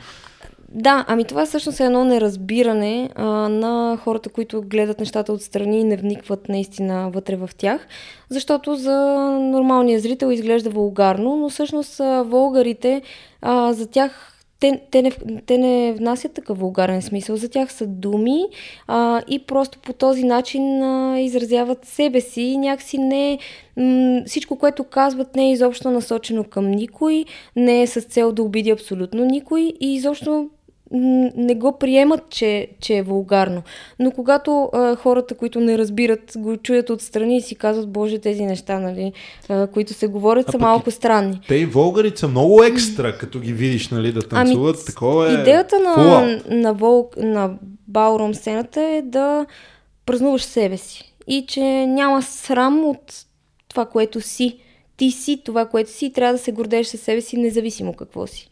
[0.75, 5.83] Да, ами това всъщност е едно неразбиране а, на хората, които гледат нещата отстрани и
[5.83, 7.87] не вникват наистина вътре в тях,
[8.29, 8.97] защото за
[9.41, 13.01] нормалния зрител изглежда вулгарно, но всъщност а, вулгарите,
[13.41, 14.32] а, за тях
[14.63, 15.11] те, те, не,
[15.45, 17.35] те не внасят такъв вулгарен смисъл.
[17.35, 18.43] За тях са думи
[18.87, 23.39] а, и просто по този начин а, изразяват себе си някакси не
[23.77, 27.25] м- всичко, което казват не е изобщо насочено към никой,
[27.55, 30.49] не е с цел да обиди абсолютно никой и изобщо
[30.93, 33.63] не го приемат, че, че е вулгарно.
[33.99, 38.45] Но когато а, хората, които не разбират, го чуят отстрани и си казват, боже, тези
[38.45, 39.13] неща, нали,
[39.49, 41.39] а, които се говорят, а са малко странни.
[41.47, 44.75] Те и вългарите са много екстра, като ги видиш, нали, да ами, танцуват.
[44.75, 45.33] Ами, Такова е...
[45.33, 47.51] Идеята на, на, вол, на
[47.87, 49.45] Бауром сцената е да
[50.05, 51.13] празнуваш себе си.
[51.27, 53.25] И че няма срам от
[53.67, 54.57] това, което си.
[54.97, 58.27] Ти си това, което си и трябва да се гордееш със себе си, независимо какво
[58.27, 58.49] си.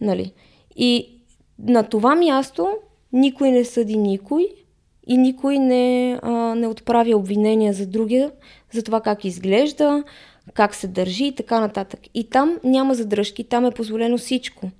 [0.00, 0.32] Нали?
[0.76, 1.08] И
[1.62, 2.68] на това място
[3.12, 4.48] никой не съди никой
[5.06, 8.30] и никой не, а, не отправя обвинения за другия,
[8.72, 10.04] за това как изглежда,
[10.54, 12.00] как се държи и така нататък.
[12.14, 14.70] И там няма задръжки, там е позволено всичко.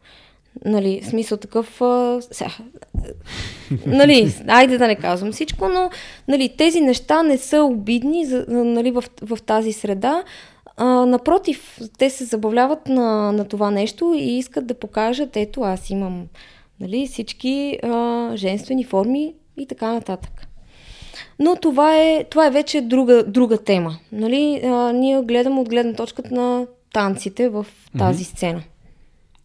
[0.64, 1.80] Нали, смисъл такъв...
[1.82, 2.46] А, ся,
[3.86, 5.90] нали, айде да не казвам всичко, но
[6.28, 10.24] нали, тези неща не са обидни за, нали, в, в тази среда.
[10.76, 15.90] А, напротив, те се забавляват на, на това нещо и искат да покажат, ето аз
[15.90, 16.26] имам
[16.82, 20.46] нали, всички а, женствени форми и така нататък.
[21.38, 23.96] Но това е, това е вече друга, друга тема.
[24.12, 24.60] Нали?
[24.64, 27.66] А, ние гледаме от гледна точката на танците в
[27.98, 28.36] тази mm-hmm.
[28.36, 28.62] сцена.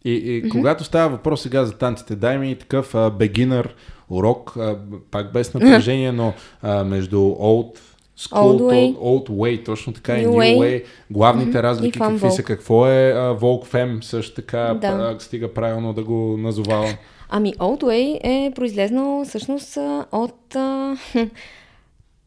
[0.05, 0.51] И, и mm-hmm.
[0.51, 3.75] когато става въпрос сега за танците, дай ми такъв бегинър
[4.09, 4.77] урок, а,
[5.11, 7.77] пак без напрежение, но а, между old
[8.19, 8.97] School, Old Way.
[8.97, 10.59] Old Way, точно така New и New Way.
[10.59, 10.83] Way.
[11.11, 11.59] Главните Мгм.
[11.59, 14.91] разлики какви са, какво е Волк Фем, също така, Да.
[14.91, 15.15] да.
[15.19, 16.93] стига правилно да го назовавам.
[17.29, 19.77] Ами Old Way е произлезнал всъщност
[20.11, 20.55] от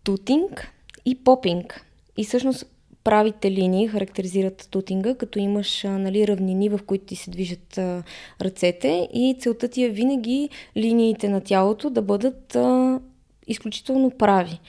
[0.04, 0.72] тутинг
[1.04, 1.86] и попинг.
[2.16, 2.66] И всъщност
[3.04, 8.02] правите линии характеризират тутинга, като имаш нали, равнини, в които ти се движат а,
[8.40, 13.00] ръцете и целта ти е винаги линиите на тялото да бъдат а,
[13.46, 14.60] изключително прави.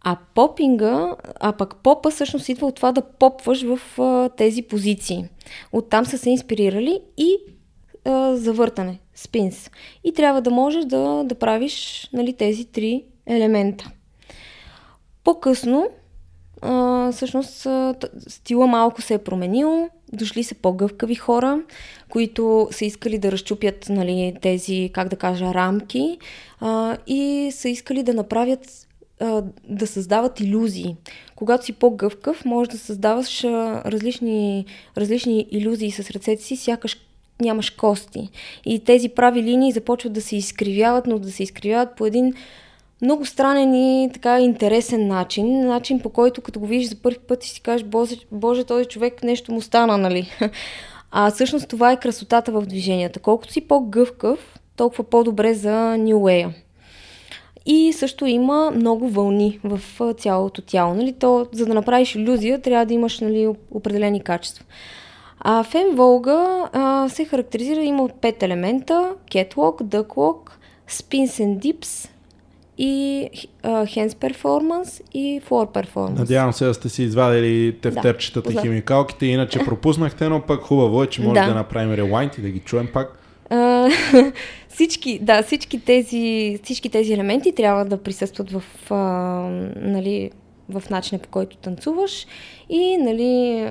[0.00, 5.24] А попинга, а пък попа всъщност идва от това да попваш в а, тези позиции.
[5.72, 7.36] Оттам са се инспирирали и
[8.04, 9.70] а, завъртане, спинс.
[10.04, 13.90] И трябва да можеш да, да правиш нали, тези три елемента.
[15.24, 15.88] По-късно,
[16.62, 17.66] а, всъщност,
[18.28, 19.88] стила малко се е променил.
[20.12, 21.62] Дошли са по-гъвкави хора,
[22.08, 26.18] които са искали да разчупят нали, тези, как да кажа, рамки
[26.60, 28.86] а, и са искали да направят
[29.68, 30.96] да създават иллюзии.
[31.36, 34.66] Когато си по-гъвкав, можеш да създаваш различни,
[34.96, 37.05] различни иллюзии с ръцете си, сякаш
[37.40, 38.30] нямаш кости.
[38.64, 42.34] И тези прави линии започват да се изкривяват, но да се изкривяват по един
[43.02, 45.66] много странен и така интересен начин.
[45.66, 48.84] Начин по който като го видиш за първи път и си кажеш, Боже, Боже този
[48.84, 50.30] човек нещо му стана, нали?
[51.10, 53.20] А всъщност това е красотата в движенията.
[53.20, 56.48] Колкото си по-гъвкав, толкова по-добре за New Way.
[57.66, 59.80] И също има много вълни в
[60.14, 60.94] цялото тяло.
[60.94, 61.12] Нали?
[61.12, 64.64] То, за да направиш иллюзия, трябва да имаш нали, оп- определени качества.
[65.48, 69.14] А Фем Волга а, се характеризира, има от пет елемента.
[69.30, 70.50] Catwalk, Duckwalk,
[70.90, 72.08] Spins and Dips
[72.78, 73.28] и
[73.62, 76.18] а, Hands Performance и Floor Performance.
[76.18, 78.64] Надявам се да сте си извадили тефтерчетата и познат.
[78.64, 81.54] химикалките, иначе пропуснахте, но пък хубаво е, че може да, Да.
[81.54, 83.18] направим релайнт и да ги чуем пак.
[83.50, 83.88] А,
[84.68, 88.94] всички, да, всички тези, всички тези елементи трябва да присъстват в, а,
[89.76, 90.30] нали,
[90.68, 92.26] в начина по който танцуваш
[92.68, 93.66] и нали,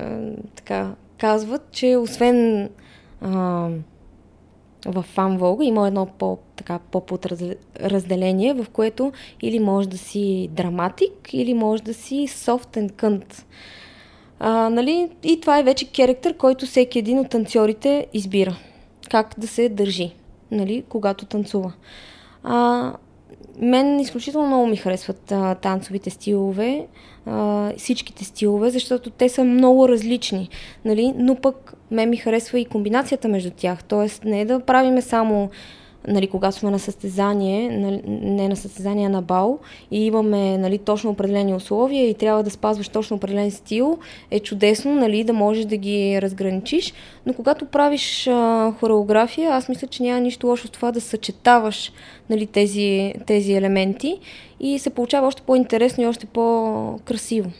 [0.54, 2.70] така, казват, че освен
[3.20, 3.68] а,
[4.86, 9.12] в фан Волга има едно по, така, по-подразделение, в което
[9.42, 13.44] или може да си драматик, или може да си soft and cunt.
[14.38, 15.10] А, нали?
[15.22, 18.56] И това е вече керактер, който всеки един от танцорите избира.
[19.10, 20.14] Как да се държи,
[20.50, 20.84] нали?
[20.88, 21.72] когато танцува.
[22.42, 22.92] А,
[23.60, 26.86] мен изключително много ми харесват а, танцовите стилове,
[27.26, 30.48] а, всичките стилове, защото те са много различни,
[30.84, 31.14] нали?
[31.16, 33.84] но пък мен ми харесва и комбинацията между тях.
[33.84, 35.50] Тоест не да правиме само
[36.06, 39.58] нали, когато сме на състезание, нали, не на състезание, а на бал
[39.90, 43.98] и имаме нали, точно определени условия и трябва да спазваш точно определен стил,
[44.30, 46.92] е чудесно нали, да можеш да ги разграничиш,
[47.26, 51.92] но когато правиш а, хореография, аз мисля, че няма нищо лошо в това да съчетаваш
[52.30, 54.20] нали, тези, тези елементи
[54.60, 57.50] и се получава още по-интересно и още по-красиво.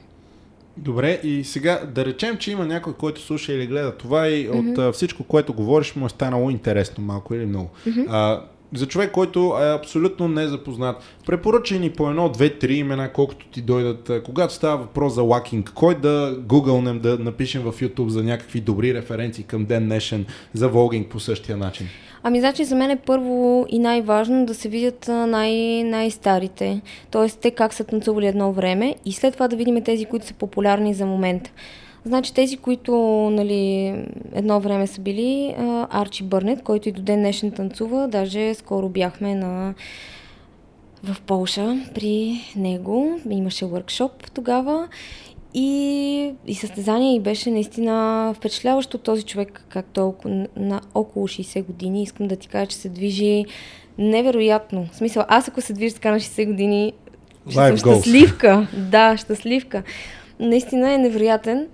[0.77, 4.79] Добре, и сега да речем, че има някой, който слуша или гледа това и от
[4.79, 7.71] а, всичко, което говориш, му е станало интересно малко или много.
[8.09, 8.43] А,
[8.75, 13.63] за човек, който е абсолютно незапознат, препоръчай ни по едно, две, три имена, колкото ти
[13.63, 14.11] дойдат.
[14.11, 18.61] А, Когато става въпрос за лакинг, кой да гугълнем, да напишем в YouTube за някакви
[18.61, 21.87] добри референции към ден днешен, за волгинг по същия начин?
[22.23, 26.81] Ами, значи за мен е първо и най-важно да се видят най- най-старите,
[27.11, 27.29] т.е.
[27.29, 30.95] те как са танцували едно време и след това да видим тези, които са популярни
[30.95, 31.51] за момента.
[32.07, 32.97] Значи тези, които
[33.33, 33.95] нали,
[34.33, 35.55] едно време са били,
[35.91, 39.75] Арчи Бърнет, който и до ден днешен танцува, даже скоро бяхме на
[41.05, 43.21] в Полша при него.
[43.31, 44.89] Имаше workshop тогава
[45.55, 50.15] и, и състезание и беше наистина впечатляващо този човек, както
[50.57, 52.03] на около 60 години.
[52.03, 53.45] Искам да ти кажа, че се движи
[53.99, 54.89] невероятно.
[54.93, 56.93] В смисъл, аз ако се движа така на 60 години,
[57.49, 58.01] ще Life съм goals.
[58.01, 58.67] щастливка.
[58.91, 59.83] Да, щастливка.
[60.41, 61.67] Наистина е невероятен.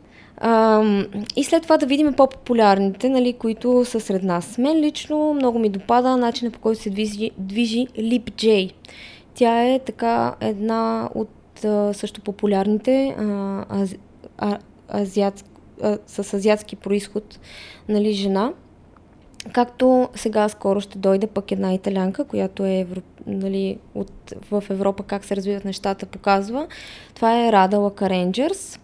[1.36, 4.58] И след това да видим по-популярните, нали, които са сред нас.
[4.58, 8.72] Мен лично много ми допада начина по който се движи, движи Lip J.
[9.34, 13.94] Тя е така една от а, също популярните а, аз,
[14.38, 14.58] а,
[14.94, 15.44] азиат,
[15.82, 17.38] а, с азиатски происход
[17.88, 18.52] нали, жена.
[19.52, 25.02] Както сега скоро ще дойде пък една италянка, която е евро, нали, от, в Европа
[25.02, 26.66] как се развиват нещата, показва.
[27.14, 28.78] Това е Рада Лакаренджерс.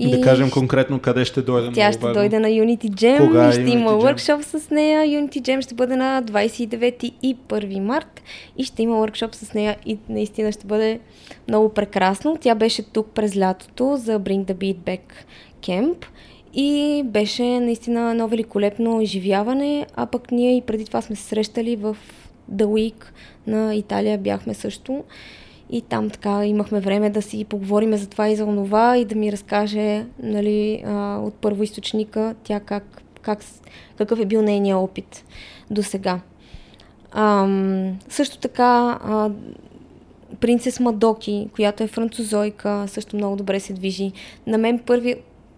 [0.00, 1.70] И да кажем конкретно къде ще дойде.
[1.74, 3.26] Тя ще дойде на Unity Jam.
[3.26, 5.00] Кога ще е има Unity workshop с нея.
[5.00, 8.22] Unity Jam ще бъде на 29 и 1 март.
[8.56, 11.00] И ще има workshop с нея и наистина ще бъде
[11.48, 12.36] много прекрасно.
[12.40, 15.00] Тя беше тук през лятото за Bring the Beat Back
[15.62, 15.96] Camp.
[16.54, 21.76] И беше наистина едно великолепно изживяване, а пък ние и преди това сме се срещали
[21.76, 21.96] в
[22.54, 23.04] The Week
[23.46, 25.04] на Италия, бяхме също.
[25.72, 29.14] И там така имахме време да си поговорим за това и за онова и да
[29.14, 33.38] ми разкаже нали, а, от първоисточника тя как, как,
[33.98, 35.24] какъв е бил нейния опит
[35.70, 36.20] до сега.
[38.08, 39.30] също така а,
[40.40, 44.12] принцес Мадоки, която е французойка, също много добре се движи.
[44.46, 45.14] На мен първи,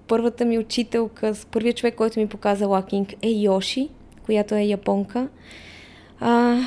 [0.08, 3.88] първата ми учителка, първият човек, който ми показа лакинг е Йоши,
[4.24, 5.28] която е японка.
[6.20, 6.58] А,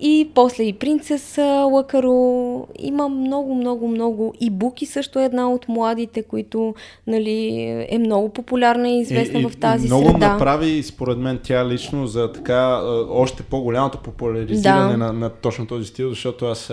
[0.00, 2.66] и после и Принцеса Лакаро.
[2.78, 4.34] Има много, много, много.
[4.40, 6.74] И Буки също е една от младите, които
[7.06, 7.58] нали,
[7.90, 10.18] е много популярна и известна и, в тази и много среда.
[10.18, 14.96] Много направи, според мен, тя лично за така още по-голямото популяризиране да.
[14.96, 16.66] на, на точно този стил, защото аз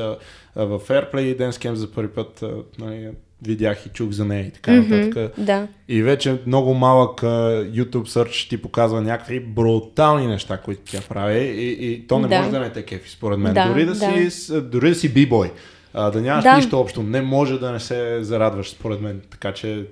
[0.56, 2.44] в Airplay и Dance Camp за първи път
[2.80, 3.10] нали,
[3.42, 5.46] видях и чух за нея и така mm-hmm, нататък.
[5.46, 5.68] Да.
[5.88, 11.40] И вече много малък uh, YouTube search ти показва някакви брутални неща, които тя прави
[11.40, 12.40] и, и то не да.
[12.40, 13.54] може да не те кефи, според мен.
[13.54, 14.32] Да, дори, да, да.
[14.32, 15.52] Си, дори да си бибой,
[15.96, 16.56] uh, да нямаш да.
[16.56, 19.22] нищо общо, не може да не се зарадваш, според мен.
[19.30, 19.86] Така че...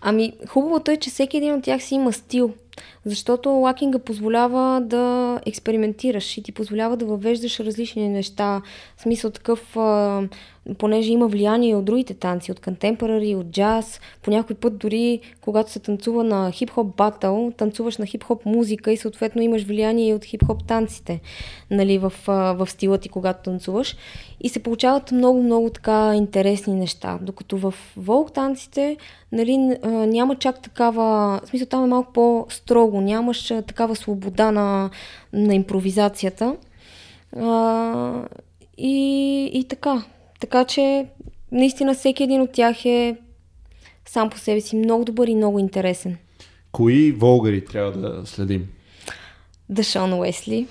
[0.00, 2.54] Ами, хубавото е, че всеки един от тях си има стил.
[3.04, 8.62] Защото лакинга позволява да експериментираш и ти позволява да въвеждаш различни неща.
[8.96, 9.76] В смисъл такъв,
[10.78, 14.00] понеже има влияние от другите танци, от контемпорари, от джаз.
[14.22, 18.96] По някой път дори, когато се танцува на хип-хоп батъл, танцуваш на хип-хоп музика и
[18.96, 21.20] съответно имаш влияние и от хип-хоп танците
[21.70, 23.96] нали, в, в стила ти, когато танцуваш.
[24.40, 27.18] И се получават много-много така интересни неща.
[27.22, 28.96] Докато в волк танците
[29.32, 29.56] нали,
[29.86, 31.40] няма чак такава...
[31.44, 33.00] В смисъл там е малко по-строго.
[33.00, 34.90] Нямаш такава свобода на,
[35.32, 36.56] на импровизацията.
[37.36, 38.22] А,
[38.78, 40.02] и, и така.
[40.40, 41.06] Така че,
[41.52, 43.16] наистина, всеки един от тях е
[44.06, 46.16] сам по себе си много добър и много интересен.
[46.72, 48.68] Кои волгари трябва да следим?
[49.68, 50.66] Дашон Уесли.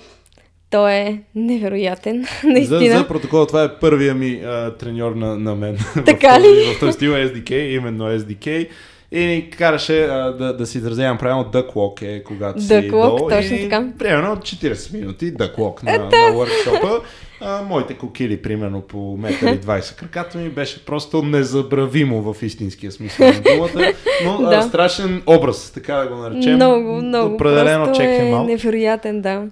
[0.70, 2.78] Той е невероятен, наистина.
[2.80, 5.78] За, за протокол, това е първия ми а, треньор на, на мен.
[6.06, 6.74] Така ли?
[6.76, 8.68] В този стил SDK, именно SDK.
[9.12, 13.28] И ни караше а, да, да си изразявам правилно Walk е, когато Duck си долу.
[13.28, 13.92] точно и, така.
[13.98, 17.00] Примерно 40 минути Walk на, на workshop
[17.40, 22.92] а, моите кокили, примерно по метър и 20 краката ми, беше просто незабравимо в истинския
[22.92, 23.92] смисъл на думата,
[24.24, 24.56] но да.
[24.56, 26.54] а, страшен образ, така да го наречем.
[26.54, 27.34] Много, много.
[27.34, 29.46] Определено просто чек е невероятен, да.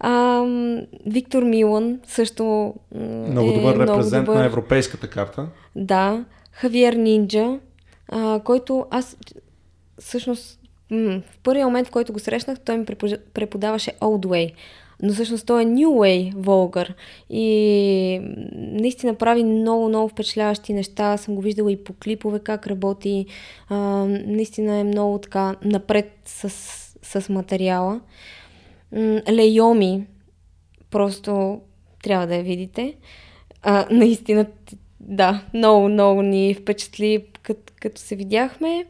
[0.00, 0.42] А,
[1.06, 2.74] Виктор Милан също
[3.28, 4.38] много е добър репрезент добър.
[4.38, 5.46] на европейската карта.
[5.76, 6.24] Да.
[6.52, 7.58] Хавиер Нинджа,
[8.08, 9.16] а, който аз
[9.98, 10.58] всъщност
[10.90, 12.84] в първия момент, в който го срещнах, той ми
[13.34, 14.52] преподаваше Old Way
[15.02, 16.94] но всъщност той е New Way Волгар
[17.30, 18.20] и
[18.52, 21.16] наистина прави много, много впечатляващи неща.
[21.16, 23.26] Съм го виждала и по клипове как работи.
[23.68, 23.76] А,
[24.26, 26.50] наистина е много така напред с,
[27.02, 28.00] с материала.
[29.32, 30.06] Лейоми,
[30.90, 31.60] просто
[32.02, 32.94] трябва да я видите.
[33.62, 34.46] А, наистина,
[35.00, 38.86] да, много, много ни впечатли, като, като се видяхме.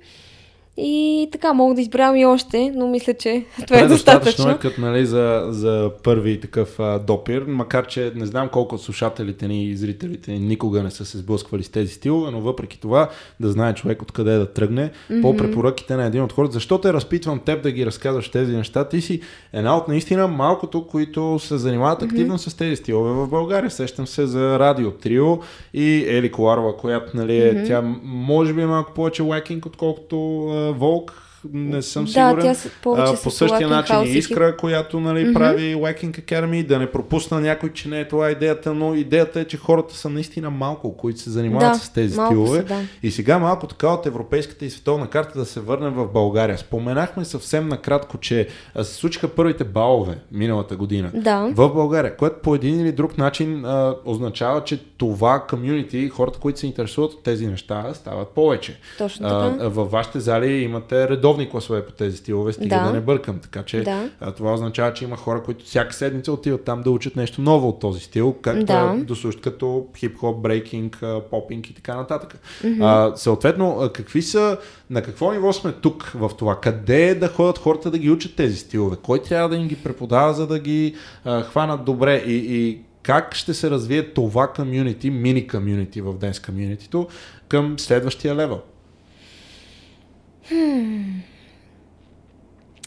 [0.76, 4.50] И така, мога да избравям и още, но мисля, че това е достатъчно.
[4.50, 8.82] е като нали, за, за първи такъв а, допир, макар че не знам колко от
[8.82, 12.80] слушателите ни и зрителите ни никога не са се сблъсквали с тези стилове, но въпреки
[12.80, 13.08] това
[13.40, 15.22] да знае човек откъде да тръгне mm-hmm.
[15.22, 16.52] по препоръките на един от хората.
[16.52, 18.88] Защо те разпитвам теб да ги разказваш тези неща?
[18.88, 19.20] Ти си
[19.52, 22.50] една от наистина малкото, които се занимават активно mm-hmm.
[22.50, 23.70] с тези стилове в България.
[23.70, 25.38] Сещам се за Радио Трио
[25.74, 27.66] и Ели Коларова, която нали, mm-hmm.
[27.66, 31.12] тя може би е малко повече лайкинг, отколкото Волк,
[31.52, 32.36] не съм сигурен.
[32.36, 35.35] Да, тя повече а, по същия начин и Искра, която нали, mm-hmm.
[35.35, 39.44] прави Waking Academy, да не пропусна някой, че не е това идеята, но идеята е,
[39.44, 42.59] че хората са наистина малко, които се занимават да, с тези стилове.
[42.59, 42.81] Са, да.
[43.02, 46.59] И сега малко така от европейската и световна карта да се върнем в България.
[46.59, 48.48] Споменахме съвсем накратко, че
[48.82, 51.51] се случиха първите балове миналата година да.
[51.55, 56.59] в България, което по един или друг начин а, означава, че това комюнити, хората, които
[56.59, 58.78] се интересуват от тези неща, стават повече.
[58.98, 59.64] Точно така.
[59.64, 63.00] А, във вашите зали имате редовно редовни класове по тези стилове, стига да, да не
[63.00, 63.38] бъркам.
[63.38, 64.09] Така че да.
[64.36, 67.80] това означава, че има хора, които всяка седмица отиват там да учат нещо ново от
[67.80, 68.96] този стил, както да.
[69.04, 72.38] досущ като хип-хоп, брейкинг, попинг и така нататък.
[72.62, 73.12] Mm-hmm.
[73.12, 74.59] А, съответно, какви са,
[74.90, 76.60] на какво ниво сме тук в това?
[76.60, 78.96] Къде е да ходят хората да ги учат тези стилове?
[79.02, 80.94] Кой трябва да им ги преподава, за да ги
[81.24, 82.22] а, хванат добре?
[82.26, 87.09] И, и как ще се развие това комюнити, мини комюнити в днес комюнитито
[87.48, 88.60] към следващия левел?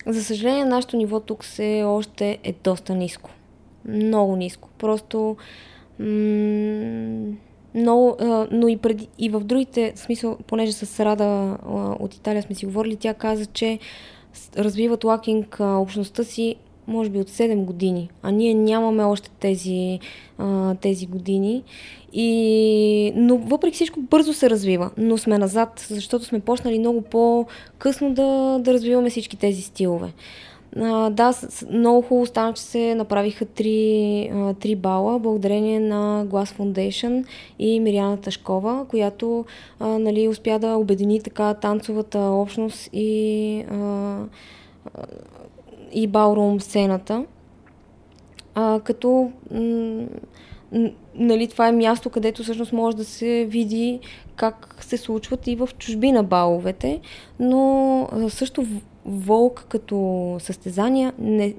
[0.08, 3.30] За съжаление, нашето ниво тук все още е доста ниско.
[3.86, 4.70] Много ниско.
[4.78, 5.38] Просто
[6.00, 7.34] м-
[7.76, 11.58] много, а, но и, преди, и в другите, в смисъл, понеже с Рада а,
[12.00, 13.80] от Италия сме си говорили, тя каза, че
[14.58, 16.56] развиват лакинг а, общността си
[16.88, 20.00] може би от 7 години, а ние нямаме още тези,
[20.38, 21.64] а, тези години.
[22.14, 28.14] И, но въпреки всичко бързо се развива, но сме назад, защото сме почнали много по-късно
[28.14, 30.14] да, да развиваме всички тези стилове.
[30.78, 31.34] А, да,
[31.72, 37.26] много хубаво стана, че се направиха три, а, три бала, благодарение на Glass Foundation
[37.60, 39.46] и Мириана Ташкова, която
[39.80, 44.18] а, нали, успя да обедини така танцовата общност и, а,
[45.94, 47.26] и балрум сцената.
[48.56, 50.06] А, като м-
[51.16, 54.00] нали, това е място, където всъщност може да се види
[54.36, 57.00] как се случват и в чужбина баловете,
[57.40, 58.66] но също
[59.06, 61.54] волк като състезания, не,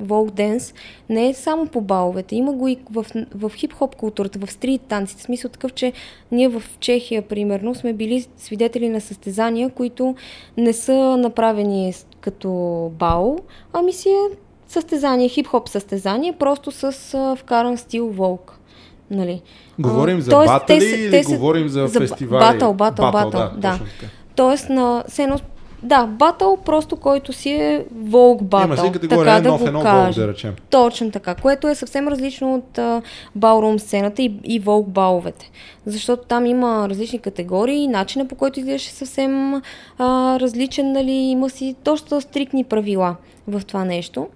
[0.00, 0.74] волк денс,
[1.10, 2.36] не е само по баловете.
[2.36, 5.20] Има го и в, в хип-хоп културата, в стрит танците.
[5.20, 5.92] В смисъл такъв, че
[6.32, 10.14] ние в Чехия, примерно, сме били свидетели на състезания, които
[10.56, 11.92] не са направени
[12.26, 13.38] като бал,
[13.72, 14.36] ами си е
[14.68, 18.58] състезание, хип-хоп състезание, просто с а, вкаран стил волк.
[19.10, 19.42] Нали?
[19.78, 22.40] Говорим а, за тоест, батали те, или те, говорим за, за фестивали?
[22.40, 23.52] Батъл, батъл, батъл, да.
[23.56, 23.80] да.
[24.34, 25.26] Тоест, на, все
[25.82, 28.66] да, батъл, просто който си е волк батъл.
[28.66, 30.54] Има си категория така, нов, да едно волк, да речем.
[30.70, 32.78] Точно така, което е съвсем различно от
[33.34, 35.50] балрум сцената и, и волк баловете.
[35.86, 39.60] Защото там има различни категории, начина по който изглеждаш е съвсем а,
[40.40, 43.16] различен, нали, има си доста стрикни правила
[43.48, 44.26] в това нещо.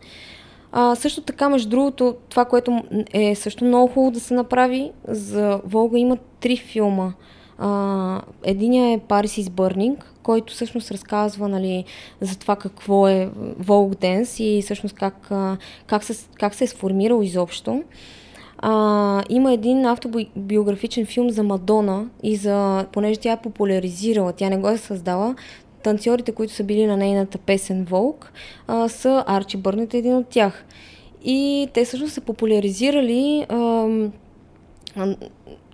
[0.73, 5.61] А, също така, между другото, това, което е също много хубаво да се направи, за
[5.65, 7.13] Волга има три филма.
[7.59, 9.97] А, единия е Paris is Burning,
[10.31, 11.85] който всъщност разказва нали,
[12.21, 15.31] за това какво е Волк Денс и всъщност как,
[15.87, 17.83] как, се, как се е сформирал изобщо.
[18.59, 24.57] А, има един автобиографичен филм за Мадона и за, понеже тя е популяризирала, тя не
[24.57, 25.35] го е създала,
[25.83, 28.33] танцорите, които са били на нейната песен Волк,
[28.67, 30.65] а, са Арчи Бърнет един от тях.
[31.25, 33.89] И те всъщност са популяризирали а,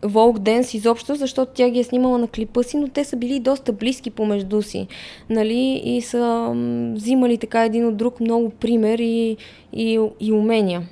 [0.03, 3.41] Волк Денс изобщо, защото тя ги е снимала на клипа си, но те са били
[3.41, 4.87] доста близки помежду си,
[5.31, 6.53] нали, и са
[6.95, 9.37] взимали така един от друг много пример и,
[9.73, 10.83] и, и умения.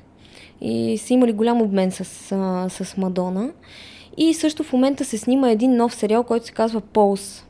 [0.60, 2.04] И са имали голям обмен с,
[2.68, 3.50] с Мадона.
[4.16, 7.44] И също в момента се снима един нов сериал, който се казва Полс.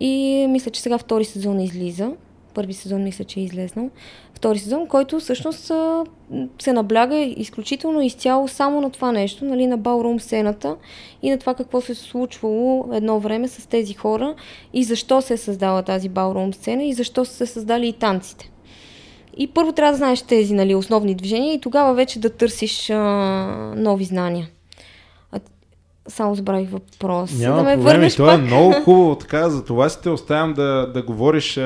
[0.00, 2.12] И мисля, че сега втори сезон излиза.
[2.54, 3.90] Първи сезон мисля, че е излезнал.
[4.34, 5.72] Втори сезон, който всъщност
[6.62, 10.76] се набляга изключително изцяло само на това нещо, нали, на балрум сцената
[11.22, 14.34] и на това какво се е случвало едно време с тези хора
[14.72, 18.50] и защо се е създала тази балрум сцена и защо са се създали и танците.
[19.36, 22.96] И първо трябва да знаеш тези нали, основни движения и тогава вече да търсиш а,
[23.76, 24.48] нови знания.
[26.08, 27.38] Само забравих въпрос.
[27.38, 30.90] Няма да ме проблеми, това е много хубаво, така, за това си те оставям да,
[30.94, 31.60] да говориш.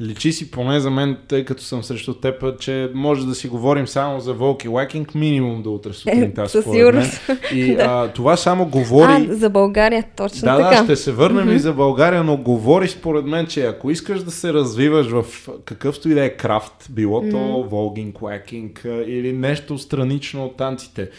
[0.00, 3.86] Личи си поне за мен, тъй като съм срещу теб, че може да си говорим
[3.86, 7.30] само за волки лайкинг, минимум до утре сутринта, Със сигурност.
[7.54, 7.82] И да.
[7.82, 9.12] а, това само говори...
[9.30, 10.76] А, за България, точно да, така.
[10.76, 11.54] Да, ще се върнем mm-hmm.
[11.54, 15.24] и за България, но говори според мен, че ако искаш да се развиваш в
[15.64, 17.30] какъвто и да е крафт, било mm-hmm.
[17.30, 21.10] то волгинг, лайкинг или нещо странично от танците,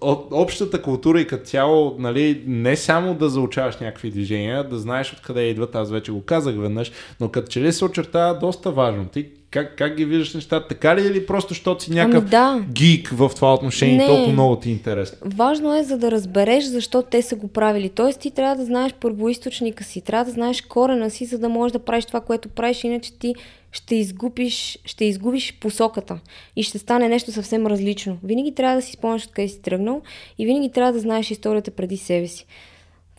[0.00, 5.12] от, общата култура и като цяло, нали, не само да заучаваш някакви движения, да знаеш
[5.12, 9.08] откъде идват, аз вече го казах веднъж, но като че ли се очертава доста важно.
[9.08, 9.26] Ти
[9.56, 10.68] как, как ги виждаш нещата?
[10.68, 12.64] Така ли е или просто защото си някакъв ами да.
[12.72, 15.18] гик в това отношение и толкова много ти е интересно?
[15.24, 17.88] Важно е за да разбереш защо те са го правили.
[17.88, 21.72] Тоест ти трябва да знаеш първоисточника си, трябва да знаеш корена си, за да можеш
[21.72, 23.34] да правиш това, което правиш, иначе ти
[23.72, 26.18] ще изгубиш, ще изгубиш посоката
[26.56, 28.18] и ще стане нещо съвсем различно.
[28.24, 30.02] Винаги трябва да си спомняш откъде си тръгнал
[30.38, 32.46] и винаги трябва да знаеш историята преди себе си.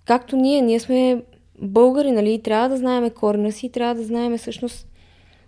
[0.06, 1.22] Както ние, ние сме
[1.62, 4.88] българи, нали, трябва да знаем корена си, трябва да знаем всъщност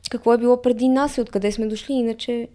[0.10, 2.48] какво е било преди нас и откъде сме дошли, иначе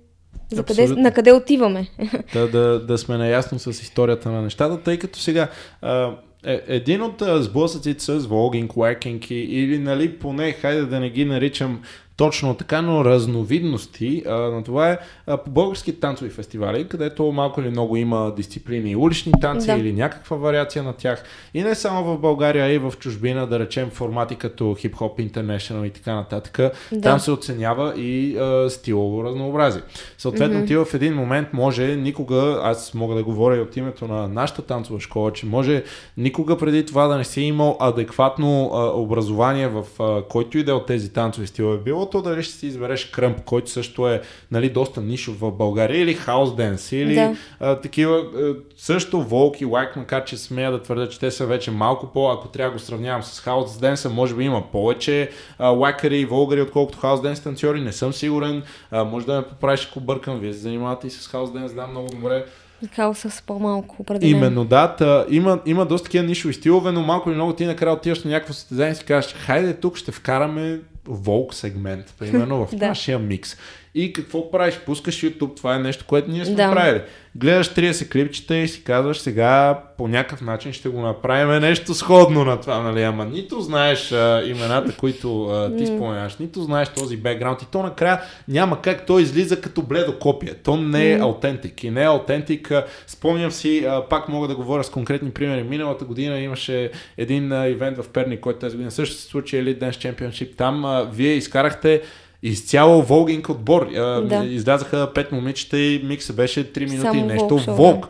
[0.52, 1.89] за къде, на къде отиваме.
[2.32, 5.48] Да, да, да сме наясно с историята на нещата, тъй като сега
[5.82, 6.10] а,
[6.44, 11.82] е, един от сблъсъците с влогинг, лайкинг или нали поне, хайде да не ги наричам
[12.16, 17.60] точно така, но разновидности а, на това е а, по български танцови фестивали, където малко
[17.60, 19.72] или много има дисциплини, улични танци да.
[19.72, 21.24] или някаква вариация на тях.
[21.54, 25.30] И не само в България, а и в чужбина, да речем формати като Hip Hop
[25.30, 26.58] International и така нататък.
[26.92, 27.00] Да.
[27.00, 29.82] Там се оценява и а, стилово разнообразие.
[30.18, 30.66] Съответно, mm-hmm.
[30.66, 34.62] ти в един момент може никога, аз мога да говоря и от името на нашата
[34.62, 35.84] танцова школа, че може
[36.16, 40.70] никога преди това да не си имал адекватно а, образование в а, който и да
[40.70, 41.78] е от тези танцови стилове.
[41.78, 46.02] Било то дали ще си избереш кръмп, който също е нали, доста нишов в България,
[46.02, 47.36] или хаус денс, или да.
[47.60, 51.47] а, такива, а, също волк и лайк, макар че смея да твърда, че те са
[51.47, 55.31] вече малко по, ако трябва да го сравнявам с хаус денса, може би има повече
[55.59, 59.43] а, лайкари и волгари, отколкото хаус денс танцори, не съм сигурен, а, може да ме
[59.43, 62.44] поправиш, ако бъркам, вие се занимавате и с хаус денс, да, много добре.
[62.93, 64.39] Хаос с по-малко определено.
[64.39, 64.97] Именно, да.
[64.97, 68.31] Та, има, има доста такива нишови стилове, но малко или много ти накрая отиваш на
[68.31, 73.56] някакво състезание и си кажеш, хайде тук ще вкараме волк сегмент, примерно в нашия микс.
[73.94, 74.80] И какво правиш?
[74.86, 76.72] Пускаш YouTube, това е нещо, което ние сме да.
[76.72, 77.02] правили.
[77.36, 82.44] Гледаш 30 клипчета и си казваш сега по някакъв начин ще го направим нещо сходно
[82.44, 83.02] на това, нали?
[83.02, 87.82] Ама нито знаеш а, имената, които а, ти споменаш, нито знаеш този бекграунд и то
[87.82, 90.54] накрая няма как той излиза като бледо копие.
[90.54, 92.72] То не е аутентик и не е аутентик.
[93.06, 95.62] Спомням си, а, пак мога да говоря с конкретни примери.
[95.62, 99.78] Миналата година имаше един а, ивент в Перник, който тази година също се случи Elite
[99.78, 100.56] Dance Championship.
[100.56, 102.02] Там а, вие изкарахте
[102.44, 103.90] изцяло волгинг отбор.
[103.92, 104.44] Да.
[104.48, 107.48] Излязаха пет момичета и микса беше 3 минути Само и нещо.
[107.48, 108.08] Волк, волк.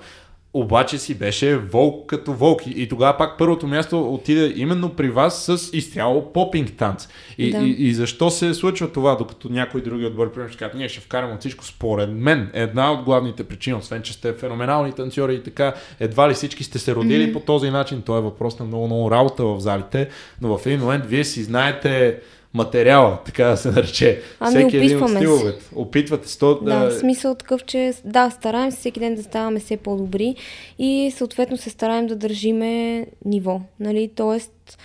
[0.57, 2.63] Обаче си беше волк като волк.
[2.67, 7.09] И, тогава пак първото място отиде именно при вас с изцяло попинг танц.
[7.39, 7.59] И, да.
[7.59, 11.01] и, и защо се случва това, докато някои други отбори, примерно, ще кажат, ние ще
[11.01, 12.51] вкараме от всичко според мен.
[12.53, 16.79] Една от главните причини, освен че сте феноменални танцори и така, едва ли всички сте
[16.79, 17.33] се родили mm-hmm.
[17.33, 18.03] по този начин.
[18.03, 20.09] То е въпрос на много, много работа в залите.
[20.41, 22.21] Но в един момент вие си знаете
[22.55, 24.23] материала, така да се нарече.
[24.41, 25.65] Ами, всеки един от стиловете.
[25.75, 26.85] Опитвате се то да...
[26.85, 30.37] Да, смисъл такъв, че да, стараем се всеки ден да ставаме все по-добри
[30.79, 33.61] и съответно се стараем да държиме ниво.
[33.81, 34.11] Нали?
[34.15, 34.79] Тоест,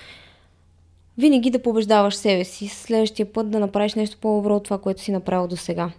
[1.17, 5.11] винаги да побеждаваш себе си, следващия път да направиш нещо по-добро от това, което си
[5.11, 5.91] направил до сега.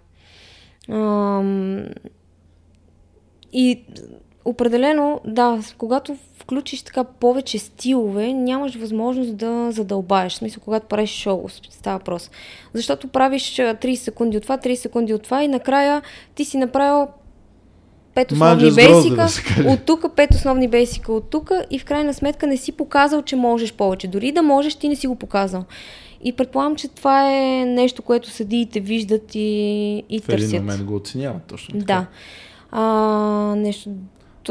[0.90, 1.84] Ам...
[3.52, 3.84] И
[4.44, 10.32] определено, да, когато включиш така повече стилове, нямаш възможност да задълбаеш.
[10.32, 12.30] В смисъл, когато правиш шоу, става въпрос.
[12.74, 16.02] Защото правиш 30 секунди от това, 30 секунди от това и накрая
[16.34, 17.08] ти си направил
[18.14, 19.26] пет основни бейсика,
[19.62, 23.22] да от тук, пет основни бейсика от тук и в крайна сметка не си показал,
[23.22, 24.08] че можеш повече.
[24.08, 25.64] Дори да можеш, ти не си го показал.
[26.24, 30.50] И предполагам, че това е нещо, което съдиите виждат и, и в търсят.
[30.50, 31.84] В един момент го оценяват точно така.
[31.84, 32.06] Да.
[32.70, 33.90] А, нещо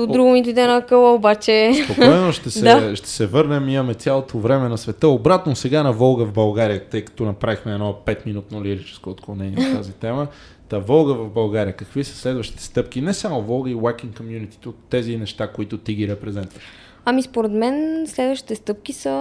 [0.06, 1.72] то друго ми дойде на къла, обаче...
[1.84, 2.96] Спокойно ще се, да.
[2.96, 5.08] ще се върнем, имаме цялото време на света.
[5.08, 9.94] Обратно сега на Волга в България, тъй като направихме едно 5-минутно лирическо отклонение от тази
[9.94, 10.28] тема.
[10.70, 13.02] Та Волга в България, какви са следващите стъпки?
[13.02, 16.64] Не само Волга и Wacking Community, от тези неща, които ти ги репрезентваш.
[17.06, 19.12] Ами според мен следващите стъпки са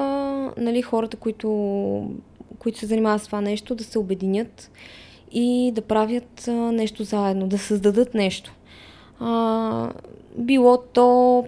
[0.57, 2.11] нали, хората, които,
[2.59, 4.71] които се занимават с това нещо, да се обединят
[5.33, 8.53] и да правят нещо заедно, да създадат нещо.
[9.21, 9.91] А,
[10.39, 11.45] било то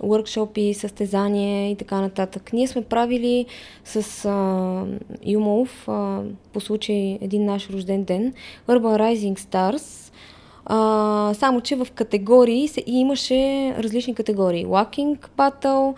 [0.00, 2.52] workshopи, състезания и така нататък.
[2.52, 3.46] Ние сме правили
[3.84, 4.84] с а,
[5.26, 8.32] Юмов а, по случай един наш рожден ден
[8.68, 10.12] Urban Rising Stars,
[10.64, 14.66] а, само че в категории се, имаше различни категории.
[14.66, 15.96] Walking Battle,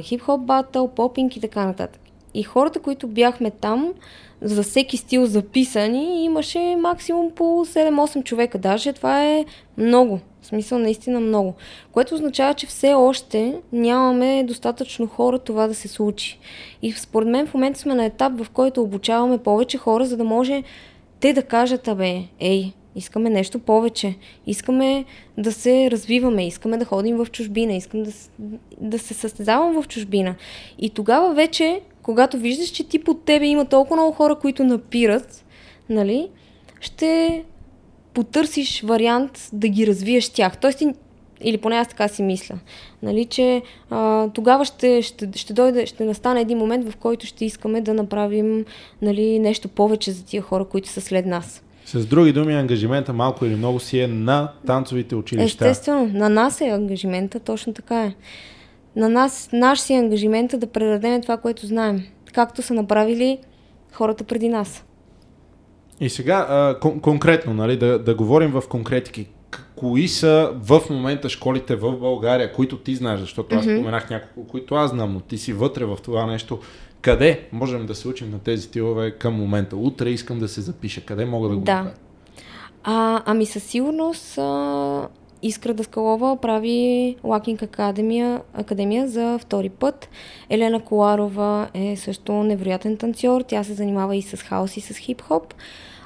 [0.00, 2.00] Hip Hop Battle, Popping и така нататък.
[2.34, 3.92] И хората, които бяхме там,
[4.42, 8.58] за всеки стил записани, имаше максимум по 7-8 човека.
[8.58, 9.44] Даже това е
[9.76, 10.20] много.
[10.42, 11.54] В смисъл наистина много.
[11.92, 16.38] Което означава, че все още нямаме достатъчно хора това да се случи.
[16.82, 20.24] И според мен в момента сме на етап, в който обучаваме повече хора, за да
[20.24, 20.62] може
[21.20, 24.14] те да кажат, абе, ей, искаме нещо повече,
[24.46, 25.04] искаме
[25.38, 28.10] да се развиваме, искаме да ходим в чужбина, искам да,
[28.80, 30.34] да се състезавам в чужбина.
[30.78, 31.80] И тогава вече
[32.10, 35.44] когато виждаш, че ти под тебе има толкова много хора, които напират,
[35.88, 36.28] нали,
[36.80, 37.42] ще
[38.14, 40.58] потърсиш вариант да ги развиеш тях.
[40.58, 40.94] Тоест ти,
[41.40, 42.58] или поне аз така си мисля,
[43.02, 47.44] нали, че а, тогава ще, ще, ще дойде, ще настане един момент, в който ще
[47.44, 48.64] искаме да направим
[49.02, 51.62] нали, нещо повече за тия хора, които са след нас.
[51.86, 55.68] С други думи, ангажимента малко или много си е на танцовите училища.
[55.68, 58.14] Естествено, на нас е ангажимента, точно така е
[58.96, 62.02] на нас, наш си ангажимент е да предадем това, което знаем,
[62.32, 63.38] както са направили
[63.92, 64.84] хората преди нас.
[66.00, 69.26] И сега а, кон- конкретно, нали, да, да говорим в конкретики.
[69.76, 73.76] Кои са в момента школите в България, които ти знаеш, защото аз mm-hmm.
[73.76, 76.58] споменах няколко, които аз знам, но ти си вътре в това нещо.
[77.00, 79.76] къде можем да се учим на тези стилове към момента?
[79.76, 81.00] Утре искам да се запиша.
[81.00, 81.74] Къде мога да го Да.
[81.74, 81.94] направя?
[82.84, 85.08] А, ами със сигурност а,
[85.42, 90.08] Искра Даскалова прави Лакинг Академия, Академия за втори път.
[90.50, 93.42] Елена Коларова е също невероятен танцор.
[93.42, 95.54] Тя се занимава и с хаос и с хип-хоп.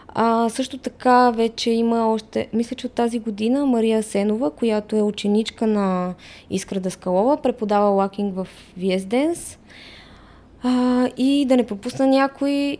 [0.08, 5.02] А, също така вече има още, мисля, че от тази година Мария Сенова, която е
[5.02, 6.14] ученичка на
[6.50, 8.48] Искра Даскалова, преподава лакинг в
[8.78, 9.58] VS Dance.
[10.62, 12.78] А, и да не пропусна някой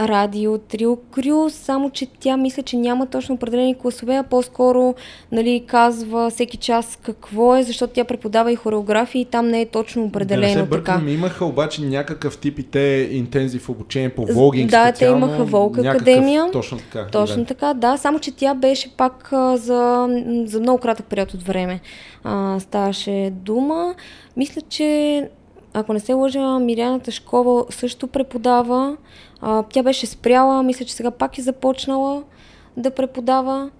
[0.00, 4.94] радио, трио, крю, само че тя мисля, че няма точно определени класове, а по-скоро
[5.32, 9.66] нали, казва всеки час какво е, защото тя преподава и хореография и там не е
[9.66, 10.70] точно определено да не се така.
[10.70, 15.84] бъркам, имаха обаче някакъв тип и те интензив обучение по волгинг да, те имаха някакъв-
[15.86, 16.50] Академия.
[16.52, 17.06] Точно така.
[17.06, 17.44] Точно да.
[17.44, 20.08] така, да, само че тя беше пак а, за,
[20.44, 21.80] за много кратък период от време.
[22.24, 23.94] А, ставаше дума.
[24.36, 25.28] Мисля, че
[25.72, 28.96] ако не се лъжа, Миряна Ташкова също преподава.
[29.40, 32.22] А, тя беше спряла, мисля, че сега пак е започнала
[32.76, 33.70] да преподава.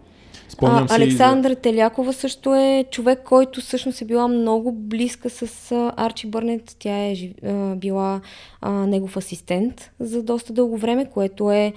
[0.49, 5.93] Спомням а, Александра Телякова също е човек, който всъщност е била много близка с а,
[5.97, 6.77] Арчи Бърнет.
[6.79, 7.15] Тя е
[7.45, 8.21] а, била
[8.61, 11.73] а, негов асистент за доста дълго време, което е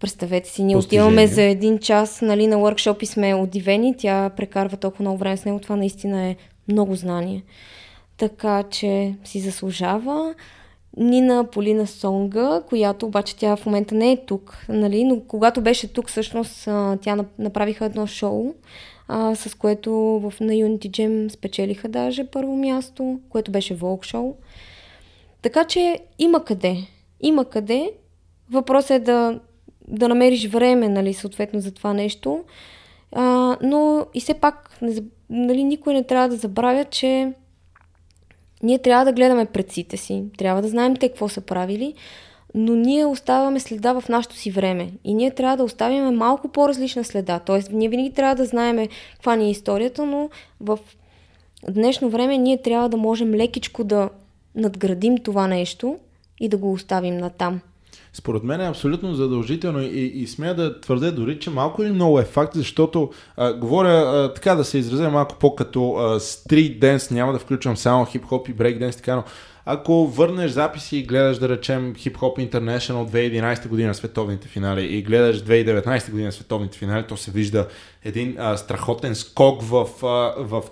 [0.00, 1.02] Представете си, ние Постижение.
[1.02, 3.94] отиваме за един час нали, на workshop и сме удивени.
[3.98, 5.58] Тя прекарва толкова много време с него.
[5.58, 6.36] Това наистина е
[6.68, 7.42] много знание.
[8.20, 10.34] Така че си заслужава.
[10.96, 15.04] Нина Полина Сонга, която обаче тя в момента не е тук, нали?
[15.04, 18.54] но когато беше тук, всъщност тя нап- направиха едно шоу,
[19.08, 24.34] а, с което в, на Unity Jam спечелиха даже първо място, което беше волк шоу.
[25.42, 26.76] Така че има къде.
[27.20, 27.92] Има къде.
[28.50, 29.40] Въпросът е да,
[29.88, 32.44] да намериш време, нали, съответно за това нещо.
[33.12, 34.78] А, но и все пак,
[35.30, 37.32] нали, никой не трябва да забравя, че
[38.62, 41.94] ние трябва да гледаме предците си, трябва да знаем те какво са правили,
[42.54, 44.90] но ние оставяме следа в нашето си време.
[45.04, 47.38] И ние трябва да оставим малко по-различна следа.
[47.38, 50.30] Тоест, ние винаги трябва да знаем каква ни е историята, но
[50.60, 50.78] в
[51.68, 54.08] днешно време ние трябва да можем лекичко да
[54.54, 55.98] надградим това нещо
[56.40, 57.60] и да го оставим натам.
[58.12, 62.20] Според мен е абсолютно задължително и, и смея да твърдя дори, че малко или много
[62.20, 67.32] е факт, защото а, говоря а, така да се изразя малко по-като стрит денс, няма
[67.32, 69.24] да включвам само хип-хоп и брейк денс, така, но
[69.64, 75.02] ако върнеш записи и гледаш, да речем, Hip Hop International 2011 година световните финали и
[75.02, 77.66] гледаш 2019 година световните финали, то се вижда
[78.04, 80.62] един а, страхотен скок в, а, в.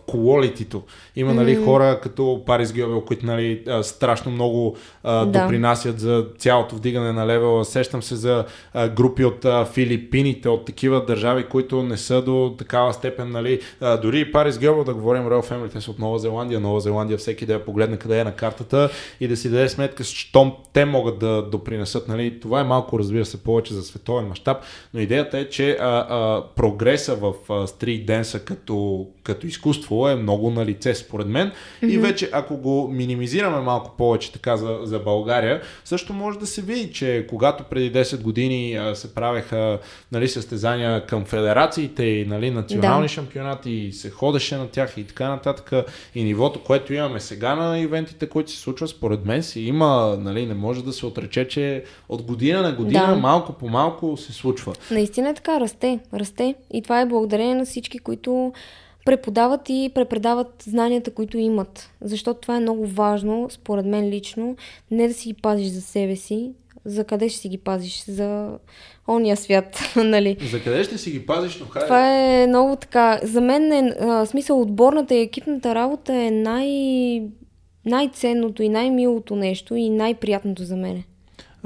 [1.17, 5.43] Има нали, хора като Парис Гьобел, които нали, а, страшно много а, Да.
[5.43, 7.65] допринасят за цялото вдигане на левела.
[7.65, 8.45] Сещам се за
[8.75, 13.31] а, групи от а, Филипините, от такива държави, които не са до такава степен.
[13.31, 16.61] Нали, а, дори Парис Гьобел, да говорим Royal Family, те са от Нова Зеландия.
[16.61, 18.91] Нова Зеландия всеки да я погледне къде е на картата
[19.21, 22.09] и да си даде сметка, щом те могат да допринесат.
[22.09, 24.57] Нали, това е малко, разбира се, повече за световен мащаб,
[24.95, 27.35] но идеята е, че а, а, прогреса в
[27.67, 31.51] стрит денса като, като изкуство е много на лице, според мен.
[31.51, 31.87] Mm-hmm.
[31.91, 36.63] И вече, ако го минимизираме малко повече така за, за България, също може да се
[36.63, 39.79] види, че когато преди 10 години а, се правеха
[40.13, 43.09] нали, състезания към федерациите и нали, национални Да.
[43.09, 45.73] шампионати и се ходеше на тях и така нататък,
[46.15, 50.47] и нивото, което имаме сега на ивентите, които се случват, според мен си има, нали,
[50.47, 53.17] не може да се отрече, че от година на година Да.
[53.17, 54.73] малко по малко се случва.
[54.91, 56.55] Наистина е така, расте, расте.
[56.73, 58.53] И това е благодарение на всички, които
[59.05, 61.91] преподават и препредават знанията, които имат.
[62.01, 64.57] Защото това е много важно, според мен лично,
[64.91, 66.53] не да си ги пазиш за себе си,
[66.85, 68.05] за къде ще си ги пазиш?
[68.05, 68.59] За
[69.09, 70.37] ония свят, нали?
[70.51, 71.87] За къде ще си ги пазиш, но хайде.
[71.87, 73.21] Това е много така.
[73.23, 77.23] За мен е, а, смисъл, отборната и екипната работа е най-
[77.85, 81.05] най-ценното и най-милото нещо и най-приятното за мене.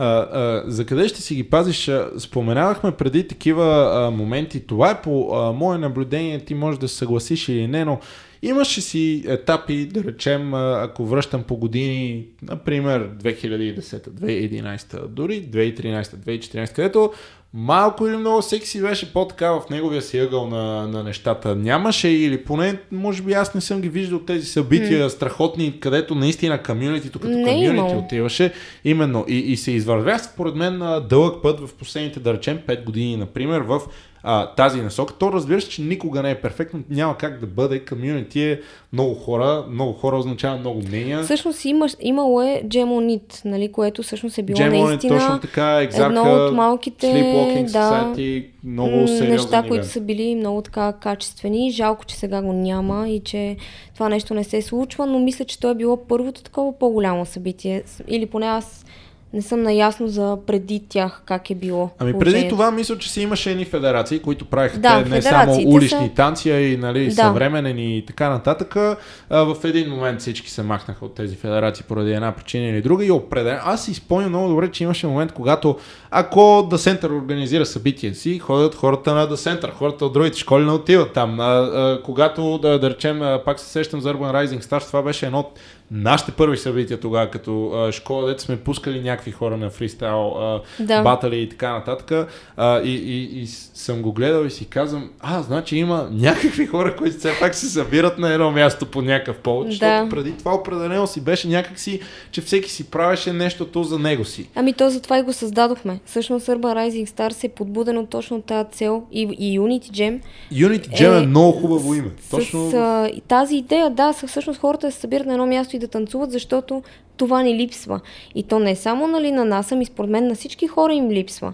[0.03, 1.91] А, а, за къде ще си ги пазиш?
[2.19, 4.67] Споменавахме преди такива а, моменти.
[4.67, 6.39] Това е по а, мое наблюдение.
[6.39, 8.01] Ти можеш да се съгласиш или не, но
[8.43, 16.75] имаше си етапи, да речем, ако връщам по години, например 2010, 2011, дори 2013, 2014,
[16.75, 17.13] където
[17.55, 21.57] малко или много всеки си беше по-така в неговия си ъгъл на, на нещата.
[21.57, 26.63] Нямаше или поне, може би аз не съм ги виждал тези събития страхотни, където наистина
[26.63, 27.99] комюнитито като е комюнити имало.
[27.99, 28.53] отиваше.
[28.85, 29.25] Именно.
[29.29, 33.61] И, и се извървя, според мен, дълъг път в последните, да речем, 5 години, например,
[33.61, 33.81] в
[34.23, 35.15] а, тази насока.
[35.19, 37.85] То разбира се, че никога не е перфектно, няма как да бъде.
[37.85, 38.61] Комьюнити е
[38.93, 41.23] много хора, много хора означава много мнения.
[41.23, 46.07] Всъщност има, имало е Gemonit, нали, което всъщност е било Gemonit, наистина точно така, Exarcha,
[46.07, 49.69] едно от малките Sleepwalking да, Society, много сериозен неща, ивент.
[49.69, 51.71] които са били много така качествени.
[51.71, 53.57] Жалко, че сега го няма и че
[53.95, 57.83] това нещо не се случва, но мисля, че то е било първото такова по-голямо събитие.
[58.09, 58.85] Или поне аз
[59.33, 61.91] не съм наясно за преди тях как е било.
[61.99, 65.55] Ами преди това мисля, че си имаше едни федерации, които правиха Да, те не само
[65.67, 67.11] улични са- танци, а и нали, Да.
[67.13, 68.77] съвременен и така нататък.
[68.77, 68.97] А,
[69.31, 73.11] в един момент всички се махнаха от тези федерации поради една причина или друга и
[73.11, 73.61] определено.
[73.65, 75.77] Аз си спомням много добре, че имаше момент, когато
[76.11, 80.65] ако The Center организира събитие си, ходят хората на The Center, хората от другите школи
[80.65, 81.41] не отиват там.
[81.41, 85.03] А, а, когато, да, да речем, а, пак се сещам за Urban Rising Stars, това
[85.03, 85.59] беше едно от
[85.93, 90.61] нашите първи събития тогава, като а, школа, дето сме пускали някакви хора на фристайл а,
[90.81, 91.03] Да.
[91.03, 92.29] батали и така нататък.
[92.57, 96.97] А, и, и, и съм го гледал и си казвам, а, значи има някакви хора,
[96.97, 100.07] които все пак се събират на едно място по някакъв повод, защото Да.
[100.11, 102.01] преди това определено си беше някакси,
[102.31, 104.49] че всеки си правеше нещото за него си.
[104.55, 106.01] Ами то затова и го създадохме.
[106.07, 106.61] Всъщност Urban
[106.91, 110.21] Rising Stars е подбуден от точно тази цел и, и Unity Jam.
[110.53, 112.11] Unity Jam е, Е, много хубаво име.
[112.21, 115.82] С, Точно с а, тази идея, да, всъщност хората се събират на едно място и
[115.83, 116.83] да танцуват, защото
[117.17, 118.01] това ни липсва.
[118.35, 121.53] И то не само нали, на нас, ами според мен на всички хора им липсва.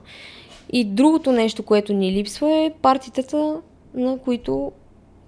[0.72, 3.56] И другото нещо, което ни липсва е партитата,
[3.94, 4.72] на които,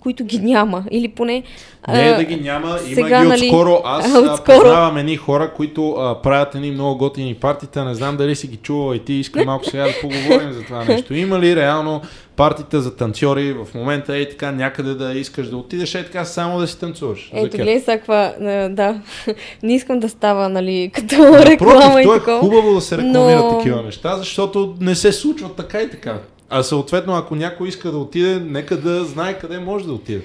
[0.00, 0.84] които ги няма.
[0.90, 1.42] Или поне...
[1.88, 3.80] Не е да ги няма, има сега, ги нали, отскоро.
[3.84, 4.60] Аз отскоро.
[4.60, 7.84] познавам едни хора, които а, правят едни много готини партита.
[7.84, 10.84] Не знам дали си ги чувал и ти искам малко сега да поговорим за това
[10.84, 11.14] нещо.
[11.14, 12.00] Има ли реално
[12.36, 16.58] партита за танцори в момента е така някъде да искаш да отидеш е така само
[16.58, 17.30] да си танцуваш?
[17.34, 18.34] Ето, гледай сега каква...
[18.40, 19.00] а, Да,
[19.62, 22.38] не искам да става, нали, като Напротив, реклама и е такова.
[22.40, 26.18] хубаво да се рекламират но- такива неща, защото не се случват така и така.
[26.50, 30.22] А съответно, ако някой иска да отиде, нека да знае къде може да отиде.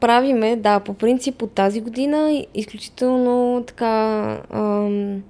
[0.00, 5.22] Правиме, да, по принцип от тази година изключително така, ам,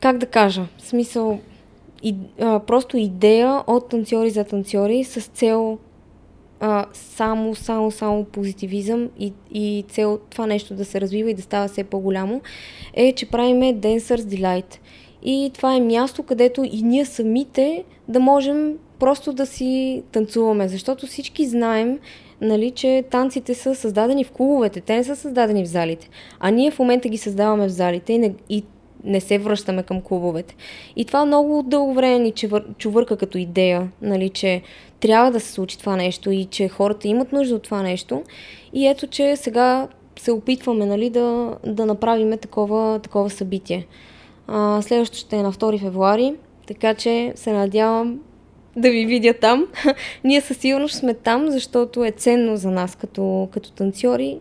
[0.00, 1.40] как да кажа, в смисъл,
[2.02, 5.78] и, а, просто идея от танцори за танцори с цел
[6.60, 11.42] а, само, само, само позитивизъм и, и цел това нещо да се развива и да
[11.42, 12.42] става все по-голямо,
[12.94, 14.78] е, че правиме Dancers Delight.
[15.26, 21.06] И това е място, където и ние самите да можем просто да си танцуваме, защото
[21.06, 21.98] всички знаем,
[22.40, 26.08] нали, че танците са създадени в клубовете, те не са създадени в залите.
[26.40, 28.64] А ние в момента ги създаваме в залите и не, и
[29.04, 30.56] не се връщаме към клубовете.
[30.96, 34.62] И това много дълго време ни чувър, чувърка като идея, нали, че
[35.00, 38.22] трябва да се случи това нещо и че хората имат нужда от това нещо.
[38.72, 39.88] И ето, че сега
[40.18, 43.86] се опитваме нали, да, да направим такова, такова събитие.
[44.48, 46.34] А, следващото ще е на 2 февруари,
[46.66, 48.18] така че се надявам
[48.76, 49.66] да ви видя там.
[50.24, 54.38] Ние със сигурност сме там, защото е ценно за нас като, като танцори.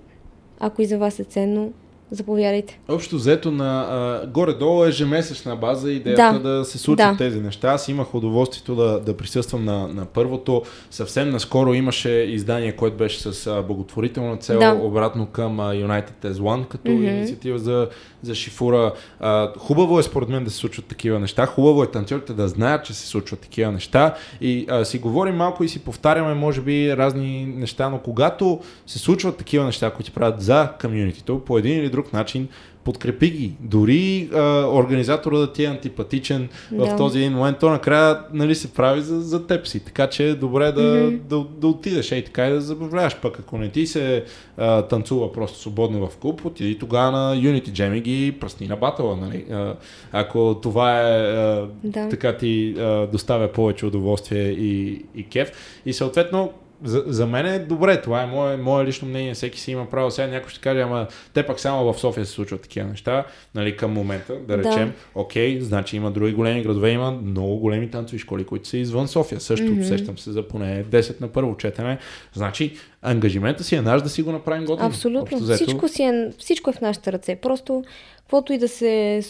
[0.59, 1.71] Ако и за вас е ценно,
[2.11, 2.79] заповядайте.
[2.89, 6.65] Общо взето на а, горе-долу ежемесечна база идеята да, Да.
[6.65, 7.15] се случат Да.
[7.17, 7.67] тези неща.
[7.67, 10.61] Аз имах удоволствието да, да присъствам на, на първото.
[10.91, 14.79] Съвсем наскоро имаше издание, което беше с а, благотворителна цел, Да.
[14.81, 17.03] обратно към а, United as One, като Мгм.
[17.03, 17.89] инициатива за,
[18.25, 18.93] за шифура.
[19.19, 21.45] А, хубаво е според мен да се случват такива неща.
[21.45, 24.15] Хубаво е танцорите да знаят, че се случват такива неща.
[24.41, 28.99] И а, си говорим малко и си повтаряме, може би, разни неща, но когато се
[28.99, 32.47] случват такива неща, които правят за комьюнитито, по един или друг начин,
[32.85, 33.51] подкрепи ги.
[33.59, 36.95] Дори а, организатора да ти е антипатичен в Да.
[36.95, 39.79] този един момент, то накрая нали, се прави за, за теб си.
[39.79, 41.17] Така че е добре да, Мгм.
[41.29, 43.15] да, да отидеш и така и да забавляваш.
[43.21, 44.23] Пък ако не ти се
[44.57, 48.75] а, танцува просто свободно в клуб, отиди тогава на Unity Jam и ги пръсни на
[48.75, 49.15] батъла.
[49.15, 49.45] Нали?
[49.51, 49.73] А,
[50.11, 52.09] ако това е а, Да.
[52.09, 55.51] така ти а, доставя повече удоволствие и, и кеф.
[55.85, 56.51] И съответно,
[56.83, 60.11] за, за мен е добре, това е мое, мое лично мнение, всеки си има право.
[60.11, 63.25] Сега някой ще каже, ама те пак само в София се случват такива неща,
[63.55, 64.57] нали, към момента, да Да.
[64.57, 69.07] речем, окей, значи има други големи градове, има много големи танцови школи, които са извън
[69.07, 69.39] София.
[69.41, 69.83] Също Мгм.
[69.83, 71.97] сещам се за поне 10 на първо четене.
[72.33, 74.87] Значи, ангажимента си е наш да си го направим готино.
[74.87, 75.37] Абсолютно.
[75.37, 77.35] Общо Всичко, си е, всичко е в нашите ръце.
[77.35, 77.83] Просто,
[78.25, 79.21] каквото и да се,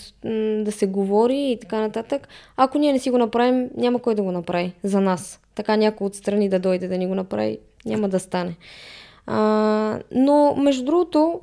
[0.64, 2.28] да се говори и така нататък,
[2.58, 5.40] ако ние не си го направим, няма кой да го направи за нас.
[5.56, 8.56] Така някой отстрани да дойде да ни го направи, няма да стане.
[9.28, 11.42] А, но, между другото,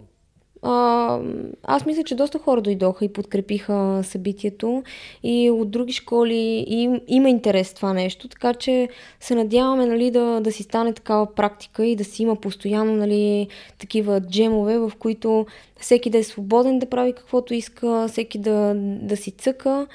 [0.62, 1.18] а,
[1.62, 4.82] аз мисля, че доста хора дойдоха и подкрепиха събитието
[5.22, 8.89] и от други школи им, има интерес това нещо, така че
[9.20, 13.48] се надяваме нали, да, да си стане такава практика и да си има постоянно нали,
[13.78, 15.47] такива джемове, в които
[15.80, 19.86] всеки да е свободен да прави каквото иска, всеки да, да си цъка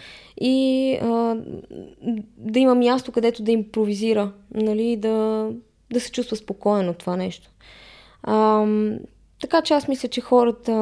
[0.42, 1.38] и а,
[2.38, 5.50] да има място, където да импровизира, нали, да,
[5.94, 7.50] да се чувства спокоен от това нещо.
[8.24, 8.66] А,
[9.42, 10.74] така че аз мисля, че хората,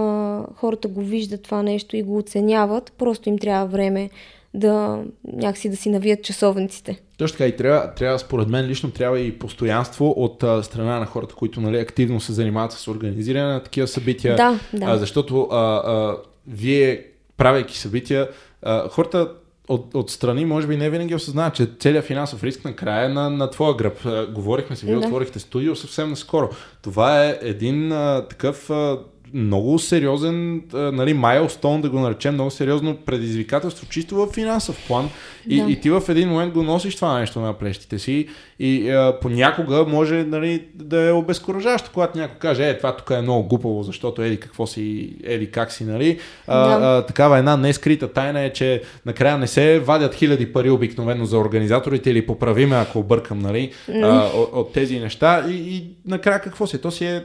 [0.56, 2.94] хората го виждат това нещо и го оценяват.
[2.98, 4.10] Просто им трябва време
[4.54, 5.04] да
[5.34, 7.02] някакси да си навият часовниците.
[7.18, 11.06] Точно така и трябва, трябва, според мен лично трябва и постоянство от а, страна на
[11.06, 14.36] хората, които нали, активно се занимават с организиране на такива събития.
[14.36, 14.86] Да, да.
[14.86, 16.18] А, защото а, а,
[16.48, 17.06] вие,
[17.38, 18.30] правейки събития,
[18.62, 19.32] а, хората
[19.68, 23.50] от, страни, може би не винаги осъзнават, че целият финансов риск накрая е на, на
[23.50, 23.98] твоя гръб.
[24.34, 25.00] Говорихме си, вие да.
[25.00, 26.50] отворихте студио съвсем наскоро.
[26.82, 29.00] Това е един а, такъв а,
[29.36, 35.10] много сериозен, нали, майлстоун, да го наречем, много сериозно предизвикателство, чисто в финансов план.
[35.50, 35.72] И, да.
[35.72, 38.28] и ти в един момент го носиш това нещо на плещите си
[38.60, 43.22] и а, понякога може нали, да е обезкуражащо, когато някой каже, е, това тук е
[43.22, 46.20] много глупаво, защото еди какво си, еди как си, нали.
[46.48, 46.98] А, да.
[46.98, 51.38] а, такава една нескрита тайна е, че накрая не се вадят хиляди пари обикновено за
[51.38, 53.72] организаторите или поправиме, ако объркам, нали,
[54.04, 55.46] а, от, от тези неща.
[55.50, 56.82] И, и накрая какво си?
[56.82, 57.24] То си е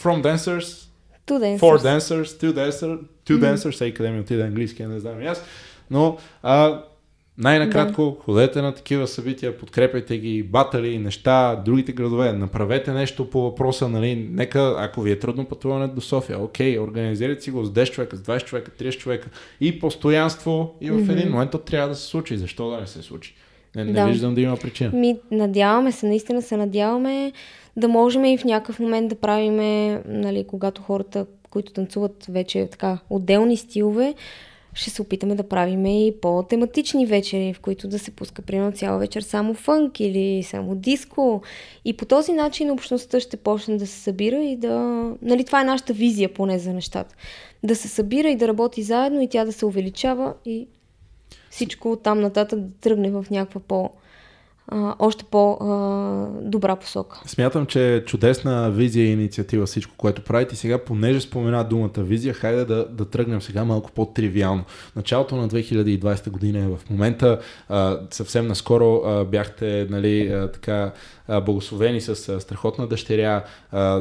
[0.00, 0.89] From Dancers
[1.26, 1.60] Two dancers.
[1.60, 3.54] Four dancers, two dancers, two mm-hmm.
[3.54, 5.44] dancers, всеки къде ми отида английски, не знам и аз.
[5.90, 6.82] Но а,
[7.38, 8.24] най-накратко, да.
[8.24, 14.28] ходете на такива събития, подкрепяйте ги, батали, неща, другите градове, направете нещо по въпроса, нали,
[14.30, 18.16] нека, ако ви е трудно пътуване до София, окей, организирайте си го с 10 човека,
[18.16, 19.28] с 20 човека, 30 човека
[19.60, 21.12] и постоянство и в mm-hmm.
[21.12, 22.36] един момент то трябва да се случи.
[22.36, 23.34] Защо да не се случи?
[23.76, 24.06] Не, не да.
[24.06, 24.90] виждам да има причина.
[24.90, 27.32] Ми, надяваме се, наистина се надяваме
[27.76, 32.98] да можем и в някакъв момент да правиме, нали, когато хората, които танцуват вече така
[33.10, 34.14] отделни стилове,
[34.74, 38.98] ще се опитаме да правим и по-тематични вечери, в които да се пуска примерно цяла
[38.98, 41.42] вечер само фънк или само диско.
[41.84, 44.78] И по този начин общността ще почне да се събира и да...
[45.22, 47.14] Нали, това е нашата визия поне за нещата.
[47.62, 50.66] Да се събира и да работи заедно и тя да се увеличава и
[51.50, 53.90] всичко там нататък да тръгне в някаква по-
[54.98, 57.20] още по-добра посока.
[57.26, 60.56] Смятам, че е чудесна визия и инициатива всичко, което правите.
[60.56, 64.64] Сега, понеже спомена думата визия, хайде да, да тръгнем сега малко по-тривиално.
[64.96, 67.38] Началото на 2020 година е в момента.
[67.68, 70.92] А, съвсем наскоро а, бяхте нали, а, така
[71.46, 73.44] благословени с страхотна дъщеря,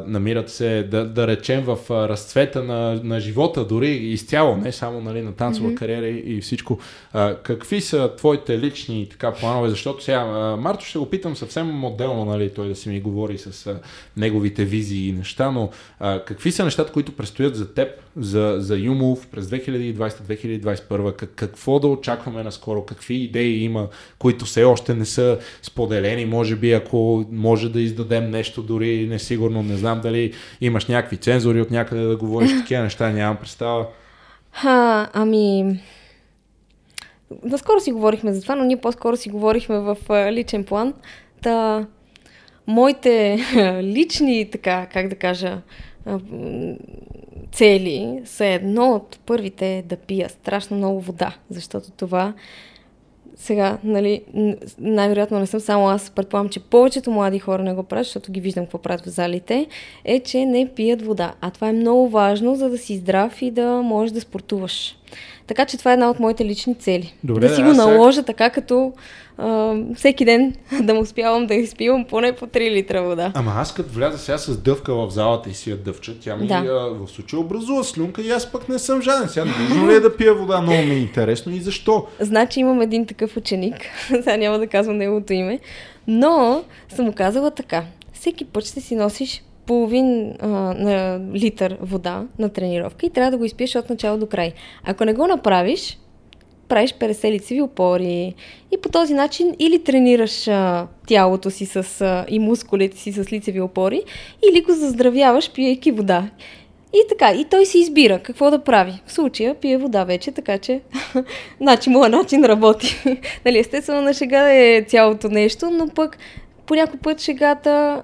[0.05, 5.21] намират се, да, да речем, в разцвета на, на живота, дори изцяло, не само нали,
[5.21, 5.75] на танцова mm-hmm.
[5.75, 6.79] кариера и, и всичко.
[7.43, 9.69] Какви са твоите лични така планове?
[9.69, 10.25] Защото сега,
[10.55, 13.79] Марто ще го питам съвсем моделно, нали, той да си ми говори с
[14.17, 15.69] неговите визии и неща, но
[15.99, 17.89] какви са нещата, които предстоят за теб,
[18.19, 21.15] за, за Юмов през 2020-2021?
[21.15, 22.85] Как, какво да очакваме наскоро?
[22.85, 23.87] Какви идеи има,
[24.19, 26.25] които все още не са споделени?
[26.25, 29.63] Може би, ако може да издадем нещо дори несигурно.
[29.63, 33.87] Не знам дали имаш някакви цензури от някъде да говориш такива неща, нямам представа.
[34.51, 35.79] Ха, ами...
[37.43, 39.97] Наскоро си говорихме за това, но ние по-скоро си говорихме в
[40.31, 40.93] личен план.
[41.41, 41.85] Та,
[42.67, 43.37] моите
[43.83, 45.61] лични, така, как да кажа,
[47.51, 52.33] цели са едно от първите е да пия страшно много вода, защото това
[53.39, 54.21] сега, нали,
[54.79, 58.41] най-вероятно не съм само аз, предполагам, че повечето млади хора не го правят, защото ги
[58.41, 59.67] виждам какво правят в залите,
[60.05, 61.33] е, че не пият вода.
[61.41, 64.97] А това е много важно, за да си здрав и да можеш да спортуваш.
[65.49, 67.13] Така че това е една от моите лични цели.
[67.23, 68.25] Добре, да си го наложа сега...
[68.25, 68.93] така, като
[69.37, 73.31] а, всеки ден да му успявам да изпивам поне по 3 литра вода.
[73.35, 76.47] Ама аз като вляза сега с дъвка в залата и си я дъвча, тя ми
[76.47, 76.55] да.
[76.55, 79.29] а, в случая образува слюнка и аз пък не съм жаден.
[79.29, 80.61] Сега нужно ли е да пия вода?
[80.61, 82.07] Много ми е интересно и защо?
[82.19, 83.75] Значи имам един такъв ученик,
[84.07, 85.59] сега няма да казвам неговото име,
[86.07, 87.83] но съм му казала така.
[88.13, 93.37] Всеки път ще си носиш половин а, на литър вода на тренировка и трябва да
[93.37, 94.53] го изпиеш от начало до край.
[94.83, 95.99] Ако не го направиш,
[96.67, 98.35] правиш 50 лицеви опори
[98.71, 103.31] и по този начин или тренираш а, тялото си с, а, и мускулите си с
[103.31, 104.03] лицеви опори,
[104.49, 106.29] или го заздравяваш, пиейки вода.
[106.93, 109.01] И така, и той си избира какво да прави.
[109.05, 110.81] В случая пие вода вече, така че
[111.61, 112.95] значи моят начин работи.
[113.45, 116.17] нали, естествено на шега е цялото нещо, но пък
[116.69, 118.01] по някой път шегата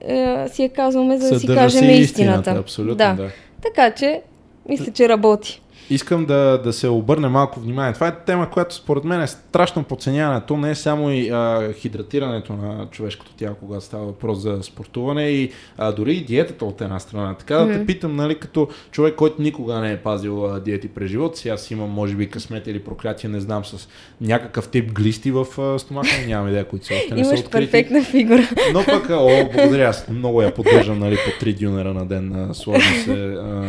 [0.00, 2.00] е, си я казваме, за да си кажем истината.
[2.00, 2.50] истината.
[2.50, 3.14] Абсолютно, да.
[3.14, 3.30] да.
[3.62, 4.22] Така че,
[4.68, 5.62] мисля, че работи.
[5.90, 7.92] Искам да, да се обърне малко внимание.
[7.92, 10.40] Това е тема, която според мен е страшно подценявана.
[10.40, 15.28] То не е само и а, хидратирането на човешкото тяло, когато става въпрос за спортуване
[15.28, 17.34] и а, дори и диетата от една страна.
[17.34, 21.10] Така да те питам, нали, като човек, който никога не е пазил а, диети през
[21.10, 23.88] живота си, аз имам, може би, късмет или проклятие, не знам, с
[24.20, 27.70] някакъв тип глисти в а, стомаха, нямам идея, които все още не Имаш са открити.
[27.70, 28.48] перфектна фигура.
[28.72, 32.54] Но пък, о, благодаря, аз много я поддържам, нали, по три дюнера на ден, а,
[32.54, 33.64] сложно се, а,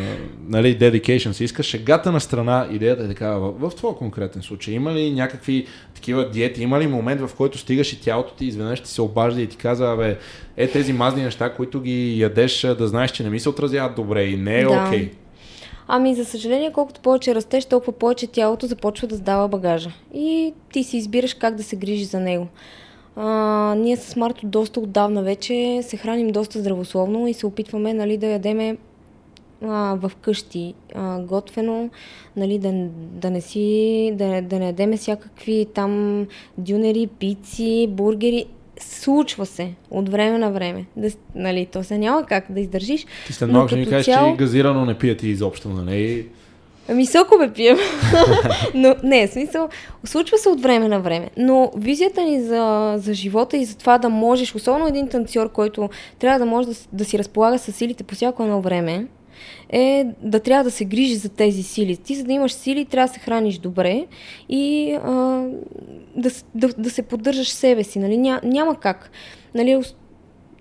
[0.47, 1.63] нали, dedication се иска.
[1.63, 5.65] Шегата на страна, идеята е такава, в, в твоя конкретен случай, има ли някакви
[5.95, 9.41] такива диети, има ли момент, в който стигаш и тялото ти изведнъж ти се обажда
[9.41, 10.17] и ти казва, бе,
[10.57, 14.23] е тези мазни неща, които ги ядеш, да знаеш, че не ми се отразяват добре
[14.23, 14.85] и не е Да.
[14.87, 15.11] окей.
[15.87, 19.91] Ами, за съжаление, колкото повече растеш, толкова повече тялото започва да сдава багажа.
[20.13, 22.47] И ти си избираш как да се грижи за него.
[23.15, 28.17] А, ние с Марто доста отдавна вече се храним доста здравословно и се опитваме нали,
[28.17, 28.77] да ядеме
[29.63, 31.89] а, в къщи а, готвено,
[32.35, 36.25] нали, да, да не си, да, да не ядеме всякакви там
[36.57, 38.45] дюнери, пици, бургери.
[38.79, 40.85] Случва се от време на време.
[40.95, 43.05] Да, нали, то се няма как да издържиш.
[43.27, 46.27] Ти след но малко ще ми кажеш, че газирано не пиете изобщо, нали?
[46.89, 47.77] Ами сокове пием.
[48.73, 49.69] Но не, смисъл,
[50.03, 51.29] случва се от време на време.
[51.37, 55.89] Но визията ни за, за живота и за това да можеш, особено един танцор, който
[56.19, 59.07] трябва да може да, да си разполага с силите по всяко едно време,
[59.71, 61.97] е да трябва да се грижи за тези сили.
[61.97, 64.05] Ти, за да имаш сили, трябва да се храниш добре
[64.49, 65.11] и а,
[66.15, 67.99] да, да, да се поддържаш себе си.
[67.99, 68.17] Нали?
[68.17, 69.11] Ня, няма как.
[69.55, 69.81] Нали,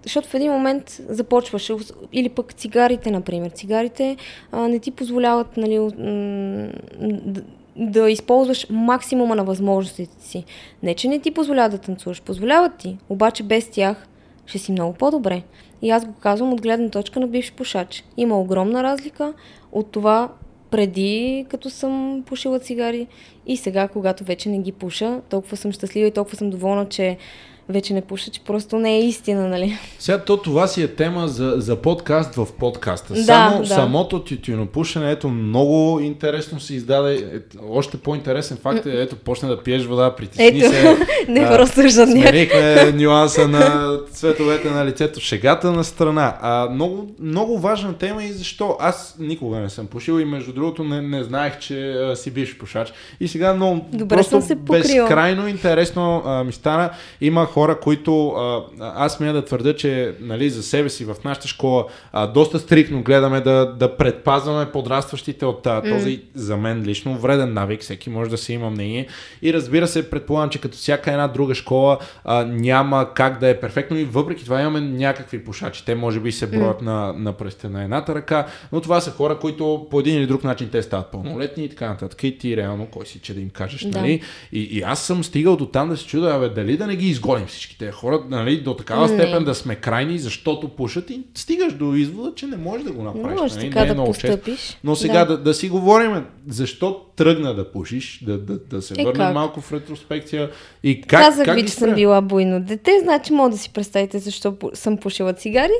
[0.02, 1.72] защото в един момент започваш,
[2.12, 3.50] или пък цигарите, например.
[3.50, 4.16] Цигарите
[4.52, 5.88] а, не ти позволяват нали,
[7.00, 7.42] да,
[7.76, 10.44] да използваш максимума на възможностите си.
[10.82, 14.06] Не, че не ти позволяват да танцуваш, позволяват ти, обаче без тях
[14.46, 15.42] ще си много по-добре.
[15.82, 18.04] И аз го казвам от гледна точка на бивш пушач.
[18.16, 19.32] Има огромна разлика
[19.72, 20.28] от това
[20.70, 23.06] преди, като съм пушила цигари
[23.46, 27.16] и сега, когато вече не ги пуша, толкова съм щастлива и толкова съм доволна, че
[27.70, 29.78] вече не пуша, че просто не е истина, нали?
[29.98, 33.14] Сега то това си е тема за, за подкаст в подкаста.
[33.14, 33.66] Да, Само да.
[33.66, 37.14] самото тютюнопушене, ето много интересно се издаде.
[37.14, 40.96] Е, още по-интересен факт е, ето почна да пиеш вода, притесни Ето, се.
[41.28, 42.22] не а, просто жадня.
[42.28, 46.36] Сменихме нюанса на цветовете на лицето, шегата на страна.
[46.40, 50.84] А, много, много важна тема и защо аз никога не съм пушил и между другото
[50.84, 52.92] не, не знаех, че а, си бивш пушач.
[53.20, 54.80] И сега много Добре просто се покрила.
[54.80, 56.90] безкрайно интересно а, ми стана.
[57.20, 61.48] Има хора, които а, аз смея да твърда, че нали, за себе си в нашата
[61.48, 67.18] школа а, доста стрикно гледаме да, да предпазваме подрастващите от а, този за мен лично
[67.18, 67.80] вреден навик.
[67.80, 69.06] Всеки може да се има мнение.
[69.42, 73.60] И разбира се, предполагам, че като всяка една друга школа а, няма как да е
[73.60, 75.84] перфектно и въпреки това имаме някакви пушачи.
[75.84, 79.38] Те може би се броят на, на пръстите на едната ръка, но това са хора,
[79.38, 82.24] които по един или друг начин те стават пълнолетни и така нататък.
[82.24, 84.00] И ти реално кой си, че да им кажеш, Да.
[84.00, 84.20] нали?
[84.52, 87.08] И, и аз съм стигал до там да се чуда, абе, дали да не ги
[87.08, 89.14] изгоним всички тези хора, нали, до такава Не.
[89.14, 93.02] степен да сме крайни, защото пушат и стигаш до извода, че не можеш да го
[93.02, 93.40] направиш.
[93.40, 93.66] можеш нали?
[93.66, 94.26] така Не е да много често.
[94.26, 94.78] постъпиш.
[94.84, 95.36] Но сега да.
[95.36, 99.34] Да, да си говорим защо тръгна да пушиш, да, да, да се Е, върнем как?
[99.34, 100.50] малко в ретроспекция
[100.82, 104.18] и как, Казах как ви, че съм била буйно дете, значи мога да си представите
[104.18, 105.72] защо съм пушила цигари.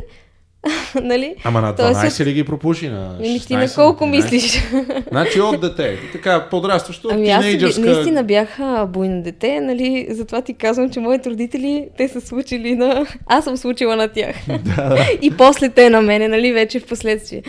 [1.02, 1.34] нали?
[1.44, 2.88] Ама на Тоест, 12 ли ги пропуши?
[2.88, 4.10] На 16, Еми ти на колко 13?
[4.10, 4.62] мислиш?
[5.10, 5.98] Значи от дете.
[6.12, 7.80] Така, подрастващо, Ами аз тинейджърска...
[7.80, 8.58] наистина бях
[8.88, 10.06] буйно дете, нали?
[10.10, 13.06] Затова ти казвам, че моите родители, те са случили на...
[13.26, 14.36] Аз съм случила на тях.
[15.22, 16.52] И после те на мене, нали?
[16.52, 17.42] Вече в последствие.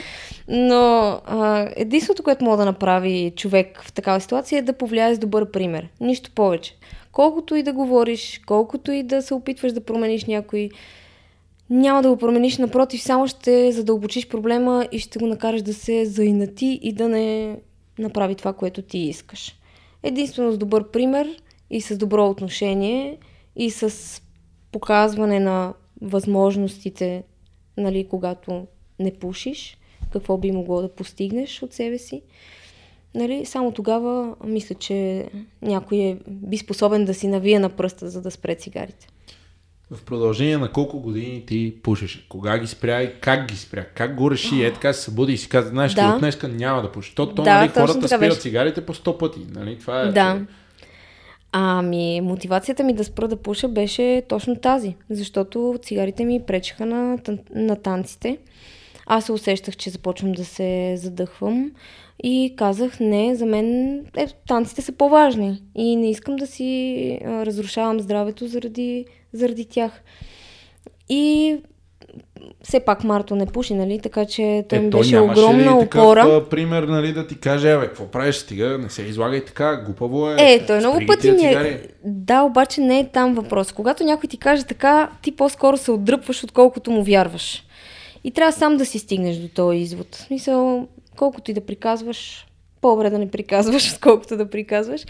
[0.48, 5.20] Но а, единството, което мога да направи човек в такава ситуация е да повлияе с
[5.20, 5.88] добър пример.
[6.00, 6.76] Нищо повече.
[7.12, 10.70] Колкото и да говориш, колкото и да се опитваш да промениш някой,
[11.72, 16.06] няма да го промениш, напротив, само ще задълбочиш проблема и ще го накараш да се
[16.06, 17.57] заинати и да не
[17.99, 19.56] направи това, което ти искаш.
[20.03, 21.30] Единствено с добър пример
[21.69, 23.18] и с добро отношение
[23.56, 24.22] и с
[24.72, 27.23] показване на възможностите,
[27.77, 28.68] нали, когато
[28.99, 29.77] не пушиш,
[30.14, 32.22] какво би могло да постигнеш от себе си.
[33.15, 35.27] Нали, само тогава мисля, че
[35.61, 39.07] някой е, би способен да си навие на пръста, за да спре цигарите.
[39.91, 42.26] В продължение на колко години ти пушеше?
[42.30, 43.85] Кога ги спря и как ги спря?
[43.95, 44.63] Как го реши?
[44.63, 46.13] Е така се събуди и си каза, знаеш Да.
[46.13, 47.15] от днеска няма да пуши.
[47.15, 48.39] То, то Да, нали, хората спират беше.
[48.39, 49.39] цигарите по 100 пъти.
[49.55, 49.80] Нали?
[49.80, 50.41] Това е, Да.
[51.51, 57.18] Ами, мотивацията ми да спра да пуша беше точно тази, защото цигарите ми пречеха на,
[57.55, 58.38] на танците.
[59.05, 61.72] Аз се усещах, че започвам да се задъхвам
[62.23, 67.45] и казах, не, за мен е, танците са по-важни и не искам да си а,
[67.45, 70.03] разрушавам здравето заради, заради тях.
[71.10, 71.57] И
[72.64, 73.99] все пак Марто не пуши, нали?
[73.99, 76.22] Така че той е, ми беше огромна ли такъв, опора.
[76.22, 80.30] а, пример, нали, да ти каже, абе, какво правиш стига, не се излагай така, глупаво
[80.30, 80.35] е.
[80.39, 81.81] Е, той много пъти ми е...
[82.06, 83.72] Да, обаче не е там въпрос.
[83.72, 87.64] Когато някой ти каже така, ти по-скоро се отдръпваш, отколкото му вярваш.
[88.23, 90.15] И трябва сам да си стигнеш до този извод.
[90.15, 90.88] В Смисъл,
[91.22, 92.48] колкото и да приказваш,
[92.81, 95.02] по-добре да не приказваш, отколкото да приказваш.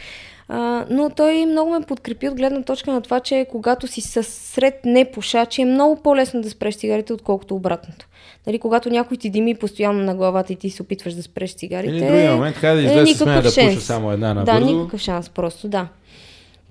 [0.48, 4.86] А, но той много ме подкрепи от гледна точка на това, че когато си сред
[4.86, 8.08] непушачи е много по-лесно да спреш цигарите, отколкото обратното.
[8.48, 11.94] Нали, когато някой ти дими постоянно на главата и ти се опитваш да спреш цигарите.
[11.94, 13.74] Или другия момент, хайде да е излезе с мен да шанс.
[13.74, 14.76] пуша само една Да, набързо.
[14.76, 15.88] никакъв шанс просто, да.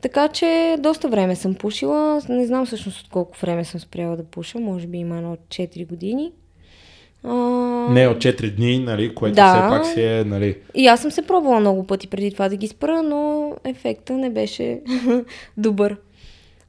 [0.01, 2.21] Така че доста време съм пушила.
[2.29, 4.59] Не знам всъщност от колко време съм спряла да пуша.
[4.59, 6.33] Може би има едно от 4 години.
[7.25, 7.35] А...
[7.91, 9.53] Не от 4 дни, нали, което Да.
[9.53, 12.57] все пак си е, нали, И аз съм се пробвала много пъти преди това да
[12.57, 14.81] ги спра, но ефекта не беше
[15.57, 15.97] добър.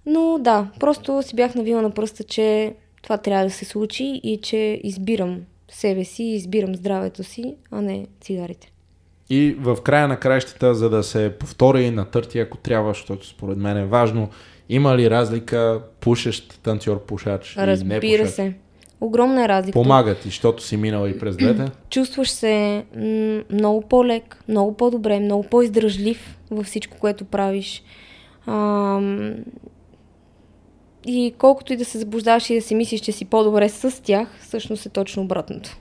[0.05, 4.39] Но да, просто си бях навила на пръста, че това трябва да се случи и
[4.41, 5.37] че избирам
[5.71, 8.71] себе си, избирам здравето си, а не цигарите.
[9.29, 13.57] И в края на краищата, за да се повтори и натърти, ако трябва, защото според
[13.57, 14.29] мен е важно,
[14.69, 18.35] има ли разлика пушещ танцор пушач и не Разбира пушач?
[18.35, 18.53] се.
[19.01, 19.73] Огромна е разлика.
[19.73, 21.65] Помага ти, защото си минала и през двете.
[21.89, 27.83] Чувстваш се м- много по-лек, много по-добре, много по-издръжлив във всичко, което правиш.
[28.47, 29.35] Ам,
[31.05, 34.37] и колкото и да се заблуждаваш и да си мислиш, че си по-добре с тях,
[34.41, 35.77] всъщност е точно обратното.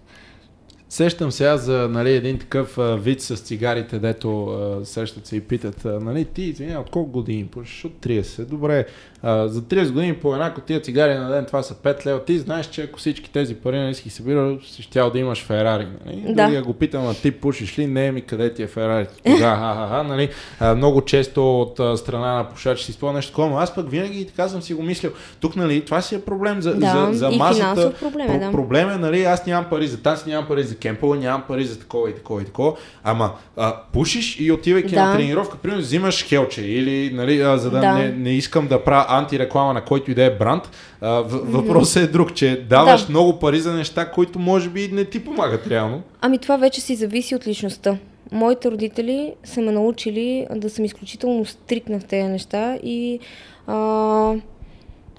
[0.91, 5.41] Сещам сега за нали, един такъв а, вид с цигарите, дето а, сещат се и
[5.41, 7.85] питат, а, нали, ти, извиня, от колко години пушиш?
[7.85, 8.45] От 30.
[8.45, 8.87] Добре,
[9.23, 12.25] а, за 30 години по една котия цигари на ден, това са 5 лева.
[12.25, 15.45] Ти знаеш, че ако всички тези пари не си ги събирал, си щял да имаш
[15.45, 15.87] Ферари.
[16.07, 16.35] Нали?
[16.35, 16.45] Да.
[16.45, 17.87] Другия го питам, а ти пушиш ли?
[17.87, 19.07] Не, ми къде ти е Ферари?
[19.27, 20.29] Тогава, ха-ха-ха, нали?
[20.61, 24.27] А, много често от а, страна на пушачи си спомня нещо такова, аз пък винаги
[24.27, 25.11] така съм си го мислил.
[25.41, 27.93] Тук, нали, това си е проблем за, Да, за, за и масата.
[28.01, 28.51] проблем е, да.
[28.51, 31.79] Проблем е, нали, аз нямам пари за танци, нямам пари за кемпове, нямам пари за
[31.79, 32.73] такова и такова и такова.
[33.05, 35.05] Ама а, пушиш и отивайки Да.
[35.05, 37.93] на тренировка, примерно взимаш хелче или, нали, а, за да, Да.
[37.95, 40.71] Не, не искам да правя антиреклама на който и да е бранд.
[41.01, 43.11] А, въпросът е друг, че даваш Да.
[43.11, 46.03] много пари за неща, които може би не ти помагат реално.
[46.21, 47.97] Ами това вече си зависи от личността.
[48.33, 53.19] Моите родители са ме научили да съм изключително стрикна в тези неща и
[53.67, 54.35] а,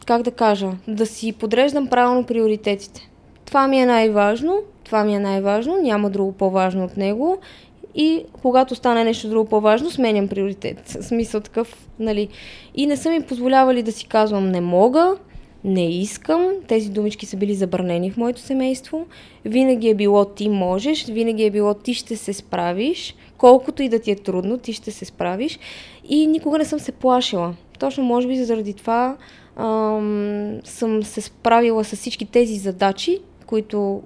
[0.06, 3.11] как да кажа, да си подреждам правилно приоритетите.
[3.52, 7.38] Това ми е най-важно, това ми е най-важно, няма друго по-важно от него
[7.96, 10.78] и когато стане нещо друго по-важно, сменям приоритет.
[11.02, 12.28] Смисъл такъв, нали.
[12.76, 15.16] И не са ми позволявали да си казвам не мога,
[15.64, 16.50] не искам.
[16.68, 19.06] Тези думички са били забранени в моето семейство.
[19.46, 23.16] Винаги е било ти можеш, винаги е било ти ще се справиш.
[23.38, 25.60] Колкото и да ти е трудно, ти ще се справиш.
[26.10, 27.54] И никога не съм се плашила.
[27.80, 29.18] Точно може би заради това
[29.56, 33.20] ам, съм се справила с всички тези задачи,
[33.52, 34.02] които,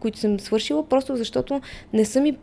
[0.00, 1.60] които съм свършила, просто защото
[1.92, 2.36] не съм и,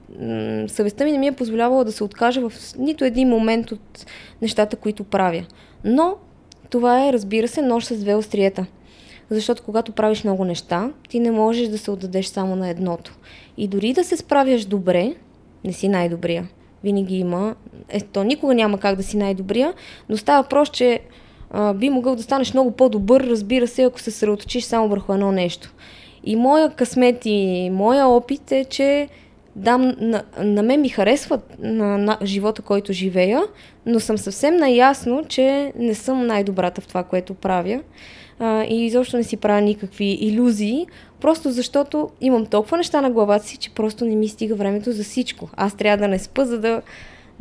[0.68, 4.06] съвестта ми не ми е позволявала да се откажа в нито един момент от
[4.42, 5.46] нещата, които правя.
[5.84, 6.16] Но
[6.70, 8.66] това е, разбира се, нож с две остриета.
[9.30, 13.18] Защото когато правиш много неща, ти не можеш да се отдадеш само на едното.
[13.58, 15.16] И дори да се справяш добре,
[15.66, 16.50] не си най-добрия.
[16.84, 17.56] Винаги има.
[17.90, 19.74] Ето, никога няма как да си най-добрия,
[20.10, 21.00] но става въпрос, че
[21.52, 25.32] а, би могъл да станеш много по-добър, разбира се, ако се съсредоточиш само върху едно
[25.32, 25.74] нещо.
[26.24, 29.08] И моя късмет и моя опит е, че
[29.56, 33.42] да, на, на мен ми харесва на, на живота, който живея,
[33.86, 37.82] но съм съвсем наясно, че не съм най-добрата в това, което правя.
[38.40, 40.88] А, и изобщо не си правя никакви иллюзии,
[41.20, 45.04] просто защото имам толкова неща на главата си, че просто не ми стига времето за
[45.04, 45.50] всичко.
[45.58, 46.82] Аз трябва да не спа, за да...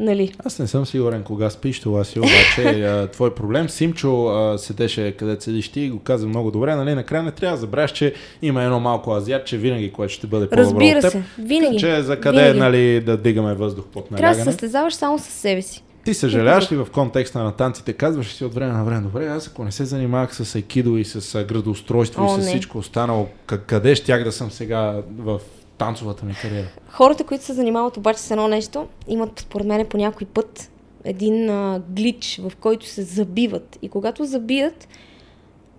[0.01, 0.33] Нали?
[0.39, 3.69] Аз не съм сигурен кога спиш това си, обаче а, твой проблем.
[3.69, 6.75] Симчо а, седеше където седиш ти и го каза много добре.
[6.75, 10.49] Нали, накрая не трябва да забравяш, че има едно малко азиатче винаги, което ще бъде
[10.49, 11.13] по-добро Разбира от теб.
[11.13, 11.79] се, винаги.
[11.79, 12.59] Че за къде винаги.
[12.59, 14.53] нали, да дигаме въздух под Трябва да се налягане.
[14.53, 15.83] състезаваш само с себе си.
[16.05, 17.93] Ти съжаляваш ли в контекста на танците?
[17.93, 21.05] Казваш си от време на време, добре, аз ако не се занимавах с айкидо и
[21.05, 22.45] с градоустройство О, и с не.
[22.45, 25.41] всичко останало, къ- къде щях да съм сега в
[25.81, 26.67] танцовата ми кариера?
[26.89, 30.71] Хората, които се занимават обаче с едно нещо, имат според мен по някой път
[31.05, 33.79] един а, глич, в който се забиват.
[33.83, 34.89] И когато забият,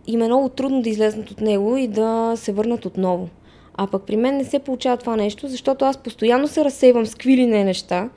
[0.07, 3.29] им е много трудно да излезнат от него и да се върнат отново.
[3.73, 7.11] А пък при мен не се получава това нещо, защото аз постоянно се разсейвам с
[7.11, 8.09] какви ли не неща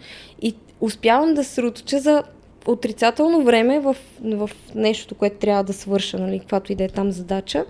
[0.43, 2.23] и успявам да се съсредоточа за
[2.67, 7.11] отрицателно време в, в нещото, което трябва да свърша, нали, каквато и да е там
[7.11, 7.65] задача.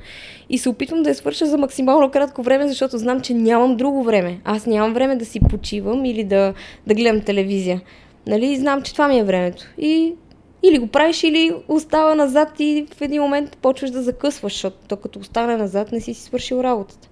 [0.51, 4.03] И се опитвам да я свърша за максимално кратко време, защото знам, че нямам друго
[4.03, 4.41] време.
[4.45, 6.55] Аз нямам време да си почивам или да,
[6.87, 7.81] да гледам телевизия.
[8.27, 9.65] Нали, знам, че това ми е времето.
[9.79, 10.15] И
[10.63, 14.97] или го правиш, или остава назад и в един момент почваш да закъсваш, защото то
[14.97, 17.09] като остане назад не си си свършил работата.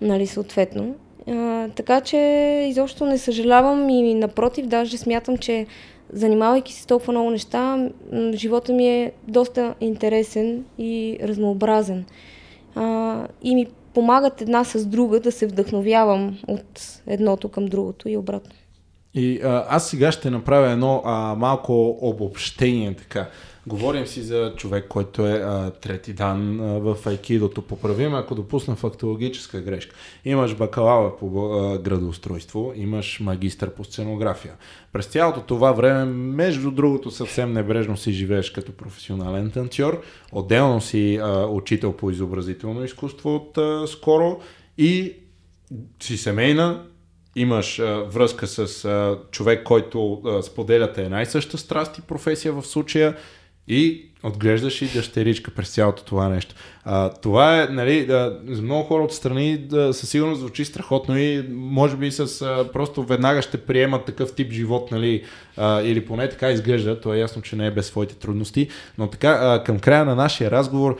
[0.00, 0.94] Нали, съответно.
[1.28, 2.16] А, така че
[2.68, 5.66] изобщо не съжалявам и напротив, даже смятам, че
[6.12, 7.88] занимавайки се с толкова много неща,
[8.32, 12.04] живота ми е доста интересен и разнообразен.
[12.74, 18.16] А, и ми помагат една с друга да се вдъхновявам от едното към другото и
[18.16, 18.52] обратно.
[19.16, 23.28] И а, аз сега ще направя едно а, малко обобщение така.
[23.66, 27.62] Говорим си за човек, който е а, трети дан а, в айкидото.
[27.62, 29.96] Поправим, ако допусна фактологическа грешка.
[30.24, 34.54] Имаш бакалавър по а, градоустройство, имаш магистър по сценография.
[34.92, 40.02] През цялото това време, между другото, съвсем небрежно си живееш като професионален танцор.
[40.32, 44.40] Отделно си а, учител по изобразително изкуство от а, скоро
[44.78, 45.12] и
[46.00, 46.84] си семейна,
[47.36, 52.52] имаш а, връзка с а, човек, който а, споделяте една и съща страст и професия
[52.52, 53.16] в случая
[53.68, 56.54] и отглеждаш и дъщеричка през цялото това нещо.
[56.84, 61.18] А, това е, нали, да, за много хора от страни да, със сигурност звучи страхотно
[61.18, 65.24] и може би с а, просто веднага ще приемат такъв тип живот, нали,
[65.56, 68.68] а, или поне така изглежда, то е ясно, че не е без своите трудности,
[68.98, 70.98] но така а, към края на нашия разговор,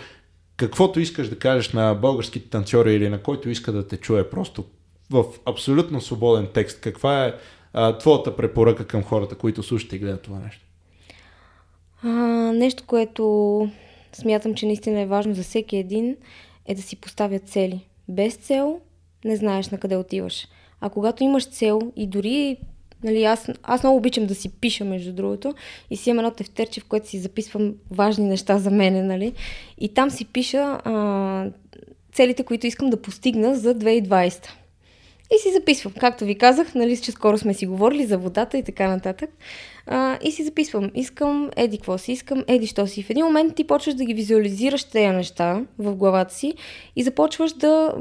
[0.57, 4.65] каквото искаш да кажеш на българските танцори или на който иска да те чуе, просто
[5.11, 7.35] в абсолютно свободен текст, каква е
[7.73, 10.67] а, твоята препоръка към хората, които слушат и гледат това нещо?
[12.03, 12.09] А,
[12.53, 13.69] нещо, което
[14.13, 16.17] смятам, че наистина е важно за всеки един,
[16.67, 17.87] е да си поставя цели.
[18.09, 18.81] Без цел
[19.25, 20.49] не знаеш на къде отиваш.
[20.81, 22.57] А когато имаш цел и дори
[23.05, 25.55] Нали, аз, аз много обичам да си пиша, между другото,
[25.91, 29.33] и си имам едно тефтерче, в което си записвам важни неща за мене, нали?
[29.79, 31.51] И там си пиша а,
[32.13, 34.47] целите, които искам да постигна за 2020.
[35.35, 38.63] И си записвам, както ви казах, нали, че скоро сме си говорили за водата и
[38.63, 39.31] така нататък.
[39.87, 43.03] А, и си записвам, искам еди какво си, искам еди що си.
[43.03, 46.55] В един момент ти почваш да ги визуализираш тези неща в главата си
[46.97, 47.95] и започваш да,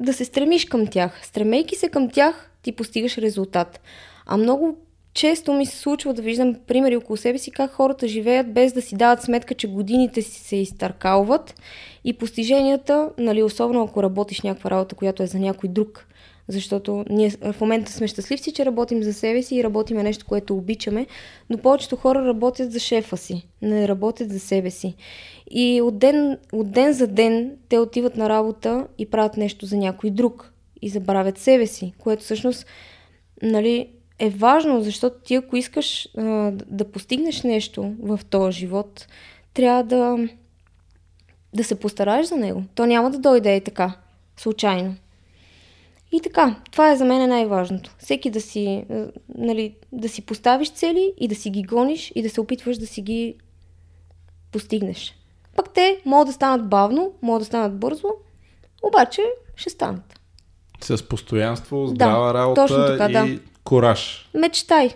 [0.00, 1.20] да се стремиш към тях.
[1.22, 3.80] Стремейки се към тях, ти постигаш резултат.
[4.26, 4.76] А много
[5.14, 8.82] често ми се случва да виждам примери около себе си как хората живеят без да
[8.82, 11.54] си дават сметка, че годините си се изтъркалват
[12.04, 16.06] и постиженията, нали, особено ако работиш някаква работа, която е за някой друг,
[16.48, 20.56] защото ние в момента сме щастливци, че работим за себе си и работиме нещо, което
[20.56, 21.06] обичаме,
[21.50, 24.94] но повечето хора работят за шефа си, не работят за себе си.
[25.50, 29.76] И от ден, от ден за ден те отиват на работа и правят нещо за
[29.76, 32.66] някой друг и забравят себе си, което всъщност
[33.42, 33.88] нали,
[34.18, 36.22] е важно, защото ти ако искаш а,
[36.66, 39.06] да постигнеш нещо в този живот,
[39.54, 40.28] трябва да,
[41.54, 42.62] да се постараеш за него.
[42.74, 43.96] То няма да дойде и така,
[44.36, 44.94] случайно.
[46.12, 47.94] И така, това е за мен най-важното.
[47.98, 48.84] Всеки да си,
[49.34, 52.86] нали, да си поставиш цели и да си ги гониш и да се опитваш да
[52.86, 53.34] си ги
[54.52, 55.14] постигнеш.
[55.56, 58.08] Пък те могат да станат бавно, могат да станат бързо,
[58.82, 59.22] обаче
[59.56, 60.20] ще станат.
[60.80, 63.38] С постоянство, здрава да, работа точно така, и да.
[63.63, 64.25] кораж.
[64.33, 64.95] Мечтай.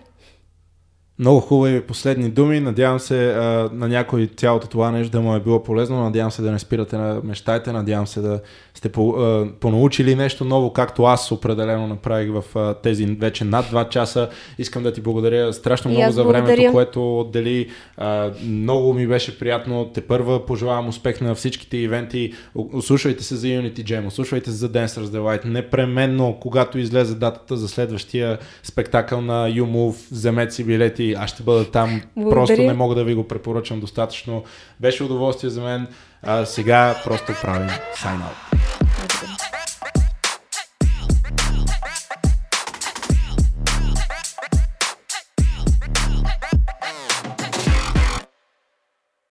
[1.19, 2.61] Много хубави последни думи.
[2.61, 6.03] Надявам се а, на някой цялото това нещо да му е било полезно.
[6.05, 7.73] Надявам се да не спирате на мечтайте.
[7.73, 8.41] Надявам се да
[8.75, 13.67] сте по, а, понаучили нещо ново, както аз определено направих в а, тези вече над
[13.67, 14.29] 2 часа.
[14.59, 16.73] Искам да ти благодаря страшно много за времето, благодаря.
[16.73, 17.69] което отдели.
[17.97, 19.91] А, много ми беше приятно.
[19.95, 22.33] Те първа пожелавам успех на всичките ивенти.
[22.81, 25.45] Слушайте се за Unity Jam, слушайте се за Dancers Delight.
[25.45, 31.08] Непременно, когато излезе датата за следващия спектакъл на YouMove, вземете си билети.
[31.15, 32.03] Аз ще бъда там.
[32.17, 32.35] Благодаря.
[32.35, 34.45] Просто не мога да ви го препоръчам достатъчно.
[34.81, 35.87] Беше удоволствие за мен.
[36.23, 38.48] А, сега просто правим sign out.